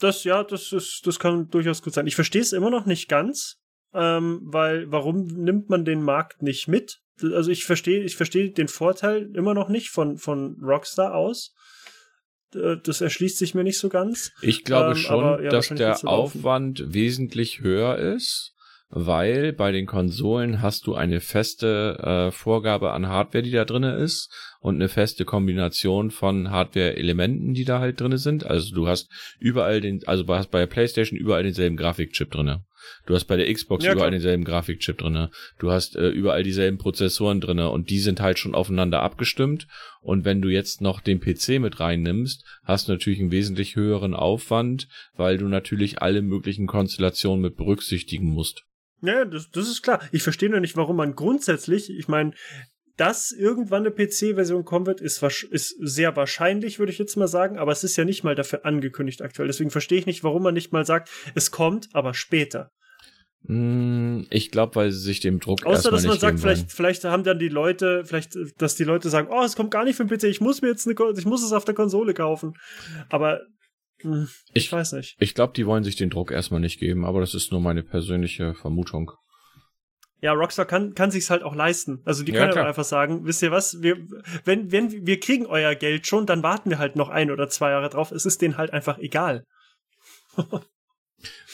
Das, 0.00 0.24
ja, 0.24 0.42
das 0.42 0.72
ist, 0.72 1.02
das 1.04 1.18
kann 1.18 1.48
durchaus 1.48 1.82
gut 1.82 1.94
sein. 1.94 2.06
Ich 2.06 2.14
verstehe 2.14 2.42
es 2.42 2.52
immer 2.52 2.70
noch 2.70 2.86
nicht 2.86 3.08
ganz, 3.08 3.60
ähm, 3.92 4.40
weil 4.42 4.90
warum 4.90 5.26
nimmt 5.26 5.68
man 5.68 5.84
den 5.84 6.02
Markt 6.02 6.42
nicht 6.42 6.66
mit? 6.68 7.00
Also 7.22 7.50
ich 7.50 7.64
verstehe, 7.64 8.02
ich 8.02 8.16
verstehe 8.16 8.50
den 8.50 8.68
Vorteil 8.68 9.30
immer 9.34 9.54
noch 9.54 9.68
nicht 9.68 9.90
von, 9.90 10.16
von 10.16 10.56
Rockstar 10.62 11.14
aus. 11.14 11.54
Das 12.50 13.00
erschließt 13.00 13.38
sich 13.38 13.54
mir 13.54 13.64
nicht 13.64 13.78
so 13.78 13.88
ganz. 13.88 14.30
Ich 14.40 14.62
glaube 14.62 14.90
ähm, 14.90 14.96
schon, 14.96 15.24
aber, 15.24 15.42
ja, 15.42 15.50
dass 15.50 15.68
der 15.68 16.06
Aufwand 16.06 16.94
wesentlich 16.94 17.60
höher 17.60 17.98
ist, 17.98 18.54
weil 18.90 19.52
bei 19.52 19.72
den 19.72 19.86
Konsolen 19.86 20.62
hast 20.62 20.86
du 20.86 20.94
eine 20.94 21.20
feste 21.20 21.98
äh, 22.00 22.30
Vorgabe 22.30 22.92
an 22.92 23.08
Hardware, 23.08 23.42
die 23.42 23.50
da 23.50 23.64
drinne 23.64 23.96
ist 23.96 24.32
und 24.64 24.76
eine 24.76 24.88
feste 24.88 25.26
Kombination 25.26 26.10
von 26.10 26.50
Hardware-Elementen, 26.50 27.52
die 27.52 27.66
da 27.66 27.80
halt 27.80 28.00
drinne 28.00 28.16
sind. 28.16 28.46
Also 28.46 28.74
du 28.74 28.88
hast 28.88 29.10
überall 29.38 29.82
den, 29.82 30.00
also 30.06 30.22
du 30.22 30.32
hast 30.32 30.50
bei 30.50 30.60
der 30.60 30.66
PlayStation 30.66 31.18
überall 31.18 31.42
denselben 31.42 31.76
Grafikchip 31.76 32.30
drinne. 32.30 32.64
Du 33.04 33.14
hast 33.14 33.26
bei 33.26 33.36
der 33.36 33.52
Xbox 33.52 33.84
ja, 33.84 33.92
überall 33.92 34.08
klar. 34.08 34.12
denselben 34.12 34.42
Grafikchip 34.42 34.96
drinne. 34.96 35.30
Du 35.58 35.70
hast 35.70 35.96
äh, 35.96 36.08
überall 36.08 36.42
dieselben 36.44 36.78
Prozessoren 36.78 37.42
drinne 37.42 37.68
und 37.68 37.90
die 37.90 37.98
sind 37.98 38.22
halt 38.22 38.38
schon 38.38 38.54
aufeinander 38.54 39.02
abgestimmt. 39.02 39.66
Und 40.00 40.24
wenn 40.24 40.40
du 40.40 40.48
jetzt 40.48 40.80
noch 40.80 41.02
den 41.02 41.20
PC 41.20 41.60
mit 41.60 41.78
reinnimmst, 41.78 42.42
hast 42.62 42.88
du 42.88 42.92
natürlich 42.92 43.20
einen 43.20 43.32
wesentlich 43.32 43.76
höheren 43.76 44.14
Aufwand, 44.14 44.88
weil 45.14 45.36
du 45.36 45.46
natürlich 45.46 46.00
alle 46.00 46.22
möglichen 46.22 46.66
Konstellationen 46.66 47.42
mit 47.42 47.58
berücksichtigen 47.58 48.30
musst. 48.30 48.64
Ja, 49.02 49.26
das, 49.26 49.50
das 49.50 49.68
ist 49.68 49.82
klar. 49.82 50.00
Ich 50.10 50.22
verstehe 50.22 50.48
nur 50.48 50.60
nicht, 50.60 50.76
warum 50.76 50.96
man 50.96 51.14
grundsätzlich, 51.14 51.90
ich 51.90 52.08
meine, 52.08 52.32
dass 52.96 53.32
irgendwann 53.32 53.86
eine 53.86 53.90
PC-Version 53.90 54.64
kommen 54.64 54.86
wird, 54.86 55.00
ist, 55.00 55.22
ist 55.22 55.76
sehr 55.80 56.14
wahrscheinlich, 56.16 56.78
würde 56.78 56.92
ich 56.92 56.98
jetzt 56.98 57.16
mal 57.16 57.28
sagen, 57.28 57.58
aber 57.58 57.72
es 57.72 57.82
ist 57.82 57.96
ja 57.96 58.04
nicht 58.04 58.22
mal 58.22 58.34
dafür 58.34 58.64
angekündigt 58.64 59.22
aktuell. 59.22 59.48
Deswegen 59.48 59.70
verstehe 59.70 59.98
ich 59.98 60.06
nicht, 60.06 60.22
warum 60.22 60.42
man 60.42 60.54
nicht 60.54 60.72
mal 60.72 60.86
sagt, 60.86 61.10
es 61.34 61.50
kommt, 61.50 61.88
aber 61.92 62.14
später. 62.14 62.70
Hm, 63.46 64.26
ich 64.30 64.50
glaube, 64.50 64.76
weil 64.76 64.90
sie 64.90 65.00
sich 65.00 65.20
dem 65.20 65.40
Druck 65.40 65.66
Außer, 65.66 65.90
dass 65.90 66.06
man 66.06 66.18
sagt, 66.18 66.40
vielleicht, 66.40 66.72
vielleicht 66.72 67.04
haben 67.04 67.24
dann 67.24 67.38
die 67.38 67.48
Leute, 67.48 68.04
vielleicht, 68.04 68.38
dass 68.58 68.74
die 68.76 68.84
Leute 68.84 69.10
sagen, 69.10 69.28
oh, 69.30 69.42
es 69.42 69.56
kommt 69.56 69.70
gar 69.70 69.84
nicht 69.84 69.96
für 69.96 70.06
den 70.06 70.16
PC, 70.16 70.24
ich 70.24 70.40
muss 70.40 70.62
mir 70.62 70.68
jetzt 70.68 70.86
eine, 70.86 70.96
ich 71.18 71.26
muss 71.26 71.44
es 71.44 71.52
auf 71.52 71.64
der 71.64 71.74
Konsole 71.74 72.14
kaufen. 72.14 72.54
Aber 73.10 73.40
hm, 74.00 74.28
ich, 74.54 74.66
ich 74.66 74.72
weiß 74.72 74.92
nicht. 74.92 75.16
Ich 75.18 75.34
glaube, 75.34 75.52
die 75.54 75.66
wollen 75.66 75.84
sich 75.84 75.96
den 75.96 76.10
Druck 76.10 76.30
erstmal 76.30 76.60
nicht 76.60 76.78
geben, 76.78 77.04
aber 77.04 77.20
das 77.20 77.34
ist 77.34 77.50
nur 77.52 77.60
meine 77.60 77.82
persönliche 77.82 78.54
Vermutung 78.54 79.12
ja, 80.24 80.32
Rockstar 80.32 80.64
kann, 80.64 80.94
kann 80.94 81.10
sich's 81.10 81.28
halt 81.28 81.42
auch 81.42 81.54
leisten. 81.54 82.00
Also 82.06 82.24
die 82.24 82.32
können 82.32 82.56
ja, 82.56 82.64
einfach 82.64 82.84
sagen, 82.84 83.26
wisst 83.26 83.42
ihr 83.42 83.50
was, 83.50 83.82
wir, 83.82 83.98
wenn, 84.44 84.72
wenn 84.72 85.06
wir 85.06 85.20
kriegen 85.20 85.44
euer 85.44 85.74
Geld 85.74 86.06
schon, 86.06 86.24
dann 86.24 86.42
warten 86.42 86.70
wir 86.70 86.78
halt 86.78 86.96
noch 86.96 87.10
ein 87.10 87.30
oder 87.30 87.50
zwei 87.50 87.72
Jahre 87.72 87.90
drauf. 87.90 88.10
Es 88.10 88.24
ist 88.24 88.40
denen 88.40 88.56
halt 88.56 88.72
einfach 88.72 88.96
egal. 88.96 89.44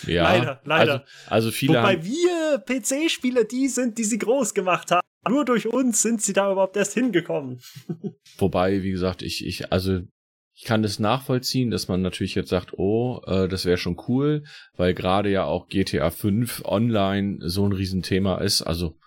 ja, 0.06 0.22
leider, 0.22 0.61
leider. 0.62 0.92
Also, 0.92 1.04
also 1.26 1.50
viele 1.50 1.78
Wobei 1.80 2.04
wir 2.04 2.59
PC-Spieler 2.64 3.42
die 3.42 3.66
sind, 3.66 3.98
die 3.98 4.04
sie 4.04 4.18
groß 4.18 4.54
gemacht 4.54 4.92
haben. 4.92 5.04
nur 5.28 5.44
durch 5.44 5.66
uns 5.66 6.00
sind 6.00 6.22
sie 6.22 6.33
da 6.33 6.52
überhaupt 6.52 6.76
erst 6.76 6.94
hingekommen. 6.94 7.61
Wobei, 8.38 8.85
wie 8.85 8.92
gesagt, 8.92 9.23
ich, 9.23 9.44
ich, 9.44 9.73
also 9.73 10.02
ich 10.61 10.67
kann 10.67 10.83
das 10.83 10.98
nachvollziehen, 10.98 11.71
dass 11.71 11.88
man 11.88 12.02
natürlich 12.02 12.35
jetzt 12.35 12.50
sagt, 12.50 12.75
oh, 12.75 13.23
äh, 13.27 13.48
das 13.48 13.65
wäre 13.65 13.79
schon 13.79 13.98
cool, 14.08 14.44
weil 14.77 14.92
gerade 14.92 15.31
ja 15.31 15.44
auch 15.44 15.69
GTA 15.69 16.11
5 16.11 16.67
online 16.67 17.38
so 17.40 17.65
ein 17.65 17.73
Riesenthema 17.73 18.37
ist. 18.37 18.61
Also 18.61 18.98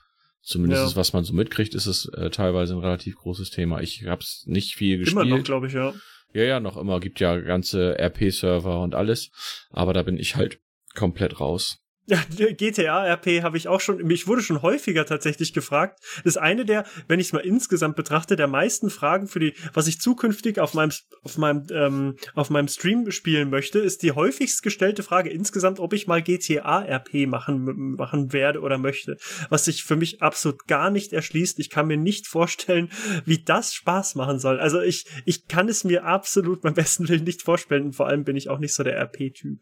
zumindest 0.42 0.94
ja. 0.94 0.96
was 0.96 1.14
man 1.14 1.24
so 1.24 1.32
mitkriegt, 1.32 1.76
ist 1.76 1.86
es 1.86 2.08
äh, 2.08 2.32
teilweise 2.32 2.74
ein 2.74 2.80
relativ 2.80 3.18
großes 3.18 3.52
Thema. 3.52 3.82
Ich 3.82 4.04
habe 4.08 4.24
es 4.24 4.46
nicht 4.48 4.74
viel 4.74 4.98
gespielt. 4.98 5.28
Immer 5.28 5.38
noch, 5.38 5.44
glaube 5.44 5.68
ich, 5.68 5.74
ja. 5.74 5.94
Ja, 6.34 6.42
ja, 6.42 6.60
noch 6.60 6.76
immer. 6.76 7.00
Gibt 7.00 7.20
ja 7.20 7.38
ganze 7.38 8.00
RP-Server 8.00 8.82
und 8.82 8.96
alles. 8.96 9.30
Aber 9.70 9.94
da 9.94 10.02
bin 10.02 10.18
ich 10.18 10.36
halt 10.36 10.60
komplett 10.96 11.40
raus. 11.40 11.83
Ja, 12.06 12.22
GTA 12.30 13.14
RP 13.14 13.44
habe 13.44 13.56
ich 13.56 13.70
auch 13.70 13.80
schon, 13.80 13.98
mich 14.04 14.28
wurde 14.28 14.42
schon 14.42 14.62
häufiger 14.62 15.06
tatsächlich 15.06 15.54
gefragt. 15.54 16.00
Das 16.18 16.36
ist 16.36 16.38
eine 16.38 16.66
der, 16.66 16.86
wenn 17.08 17.22
ich 17.22 17.28
es 17.28 17.34
mal 17.34 17.40
insgesamt 17.40 17.96
betrachte, 17.96 18.36
der 18.36 18.48
meisten 18.48 18.90
Fragen 18.90 19.28
für 19.28 19.40
die, 19.40 19.54
was 19.74 19.88
ich 19.88 20.02
zukünftig 20.02 20.60
auf 20.60 20.74
meinem, 20.74 20.92
auf 21.24 21.38
meinem, 21.38 21.66
ähm, 21.72 22.18
auf 22.34 22.50
meinem 22.50 22.68
Stream 22.68 23.10
spielen 23.12 23.50
möchte, 23.50 23.80
ist 23.80 24.04
die 24.04 24.12
häufigst 24.12 24.64
gestellte 24.64 25.02
Frage 25.02 25.30
insgesamt, 25.30 25.80
ob 25.80 25.94
ich 25.94 26.06
mal 26.06 26.22
GTA 26.22 26.82
RP 26.82 27.26
machen, 27.26 27.96
machen 27.96 28.34
werde 28.34 28.60
oder 28.60 28.78
möchte. 28.78 29.16
Was 29.48 29.64
sich 29.64 29.86
für 29.86 29.96
mich 29.96 30.22
absolut 30.22 30.68
gar 30.68 30.90
nicht 30.90 31.14
erschließt. 31.14 31.58
Ich 31.60 31.70
kann 31.70 31.88
mir 31.88 31.98
nicht 31.98 32.28
vorstellen, 32.28 32.90
wie 33.24 33.42
das 33.42 33.74
Spaß 33.74 34.16
machen 34.16 34.40
soll. 34.40 34.60
Also 34.60 34.82
ich, 34.82 35.06
ich 35.24 35.48
kann 35.48 35.70
es 35.70 35.86
mir 35.86 36.04
absolut 36.04 36.64
beim 36.64 36.74
besten 36.74 37.08
Willen 37.08 37.24
nicht 37.24 37.44
vorstellen. 37.44 37.86
Und 37.86 37.96
vor 37.96 38.08
allem 38.08 38.26
bin 38.26 38.36
ich 38.36 38.50
auch 38.50 38.60
nicht 38.60 38.74
so 38.74 38.84
der 38.84 38.98
RP-Typ. 39.00 39.62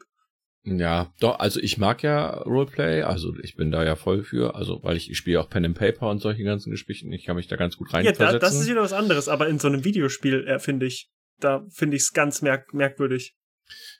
Ja, 0.64 1.12
doch, 1.20 1.39
also 1.39 1.59
ich 1.59 1.80
mag 1.80 2.03
ja 2.03 2.30
Roleplay, 2.30 3.01
also 3.01 3.34
ich 3.41 3.55
bin 3.55 3.72
da 3.72 3.84
ja 3.84 3.95
voll 3.95 4.24
für, 4.24 4.53
also 4.55 4.84
weil 4.84 4.95
ich, 4.95 5.09
ich 5.09 5.18
spiele 5.18 5.39
auch 5.39 5.49
Pen 5.49 5.66
and 5.66 5.78
Paper 5.78 6.09
und 6.09 6.22
solche 6.22 6.43
ganzen 6.43 6.70
Geschichten, 6.70 7.12
ich 7.12 7.26
kann 7.26 7.36
mich 7.36 7.47
da 7.47 7.55
ganz 7.55 7.78
gut 7.78 7.91
reinversetzen. 7.91 8.26
Ja, 8.26 8.32
da, 8.34 8.38
das 8.38 8.53
ist 8.53 8.70
wieder 8.70 8.82
was 8.82 8.93
anderes, 8.93 9.28
aber 9.28 9.47
in 9.47 9.57
so 9.57 9.68
einem 9.68 9.84
Videospiel, 9.84 10.45
äh, 10.47 10.59
finde 10.59 10.86
ich, 10.86 11.09
da 11.39 11.66
finde 11.72 11.97
ich 11.97 12.03
es 12.03 12.14
ganz 12.14 12.43
merk 12.43 12.76
merkwürdig. 12.76 13.36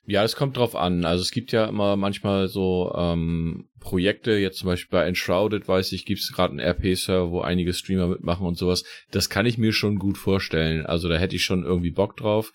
Ja, 0.06 0.24
es 0.24 0.36
kommt 0.36 0.58
drauf 0.58 0.76
an. 0.76 1.06
Also 1.06 1.22
es 1.22 1.32
gibt 1.32 1.52
ja 1.52 1.66
immer 1.66 1.96
manchmal 1.96 2.48
so 2.48 2.94
ähm, 2.96 3.70
Projekte, 3.80 4.32
jetzt 4.32 4.58
zum 4.58 4.68
Beispiel 4.68 5.00
bei 5.00 5.08
Enshrouded, 5.08 5.68
weiß 5.68 5.92
ich, 5.94 6.06
gibt 6.06 6.22
es 6.22 6.32
gerade 6.34 6.52
einen 6.52 6.60
RP-Server, 6.60 7.32
wo 7.32 7.42
einige 7.42 7.74
Streamer 7.74 8.08
mitmachen 8.08 8.46
und 8.46 8.58
sowas. 8.58 8.84
Das 9.12 9.30
kann 9.30 9.46
ich 9.46 9.58
mir 9.58 9.74
schon 9.74 10.00
gut 10.00 10.18
vorstellen. 10.18 10.86
Also 10.86 11.08
da 11.08 11.18
hätte 11.18 11.36
ich 11.36 11.44
schon 11.44 11.64
irgendwie 11.64 11.92
Bock 11.92 12.18
drauf, 12.18 12.52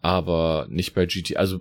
aber 0.00 0.66
nicht 0.70 0.94
bei 0.94 1.06
GT. 1.06 1.36
Also 1.36 1.60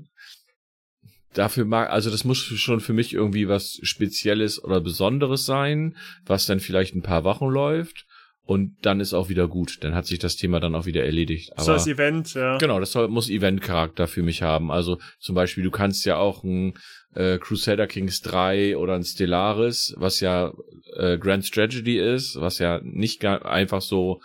dafür 1.34 1.66
mag, 1.66 1.90
also 1.90 2.10
das 2.10 2.24
muss 2.24 2.38
schon 2.38 2.80
für 2.80 2.94
mich 2.94 3.14
irgendwie 3.14 3.48
was 3.48 3.80
Spezielles 3.84 4.64
oder 4.64 4.82
Besonderes 4.82 5.46
sein, 5.46 5.96
was 6.26 6.46
dann 6.46 6.60
vielleicht 6.60 6.96
ein 6.96 7.02
paar 7.02 7.24
Wochen 7.24 7.48
läuft 7.48 8.06
und 8.46 8.76
dann 8.82 9.00
ist 9.00 9.14
auch 9.14 9.30
wieder 9.30 9.48
gut. 9.48 9.84
Dann 9.84 9.96
hat 9.96 10.06
sich 10.06 10.20
das 10.20 10.36
Thema 10.36 10.60
dann 10.60 10.76
auch 10.76 10.86
wieder 10.86 11.06
erledigt. 11.06 11.52
Aber, 11.54 11.64
so 11.64 11.72
als 11.74 11.88
Event, 11.88 12.34
ja. 12.34 12.58
Genau, 12.58 12.80
das 12.80 12.92
soll, 12.92 13.08
muss 13.08 13.30
Event-Charakter 13.30 14.08
für 14.08 14.22
mich 14.22 14.42
haben. 14.42 14.70
Also 14.70 15.00
zum 15.20 15.36
Beispiel, 15.36 15.64
du 15.64 15.72
kannst 15.72 16.06
ja 16.06 16.18
auch 16.18 16.44
ein 16.44 16.74
äh, 17.16 17.38
Crusader 17.38 17.88
Kings 17.88 18.22
3 18.22 18.78
oder 18.78 18.96
ein 18.96 19.04
Stellaris, 19.04 19.94
was 19.98 20.20
ja 20.20 20.52
äh, 20.98 21.18
Grand 21.18 21.46
Strategy 21.46 21.98
ist, 21.98 22.36
was 22.40 22.60
ja 22.60 22.82
nicht 22.84 23.24
einfach 23.24 23.82
so 23.82 24.22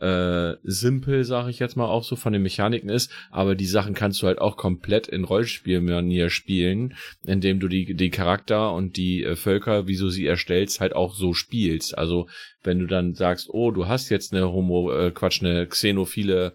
äh, 0.00 0.54
simpel, 0.62 1.24
sage 1.24 1.50
ich 1.50 1.58
jetzt 1.58 1.76
mal 1.76 1.86
auch 1.86 2.04
so 2.04 2.16
von 2.16 2.32
den 2.32 2.42
Mechaniken 2.42 2.90
ist, 2.90 3.10
aber 3.30 3.54
die 3.54 3.66
Sachen 3.66 3.94
kannst 3.94 4.22
du 4.22 4.26
halt 4.26 4.40
auch 4.40 4.56
komplett 4.56 5.08
in 5.08 5.24
Rollspielmanier 5.24 6.28
spielen, 6.28 6.94
indem 7.24 7.60
du 7.60 7.68
die 7.68 7.94
die 7.94 8.10
Charakter 8.10 8.72
und 8.72 8.96
die 8.96 9.24
äh, 9.24 9.36
Völker, 9.36 9.86
wie 9.86 9.96
du 9.96 10.10
sie 10.10 10.26
erstellst, 10.26 10.80
halt 10.80 10.94
auch 10.94 11.14
so 11.14 11.32
spielst. 11.32 11.96
Also 11.96 12.28
wenn 12.62 12.78
du 12.78 12.86
dann 12.86 13.14
sagst, 13.14 13.48
oh, 13.50 13.70
du 13.70 13.86
hast 13.86 14.10
jetzt 14.10 14.34
eine 14.34 14.52
Homo, 14.52 14.92
äh, 14.92 15.10
Quatsch, 15.12 15.42
eine 15.42 15.66
xenophile 15.66 16.52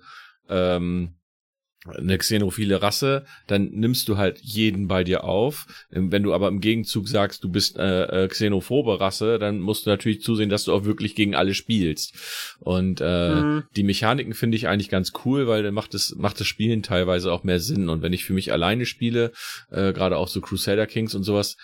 ähm, 0.50 1.16
eine 1.86 2.18
xenophile 2.18 2.82
Rasse, 2.82 3.26
dann 3.48 3.72
nimmst 3.72 4.08
du 4.08 4.18
halt 4.18 4.40
jeden 4.40 4.88
bei 4.88 5.04
dir 5.04 5.24
auf. 5.24 5.66
Ähm, 5.92 6.12
wenn 6.12 6.24
du 6.24 6.34
aber 6.34 6.48
im 6.48 6.62
Gegenzug 6.62 7.08
sagst, 7.08 7.44
du 7.44 7.50
bist 7.50 7.78
äh, 7.78 8.28
xenophobe 8.30 9.00
Rasse, 9.00 9.40
dann 9.40 9.60
musst 9.60 9.86
du 9.86 9.90
natürlich 9.90 10.22
zusehen, 10.22 10.50
dass 10.50 10.66
du 10.66 10.74
auch 10.74 10.86
wirklich 10.86 11.16
gegen 11.16 11.34
alle 11.34 11.56
spielst. 11.56 12.14
Und 12.60 13.02
äh, 13.02 13.36
mhm. 13.36 13.64
die 13.76 13.84
Mechaniken 13.84 14.34
finde 14.34 14.58
ich 14.58 14.68
eigentlich 14.68 14.90
ganz 14.90 15.12
cool, 15.26 15.48
weil 15.48 15.64
dann 15.64 15.74
macht 15.74 15.96
es 15.96 16.16
macht 16.16 16.40
das 16.40 16.48
Spielen 16.48 16.84
teilweise 16.84 17.32
auch 17.32 17.44
mehr 17.44 17.60
Sinn. 17.60 17.90
Und 17.90 18.04
wenn 18.04 18.14
ich 18.14 18.26
für 18.26 18.34
mich 18.34 18.52
alleine 18.52 18.86
spiele, 18.86 19.32
äh, 19.72 19.92
gerade 19.94 20.18
auch 20.18 20.28
so 20.28 20.40
Crusader 20.40 20.86
Kings 20.86 21.16
und 21.16 21.24
sowas, 21.24 21.58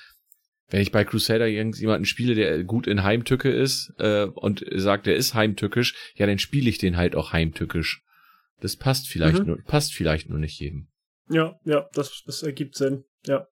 wenn 0.70 0.82
ich 0.82 0.92
bei 0.92 1.06
Crusader 1.06 1.48
jemanden 1.48 2.06
spiele, 2.06 2.36
der 2.36 2.64
gut 2.64 2.88
in 2.88 3.04
Heimtücke 3.04 3.50
ist 3.50 3.94
äh, 4.00 4.24
und 4.26 4.66
sagt, 4.76 5.06
der 5.06 5.16
ist 5.16 5.34
heimtückisch, 5.34 5.96
ja, 6.16 6.26
dann 6.26 6.40
spiele 6.40 6.70
ich 6.70 6.78
den 6.78 6.98
halt 6.98 7.16
auch 7.16 7.32
heimtückisch. 7.32 8.02
Das 8.60 8.76
passt 8.76 9.08
vielleicht 9.08 9.40
mhm. 9.40 9.46
nur, 9.46 9.64
passt 9.64 9.94
vielleicht 9.94 10.30
nur 10.30 10.40
nicht 10.40 10.60
jedem. 10.60 10.88
Ja, 11.30 11.60
ja, 11.66 11.88
das, 11.94 12.24
das 12.26 12.44
ergibt 12.44 12.76
Sinn. 12.76 13.04
Ja. 13.26 13.48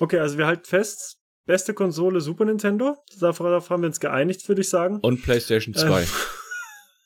Okay, 0.00 0.18
also 0.18 0.38
wir 0.38 0.46
halten 0.46 0.64
fest, 0.64 1.18
beste 1.44 1.74
Konsole 1.74 2.20
Super 2.20 2.44
Nintendo. 2.44 2.96
Darauf 3.20 3.70
haben 3.70 3.82
wir 3.82 3.86
uns 3.88 4.00
geeinigt, 4.00 4.48
würde 4.48 4.62
ich 4.62 4.68
sagen. 4.68 4.98
Und 5.00 5.22
PlayStation 5.22 5.74
2. 5.74 6.06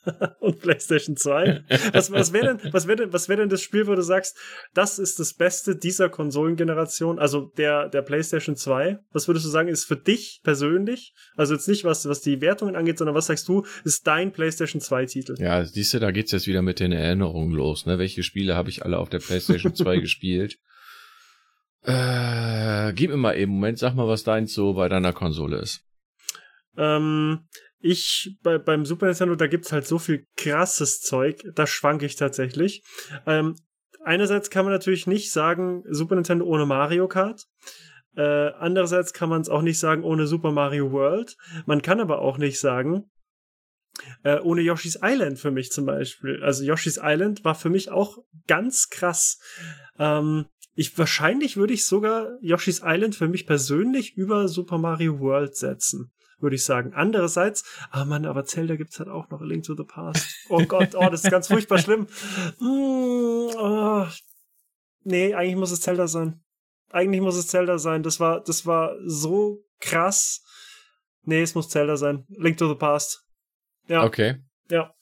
und 0.40 0.60
PlayStation 0.60 1.16
2. 1.16 1.64
Was, 1.92 2.10
was 2.10 2.32
wäre 2.32 2.56
denn, 2.56 2.72
was 2.72 2.86
wäre 2.86 2.96
denn, 2.96 3.12
was 3.12 3.28
wäre 3.28 3.40
denn 3.40 3.48
das 3.48 3.62
Spiel, 3.62 3.86
wo 3.86 3.94
du 3.94 4.02
sagst, 4.02 4.36
das 4.74 4.98
ist 4.98 5.18
das 5.18 5.34
Beste 5.34 5.76
dieser 5.76 6.08
Konsolengeneration, 6.08 7.18
also 7.18 7.52
der, 7.56 7.88
der 7.88 8.02
PlayStation 8.02 8.56
2? 8.56 8.98
Was 9.12 9.28
würdest 9.28 9.46
du 9.46 9.50
sagen, 9.50 9.68
ist 9.68 9.84
für 9.84 9.96
dich 9.96 10.40
persönlich, 10.42 11.14
also 11.36 11.54
jetzt 11.54 11.68
nicht 11.68 11.84
was, 11.84 12.08
was 12.08 12.20
die 12.20 12.40
Wertungen 12.40 12.76
angeht, 12.76 12.98
sondern 12.98 13.14
was 13.14 13.26
sagst 13.26 13.48
du, 13.48 13.64
ist 13.84 14.06
dein 14.06 14.32
PlayStation 14.32 14.80
2 14.80 15.06
Titel? 15.06 15.34
Ja, 15.38 15.64
siehst 15.64 15.94
du, 15.94 15.98
da 15.98 16.10
geht's 16.10 16.32
jetzt 16.32 16.46
wieder 16.46 16.62
mit 16.62 16.80
den 16.80 16.92
Erinnerungen 16.92 17.52
los, 17.52 17.86
ne? 17.86 17.98
Welche 17.98 18.22
Spiele 18.22 18.54
habe 18.54 18.70
ich 18.70 18.84
alle 18.84 18.98
auf 18.98 19.08
der 19.08 19.18
PlayStation 19.18 19.74
2 19.74 19.96
gespielt? 20.00 20.58
Äh, 21.82 22.92
gib 22.94 23.10
mir 23.10 23.16
mal 23.16 23.36
eben 23.36 23.52
Moment, 23.52 23.78
sag 23.78 23.94
mal, 23.94 24.08
was 24.08 24.24
deins 24.24 24.52
so 24.52 24.74
bei 24.74 24.88
deiner 24.88 25.12
Konsole 25.12 25.58
ist. 25.58 25.82
Ähm, 26.76 27.48
ich 27.80 28.36
bei, 28.42 28.58
beim 28.58 28.84
Super 28.84 29.06
Nintendo, 29.06 29.34
da 29.36 29.46
gibt's 29.46 29.72
halt 29.72 29.86
so 29.86 29.98
viel 29.98 30.26
krasses 30.36 31.00
Zeug, 31.00 31.42
da 31.54 31.66
schwank 31.66 32.02
ich 32.02 32.16
tatsächlich. 32.16 32.82
Ähm, 33.26 33.56
einerseits 34.04 34.50
kann 34.50 34.64
man 34.64 34.74
natürlich 34.74 35.06
nicht 35.06 35.32
sagen, 35.32 35.82
Super 35.88 36.14
Nintendo 36.14 36.44
ohne 36.46 36.66
Mario 36.66 37.08
Kart. 37.08 37.44
Äh, 38.16 38.22
andererseits 38.58 39.12
kann 39.12 39.28
man 39.28 39.42
es 39.42 39.48
auch 39.48 39.62
nicht 39.62 39.78
sagen 39.78 40.02
ohne 40.02 40.26
Super 40.26 40.52
Mario 40.52 40.90
World. 40.90 41.36
Man 41.66 41.82
kann 41.82 42.00
aber 42.00 42.20
auch 42.20 42.38
nicht 42.38 42.58
sagen, 42.58 43.10
äh, 44.24 44.38
ohne 44.40 44.62
Yoshi's 44.62 44.98
Island 45.02 45.38
für 45.38 45.50
mich 45.50 45.70
zum 45.70 45.86
Beispiel. 45.86 46.42
Also 46.42 46.64
Yoshi's 46.64 46.98
Island 47.02 47.44
war 47.44 47.54
für 47.54 47.70
mich 47.70 47.90
auch 47.90 48.18
ganz 48.46 48.88
krass. 48.88 49.38
Ähm, 49.98 50.46
ich 50.74 50.96
wahrscheinlich 50.98 51.56
würde 51.56 51.74
ich 51.74 51.86
sogar 51.86 52.38
Yoshi's 52.40 52.82
Island 52.84 53.16
für 53.16 53.28
mich 53.28 53.46
persönlich 53.46 54.16
über 54.16 54.48
Super 54.48 54.78
Mario 54.78 55.20
World 55.20 55.56
setzen 55.56 56.10
würde 56.38 56.56
ich 56.56 56.64
sagen. 56.64 56.92
Andererseits, 56.94 57.64
ah 57.90 58.04
Mann, 58.04 58.26
aber 58.26 58.44
Zelda 58.44 58.76
gibt's 58.76 58.98
halt 58.98 59.08
auch 59.08 59.30
noch 59.30 59.40
A 59.40 59.44
Link 59.44 59.64
to 59.64 59.74
the 59.74 59.84
Past. 59.84 60.26
Oh 60.48 60.64
Gott, 60.64 60.94
oh, 60.94 61.08
das 61.08 61.24
ist 61.24 61.30
ganz 61.30 61.48
furchtbar 61.48 61.78
schlimm. 61.78 62.06
Mm, 62.60 63.50
oh. 63.56 64.06
Nee, 65.04 65.34
eigentlich 65.34 65.56
muss 65.56 65.70
es 65.70 65.80
Zelda 65.80 66.08
sein. 66.08 66.42
Eigentlich 66.90 67.20
muss 67.20 67.36
es 67.36 67.48
Zelda 67.48 67.78
sein. 67.78 68.02
Das 68.02 68.20
war, 68.20 68.42
das 68.42 68.66
war 68.66 68.96
so 69.04 69.64
krass. 69.80 70.42
Nee, 71.22 71.42
es 71.42 71.54
muss 71.54 71.68
Zelda 71.68 71.96
sein. 71.96 72.24
Link 72.28 72.58
to 72.58 72.68
the 72.68 72.74
Past. 72.74 73.24
Ja. 73.88 74.04
Okay. 74.04 74.36
Ja. 74.70 74.94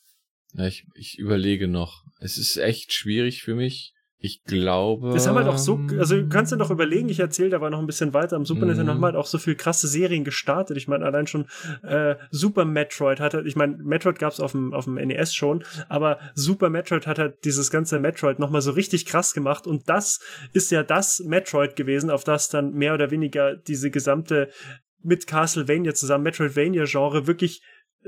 ja 0.52 0.66
ich, 0.66 0.86
ich 0.94 1.18
überlege 1.18 1.68
noch. 1.68 2.04
Es 2.20 2.38
ist 2.38 2.56
echt 2.56 2.92
schwierig 2.92 3.42
für 3.42 3.54
mich. 3.54 3.94
Ich 4.24 4.42
glaube. 4.44 5.10
Das 5.12 5.26
haben 5.26 5.36
halt 5.36 5.48
auch 5.48 5.58
so, 5.58 5.78
also 5.98 6.16
du 6.16 6.30
kannst 6.30 6.50
dir 6.50 6.56
doch 6.56 6.70
überlegen, 6.70 7.10
ich 7.10 7.20
erzähle 7.20 7.50
da 7.50 7.60
war 7.60 7.68
noch 7.68 7.78
ein 7.78 7.86
bisschen 7.86 8.14
weiter. 8.14 8.36
Am 8.36 8.46
Super. 8.46 8.64
Nintendo 8.64 8.94
haben 8.94 9.04
halt 9.04 9.16
auch 9.16 9.26
so 9.26 9.36
viel 9.36 9.54
krasse 9.54 9.86
Serien 9.86 10.24
gestartet. 10.24 10.78
Ich 10.78 10.88
meine, 10.88 11.04
allein 11.04 11.26
schon 11.26 11.44
äh, 11.82 12.14
Super 12.30 12.64
Metroid 12.64 13.20
hatte, 13.20 13.42
ich 13.44 13.54
meine, 13.54 13.76
Metroid 13.76 14.18
gab's 14.18 14.40
auf 14.40 14.52
dem, 14.52 14.72
auf 14.72 14.86
dem 14.86 14.94
NES 14.94 15.34
schon, 15.34 15.62
aber 15.90 16.20
Super 16.34 16.70
Metroid 16.70 17.06
hat 17.06 17.18
halt 17.18 17.44
dieses 17.44 17.70
ganze 17.70 18.00
Metroid 18.00 18.38
nochmal 18.38 18.62
so 18.62 18.70
richtig 18.70 19.04
krass 19.04 19.34
gemacht. 19.34 19.66
Und 19.66 19.90
das 19.90 20.20
ist 20.54 20.70
ja 20.70 20.82
das 20.82 21.20
Metroid 21.20 21.76
gewesen, 21.76 22.08
auf 22.08 22.24
das 22.24 22.48
dann 22.48 22.72
mehr 22.72 22.94
oder 22.94 23.10
weniger 23.10 23.56
diese 23.56 23.90
gesamte 23.90 24.48
mit 25.02 25.26
Castlevania 25.26 25.92
zusammen 25.92 26.24
Metroidvania-Genre 26.24 27.26
wirklich 27.26 27.60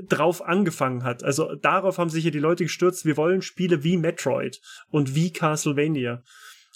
drauf 0.03 0.43
angefangen 0.43 1.03
hat. 1.03 1.23
Also 1.23 1.55
darauf 1.55 1.97
haben 1.97 2.09
sich 2.09 2.23
hier 2.23 2.31
die 2.31 2.39
Leute 2.39 2.63
gestürzt, 2.63 3.05
wir 3.05 3.17
wollen 3.17 3.41
Spiele 3.41 3.83
wie 3.83 3.97
Metroid 3.97 4.61
und 4.89 5.15
wie 5.15 5.31
Castlevania. 5.31 6.23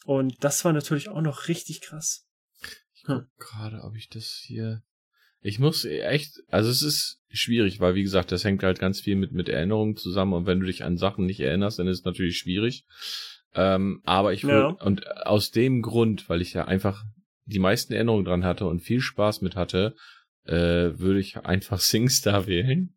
Und 0.06 0.44
das 0.44 0.66
war 0.66 0.74
natürlich 0.74 1.10
auch 1.10 1.22
noch 1.22 1.48
richtig 1.48 1.82
krass. 1.82 2.26
Ich 2.94 3.04
guck 3.04 3.18
hm. 3.18 3.28
gerade, 3.38 3.82
ob 3.84 3.96
ich 3.96 4.10
das 4.10 4.42
hier. 4.44 4.82
Ich 5.42 5.60
muss 5.60 5.86
echt, 5.86 6.40
also 6.50 6.70
es 6.70 6.84
ist 6.84 7.20
schwierig, 7.30 7.80
weil 7.80 7.96
wie 7.96 8.04
gesagt, 8.04 8.32
das 8.32 8.44
hängt 8.44 8.64
halt 8.64 8.80
ganz 8.80 9.02
viel 9.02 9.16
mit, 9.16 9.32
mit 9.32 9.50
Erinnerungen 9.50 9.96
zusammen 9.96 10.34
und 10.34 10.46
wenn 10.46 10.60
du 10.60 10.68
dich 10.68 10.84
an 10.84 10.98
Sachen 10.98 11.26
nicht 11.26 11.40
erinnerst, 11.40 11.80
dann 11.80 11.88
ist 11.88 12.00
es 12.00 12.06
natürlich 12.06 12.38
schwierig. 12.38 12.86
Ähm, 13.54 14.02
aber 14.04 14.34
ich 14.34 14.44
würde, 14.44 14.76
ja. 14.80 14.86
und 14.86 15.08
aus 15.26 15.52
dem 15.52 15.82
Grund, 15.82 16.30
weil 16.30 16.42
ich 16.42 16.54
ja 16.54 16.66
einfach 16.66 17.04
die 17.46 17.60
meisten 17.60 17.94
Erinnerungen 17.94 18.26
dran 18.26 18.46
hatte 18.46 18.66
und 18.66 18.82
viel 18.82 19.02
Spaß 19.02 19.42
mit 19.42 19.56
hatte, 19.56 19.96
äh, 20.46 21.00
würde 21.00 21.20
ich 21.20 21.38
einfach 21.38 21.80
SingStar 21.82 22.48
wählen. 22.48 22.96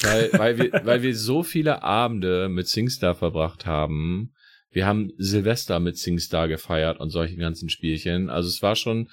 Weil, 0.00 0.32
weil, 0.38 0.58
wir, 0.58 0.72
weil 0.84 1.02
wir 1.02 1.16
so 1.16 1.42
viele 1.42 1.82
Abende 1.82 2.48
mit 2.48 2.68
SingStar 2.68 3.14
verbracht 3.14 3.66
haben. 3.66 4.32
Wir 4.70 4.86
haben 4.86 5.12
Silvester 5.18 5.78
mit 5.78 5.98
SingStar 5.98 6.48
gefeiert 6.48 6.98
und 6.98 7.10
solche 7.10 7.36
ganzen 7.36 7.68
Spielchen. 7.68 8.28
Also 8.28 8.48
es 8.48 8.60
war 8.60 8.74
schon 8.74 9.08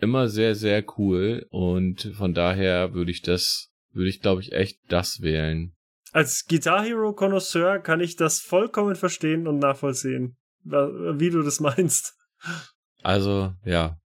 immer 0.00 0.28
sehr, 0.28 0.54
sehr 0.54 0.84
cool. 0.96 1.46
Und 1.50 2.12
von 2.16 2.34
daher 2.34 2.94
würde 2.94 3.10
ich 3.10 3.22
das, 3.22 3.70
würde 3.92 4.08
ich 4.08 4.20
glaube 4.20 4.40
ich 4.40 4.52
echt 4.52 4.78
das 4.88 5.20
wählen. 5.20 5.74
Als 6.12 6.46
Guitar 6.46 6.84
Hero 6.84 7.12
Connoisseur 7.12 7.80
kann 7.80 8.00
ich 8.00 8.16
das 8.16 8.40
vollkommen 8.40 8.96
verstehen 8.96 9.46
und 9.46 9.58
nachvollziehen, 9.58 10.38
wie 10.64 11.30
du 11.30 11.42
das 11.42 11.60
meinst. 11.60 12.14
Also, 13.02 13.52
ja. 13.64 13.98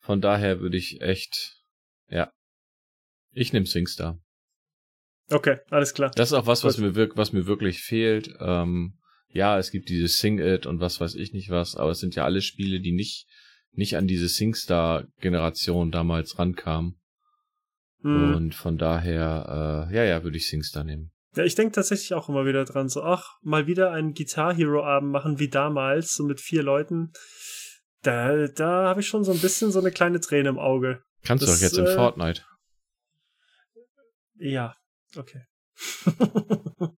Von 0.00 0.20
daher 0.20 0.60
würde 0.60 0.78
ich 0.78 1.00
echt, 1.00 1.62
ja. 2.08 2.32
Ich 3.32 3.52
nehme 3.52 3.66
SingStar. 3.66 4.18
Okay, 5.32 5.58
alles 5.70 5.94
klar. 5.94 6.10
Das 6.14 6.30
ist 6.30 6.34
auch 6.34 6.46
was, 6.46 6.62
was 6.62 6.78
mir, 6.78 6.94
wirk 6.94 7.16
was 7.16 7.32
mir 7.32 7.46
wirklich 7.46 7.82
fehlt. 7.82 8.34
Ähm, 8.40 8.98
ja, 9.28 9.58
es 9.58 9.70
gibt 9.70 9.88
dieses 9.88 10.18
Sing 10.18 10.38
It 10.38 10.66
und 10.66 10.80
was 10.80 11.00
weiß 11.00 11.14
ich 11.14 11.32
nicht 11.32 11.50
was, 11.50 11.74
aber 11.74 11.90
es 11.90 12.00
sind 12.00 12.14
ja 12.14 12.24
alle 12.24 12.42
Spiele, 12.42 12.80
die 12.80 12.92
nicht, 12.92 13.26
nicht 13.72 13.96
an 13.96 14.06
diese 14.06 14.28
SingStar-Generation 14.28 15.90
damals 15.90 16.38
rankamen. 16.38 17.00
Hm. 18.02 18.34
Und 18.34 18.54
von 18.54 18.76
daher, 18.76 19.88
äh, 19.90 19.96
ja, 19.96 20.04
ja, 20.04 20.22
würde 20.22 20.36
ich 20.36 20.48
SingStar 20.48 20.84
nehmen. 20.84 21.12
Ja, 21.34 21.44
ich 21.44 21.54
denke 21.54 21.72
tatsächlich 21.72 22.12
auch 22.12 22.28
immer 22.28 22.44
wieder 22.44 22.66
dran, 22.66 22.90
so, 22.90 23.02
ach, 23.02 23.38
mal 23.40 23.66
wieder 23.66 23.90
einen 23.90 24.12
Guitar 24.12 24.54
Hero 24.54 24.84
Abend 24.84 25.12
machen 25.12 25.38
wie 25.38 25.48
damals, 25.48 26.12
so 26.12 26.24
mit 26.24 26.40
vier 26.40 26.62
Leuten. 26.62 27.12
Da, 28.02 28.48
da 28.48 28.88
habe 28.88 29.00
ich 29.00 29.06
schon 29.06 29.24
so 29.24 29.32
ein 29.32 29.38
bisschen 29.38 29.70
so 29.72 29.78
eine 29.78 29.92
kleine 29.92 30.20
Träne 30.20 30.50
im 30.50 30.58
Auge. 30.58 31.02
Kannst 31.22 31.42
das, 31.42 31.50
du 31.50 31.56
doch 31.56 31.62
jetzt 31.62 31.78
in 31.78 31.86
äh, 31.86 31.94
Fortnite. 31.94 32.42
Ja, 34.34 34.74
okay. 35.16 35.42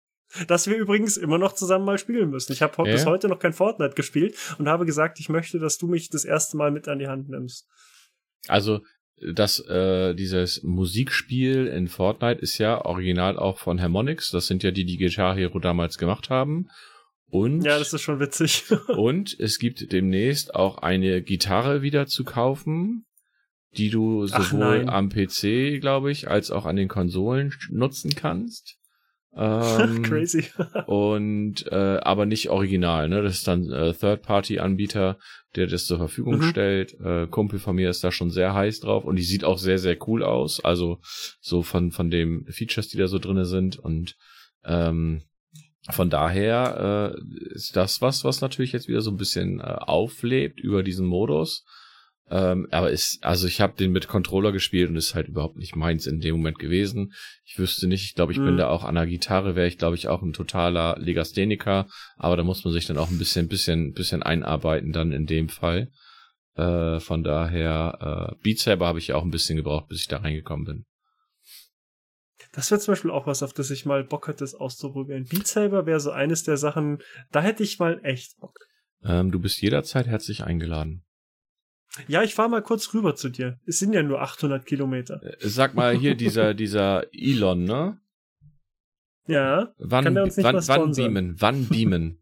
Dass 0.47 0.65
wir 0.65 0.77
übrigens 0.77 1.15
immer 1.15 1.37
noch 1.37 1.53
zusammen 1.53 1.85
mal 1.85 1.99
spielen 1.99 2.31
müssen. 2.31 2.53
Ich 2.53 2.63
habe 2.63 2.75
ja. 2.87 2.93
bis 2.93 3.05
heute 3.05 3.27
noch 3.27 3.37
kein 3.37 3.53
Fortnite 3.53 3.93
gespielt 3.93 4.35
und 4.57 4.67
habe 4.67 4.85
gesagt, 4.85 5.19
ich 5.19 5.29
möchte, 5.29 5.59
dass 5.59 5.77
du 5.77 5.85
mich 5.87 6.09
das 6.09 6.25
erste 6.25 6.57
Mal 6.57 6.71
mit 6.71 6.87
an 6.87 6.97
die 6.97 7.07
Hand 7.07 7.29
nimmst. 7.29 7.67
Also, 8.47 8.81
das, 9.21 9.59
äh, 9.67 10.15
dieses 10.15 10.63
Musikspiel 10.63 11.67
in 11.67 11.87
Fortnite 11.87 12.41
ist 12.41 12.57
ja 12.57 12.83
original 12.83 13.37
auch 13.37 13.59
von 13.59 13.79
Harmonix. 13.79 14.31
Das 14.31 14.47
sind 14.47 14.63
ja 14.63 14.71
die, 14.71 14.85
die 14.85 14.97
Guitar 14.97 15.35
Hero 15.35 15.59
damals 15.59 15.97
gemacht 15.97 16.31
haben. 16.31 16.67
Und, 17.27 17.63
ja, 17.63 17.79
das 17.79 17.93
ist 17.93 18.01
schon 18.01 18.19
witzig. 18.19 18.65
und 18.89 19.39
es 19.39 19.59
gibt 19.59 19.91
demnächst 19.91 20.53
auch 20.55 20.79
eine 20.79 21.21
Gitarre 21.21 21.81
wieder 21.81 22.05
zu 22.05 22.23
kaufen, 22.23 23.05
die 23.77 23.89
du 23.89 24.27
sowohl 24.27 24.87
am 24.87 25.09
PC, 25.09 25.79
glaube 25.81 26.11
ich, 26.11 26.29
als 26.29 26.51
auch 26.51 26.65
an 26.65 26.75
den 26.75 26.87
Konsolen 26.87 27.53
nutzen 27.69 28.13
kannst. 28.15 28.77
Ähm, 29.35 30.03
Crazy. 30.03 30.45
und 30.85 31.65
äh, 31.71 31.97
aber 32.03 32.27
nicht 32.27 32.51
original, 32.51 33.09
ne? 33.09 33.23
Das 33.23 33.37
ist 33.37 33.47
dann 33.47 33.67
äh, 33.71 33.91
Third-Party-Anbieter, 33.91 35.17
der 35.55 35.65
das 35.65 35.87
zur 35.87 35.97
Verfügung 35.97 36.37
mhm. 36.37 36.43
stellt. 36.43 36.93
Äh, 36.99 37.25
Kumpel 37.25 37.57
von 37.57 37.75
mir 37.75 37.89
ist 37.89 38.03
da 38.03 38.11
schon 38.11 38.29
sehr 38.29 38.53
heiß 38.53 38.81
drauf 38.81 39.05
und 39.05 39.15
die 39.15 39.23
sieht 39.23 39.43
auch 39.43 39.57
sehr, 39.57 39.79
sehr 39.79 39.97
cool 40.07 40.23
aus. 40.23 40.63
Also 40.63 40.99
so 41.41 41.63
von, 41.63 41.91
von 41.91 42.11
dem 42.11 42.45
Features, 42.47 42.89
die 42.89 42.97
da 42.97 43.07
so 43.07 43.17
drinne 43.17 43.45
sind. 43.45 43.79
Und 43.79 44.15
ähm, 44.65 45.23
von 45.89 46.09
daher 46.09 47.15
äh, 47.15 47.55
ist 47.55 47.75
das 47.75 48.01
was, 48.01 48.23
was 48.23 48.41
natürlich 48.41 48.71
jetzt 48.71 48.87
wieder 48.87 49.01
so 49.01 49.11
ein 49.11 49.17
bisschen 49.17 49.59
äh, 49.59 49.63
auflebt 49.63 50.59
über 50.59 50.83
diesen 50.83 51.07
Modus. 51.07 51.65
Ähm, 52.33 52.67
aber 52.71 52.89
ist, 52.89 53.23
also 53.23 53.45
ich 53.45 53.61
habe 53.61 53.77
den 53.77 53.91
mit 53.91 54.07
Controller 54.07 54.51
gespielt 54.51 54.89
und 54.89 54.95
ist 54.95 55.13
halt 55.13 55.27
überhaupt 55.27 55.55
nicht 55.55 55.75
meins 55.75 56.07
in 56.07 56.19
dem 56.19 56.37
Moment 56.37 56.57
gewesen. 56.57 57.13
Ich 57.45 57.59
wüsste 57.59 57.85
nicht, 57.85 58.05
ich 58.05 58.15
glaube, 58.15 58.31
ich 58.31 58.39
mhm. 58.39 58.45
bin 58.45 58.57
da 58.57 58.69
auch 58.69 58.83
an 58.83 58.95
der 58.95 59.05
Gitarre, 59.05 59.55
wäre 59.55 59.67
ich, 59.67 59.77
glaube 59.77 59.95
ich, 59.95 60.07
auch 60.07 60.23
ein 60.23 60.33
totaler 60.33 60.97
Legastheniker, 60.97 61.87
aber 62.17 62.35
da 62.35 62.43
muss 62.43 62.63
man 62.65 62.73
sich 62.73 62.87
dann 62.87 62.97
auch 62.97 63.11
ein 63.11 63.19
bisschen, 63.19 63.47
bisschen, 63.49 63.93
bisschen 63.93 64.23
einarbeiten 64.23 64.91
dann 64.91 65.11
in 65.11 65.27
dem 65.27 65.47
Fall. 65.47 65.91
Äh, 66.55 66.99
von 67.01 67.23
daher, 67.23 68.31
äh, 68.33 68.41
Beat 68.41 68.57
Saber 68.57 68.87
habe 68.87 68.97
ich 68.97 69.09
ja 69.09 69.15
auch 69.15 69.23
ein 69.23 69.31
bisschen 69.31 69.57
gebraucht, 69.57 69.89
bis 69.89 70.01
ich 70.01 70.07
da 70.07 70.17
reingekommen 70.17 70.65
bin. 70.65 70.85
Das 72.51 72.71
wäre 72.71 72.81
zum 72.81 72.93
Beispiel 72.93 73.11
auch 73.11 73.27
was, 73.27 73.43
auf 73.43 73.53
das 73.53 73.69
ich 73.69 73.85
mal 73.85 74.03
Bock 74.03 74.27
hätte, 74.27 74.43
es 74.43 74.55
auszuprobieren. 74.55 75.25
Beat 75.25 75.45
Saber 75.45 75.85
wäre 75.85 75.99
so 75.99 76.09
eines 76.09 76.41
der 76.41 76.57
Sachen, 76.57 76.97
da 77.31 77.43
hätte 77.43 77.61
ich 77.61 77.77
mal 77.77 77.99
echt 78.03 78.39
Bock. 78.39 78.57
Ähm, 79.03 79.31
du 79.31 79.39
bist 79.39 79.61
jederzeit 79.61 80.07
herzlich 80.07 80.43
eingeladen. 80.43 81.03
Ja, 82.07 82.23
ich 82.23 82.33
fahr 82.33 82.49
mal 82.49 82.63
kurz 82.63 82.93
rüber 82.93 83.15
zu 83.15 83.29
dir. 83.29 83.59
Es 83.65 83.79
sind 83.79 83.93
ja 83.93 84.01
nur 84.01 84.21
800 84.21 84.65
Kilometer. 84.65 85.21
Äh, 85.23 85.35
sag 85.39 85.75
mal 85.75 85.95
hier 85.95 86.15
dieser 86.15 86.53
dieser 86.53 87.05
Elon, 87.13 87.63
ne? 87.63 87.99
Ja. 89.27 89.73
Wann, 89.77 90.03
kann 90.03 90.15
der 90.15 90.23
uns 90.23 90.37
nicht 90.37 90.45
wann, 90.45 90.67
wann 90.67 90.91
beamen? 90.91 91.35
Wann 91.39 91.67
beamen? 91.67 92.19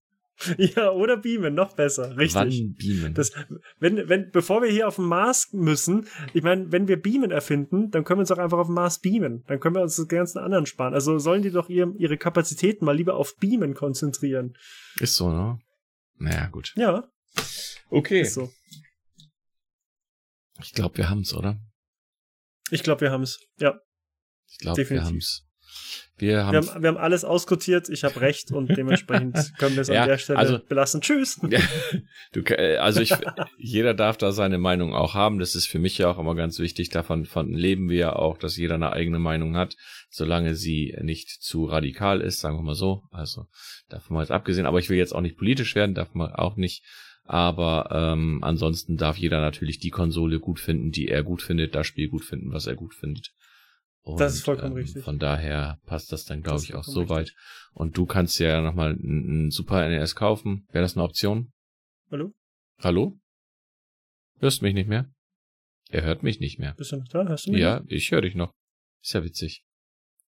ja, 0.57 0.91
oder 0.91 1.17
beamen, 1.17 1.53
noch 1.53 1.73
besser, 1.75 2.17
richtig. 2.17 2.35
Wann 2.35 2.75
beamen? 2.75 3.13
Das, 3.13 3.31
wenn, 3.79 4.09
wenn, 4.09 4.31
bevor 4.31 4.61
wir 4.61 4.69
hier 4.69 4.87
auf 4.87 4.95
dem 4.95 5.05
Mars 5.05 5.49
müssen, 5.51 6.07
ich 6.33 6.43
meine, 6.43 6.71
wenn 6.71 6.87
wir 6.87 7.01
Beamen 7.01 7.31
erfinden, 7.31 7.91
dann 7.91 8.03
können 8.03 8.19
wir 8.19 8.21
uns 8.21 8.31
auch 8.31 8.37
einfach 8.37 8.57
auf 8.57 8.67
dem 8.67 8.75
Mars 8.75 8.99
beamen. 8.99 9.43
Dann 9.47 9.59
können 9.59 9.75
wir 9.75 9.81
uns 9.81 9.95
das 9.95 10.07
ganzen 10.07 10.39
anderen 10.39 10.65
sparen. 10.65 10.93
Also 10.93 11.19
sollen 11.19 11.43
die 11.43 11.51
doch 11.51 11.69
ihr, 11.69 11.93
ihre 11.97 12.17
Kapazitäten 12.17 12.85
mal 12.85 12.95
lieber 12.95 13.15
auf 13.15 13.37
Beamen 13.37 13.73
konzentrieren. 13.73 14.55
Ist 14.99 15.15
so, 15.15 15.31
ne? 15.31 15.59
Naja, 16.17 16.47
gut. 16.47 16.73
Ja. 16.75 17.07
Okay. 17.89 18.21
Ist 18.21 18.33
so. 18.33 18.51
Ich 20.63 20.73
glaube, 20.73 20.97
wir 20.97 21.09
haben's, 21.09 21.33
oder? 21.33 21.59
Ich 22.69 22.83
glaube, 22.83 23.01
wir 23.01 23.11
haben's. 23.11 23.39
Ja. 23.59 23.79
Ich 24.47 24.57
glaube, 24.59 24.89
wir 24.89 25.03
haben's. 25.03 25.45
Wir, 26.21 26.35
wir, 26.35 26.45
haben, 26.45 26.83
wir 26.83 26.89
haben 26.89 26.97
alles 26.97 27.23
ausquotiert, 27.25 27.89
ich 27.89 28.03
habe 28.03 28.21
recht 28.21 28.51
und 28.51 28.67
dementsprechend 28.77 29.53
können 29.57 29.75
wir 29.75 29.81
es 29.81 29.87
ja, 29.87 30.03
an 30.03 30.07
der 30.07 30.19
Stelle 30.19 30.37
also, 30.37 30.59
belassen. 30.59 31.01
Tschüss. 31.01 31.39
du, 32.33 32.41
äh, 32.41 32.77
also 32.77 33.01
ich, 33.01 33.11
jeder 33.57 33.95
darf 33.95 34.17
da 34.17 34.31
seine 34.31 34.59
Meinung 34.59 34.93
auch 34.93 35.15
haben. 35.15 35.39
Das 35.39 35.55
ist 35.55 35.65
für 35.65 35.79
mich 35.79 35.97
ja 35.97 36.11
auch 36.11 36.19
immer 36.19 36.35
ganz 36.35 36.59
wichtig. 36.59 36.89
Davon 36.89 37.25
von 37.25 37.51
leben 37.51 37.89
wir 37.89 37.97
ja 37.97 38.13
auch, 38.13 38.37
dass 38.37 38.55
jeder 38.55 38.75
eine 38.75 38.93
eigene 38.93 39.17
Meinung 39.17 39.57
hat, 39.57 39.75
solange 40.11 40.53
sie 40.53 40.95
nicht 41.01 41.29
zu 41.29 41.65
radikal 41.65 42.21
ist, 42.21 42.39
sagen 42.39 42.57
wir 42.57 42.63
mal 42.63 42.75
so. 42.75 43.03
Also 43.09 43.47
davon 43.89 44.15
mal 44.15 44.21
jetzt 44.21 44.31
abgesehen. 44.31 44.67
Aber 44.67 44.77
ich 44.77 44.89
will 44.91 44.97
jetzt 44.97 45.15
auch 45.15 45.21
nicht 45.21 45.37
politisch 45.37 45.73
werden, 45.73 45.95
darf 45.95 46.13
man 46.13 46.31
auch 46.31 46.55
nicht. 46.55 46.83
Aber 47.31 47.87
ähm, 47.91 48.39
ansonsten 48.43 48.97
darf 48.97 49.15
jeder 49.15 49.39
natürlich 49.39 49.79
die 49.79 49.89
Konsole 49.89 50.41
gut 50.41 50.59
finden, 50.59 50.91
die 50.91 51.07
er 51.07 51.23
gut 51.23 51.41
findet, 51.41 51.75
das 51.75 51.87
Spiel 51.87 52.09
gut 52.09 52.25
finden, 52.25 52.51
was 52.51 52.67
er 52.67 52.75
gut 52.75 52.93
findet. 52.93 53.31
Und, 54.01 54.19
das 54.19 54.33
ist 54.33 54.43
vollkommen 54.43 54.73
ähm, 54.73 54.79
richtig. 54.79 55.05
Von 55.05 55.17
daher 55.17 55.79
passt 55.85 56.11
das 56.11 56.25
dann, 56.25 56.41
glaube 56.41 56.61
ich, 56.61 56.75
auch 56.75 56.83
so 56.83 57.07
weit. 57.07 57.33
Und 57.71 57.95
du 57.95 58.05
kannst 58.05 58.37
ja 58.39 58.59
nochmal 58.59 58.97
ein 59.01 59.49
Super 59.49 59.87
NES 59.87 60.15
kaufen. 60.15 60.67
Wäre 60.73 60.81
das 60.81 60.97
eine 60.97 61.05
Option? 61.05 61.53
Hallo? 62.11 62.33
Hallo? 62.79 63.17
Hörst 64.39 64.61
mich 64.61 64.73
nicht 64.73 64.89
mehr? 64.89 65.09
Er 65.87 66.01
hört 66.01 66.23
mich 66.23 66.41
nicht 66.41 66.59
mehr. 66.59 66.73
Bist 66.73 66.91
du 66.91 66.97
noch 66.97 67.07
da? 67.07 67.25
Hörst 67.25 67.47
du 67.47 67.53
mich? 67.53 67.61
Ja, 67.61 67.81
ich 67.87 68.11
höre 68.11 68.23
dich 68.23 68.35
noch. 68.35 68.51
Ist 69.01 69.13
ja 69.13 69.23
witzig. 69.23 69.63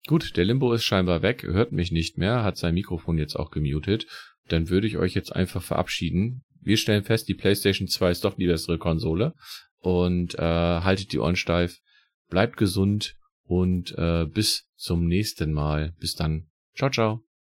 Gut, 0.08 0.38
der 0.38 0.45
Limbo 0.45 0.72
ist 0.72 0.86
scheinbar 0.86 1.22
weg, 1.22 1.43
hört 1.43 1.74
mich 1.74 1.91
nicht 1.91 2.18
mehr, 2.18 2.43
hat 2.43 2.56
sein 2.56 2.74
Mikrofon 2.74 3.18
jetzt 3.18 3.36
auch 3.36 3.51
gemutet. 3.51 4.06
Dann 4.50 4.70
würde 4.70 4.88
ich 4.88 4.98
euch 4.98 5.14
jetzt 5.14 5.36
einfach 5.36 5.64
verabschieden 5.64 6.44
wir 6.64 6.78
stellen 6.78 7.04
fest, 7.04 7.28
die 7.28 7.34
PlayStation 7.34 7.88
2 7.88 8.12
ist 8.12 8.26
doch 8.26 8.36
die 8.36 8.48
bessere 8.48 8.78
Konsole. 8.78 9.34
Und 9.80 10.36
äh, 10.36 10.41
haltet 10.41 11.12
die 11.12 11.20
Ohren 11.20 11.36
steif, 11.36 11.80
bleibt 12.30 12.56
gesund 12.56 13.16
und 13.44 13.94
äh, 13.98 14.26
bis 14.26 14.70
zum 14.78 15.06
nächsten 15.08 15.52
Mal. 15.52 15.94
Bis 16.00 16.16
dann. 16.16 16.48
Ciao, 16.76 16.89
ciao. 16.89 17.32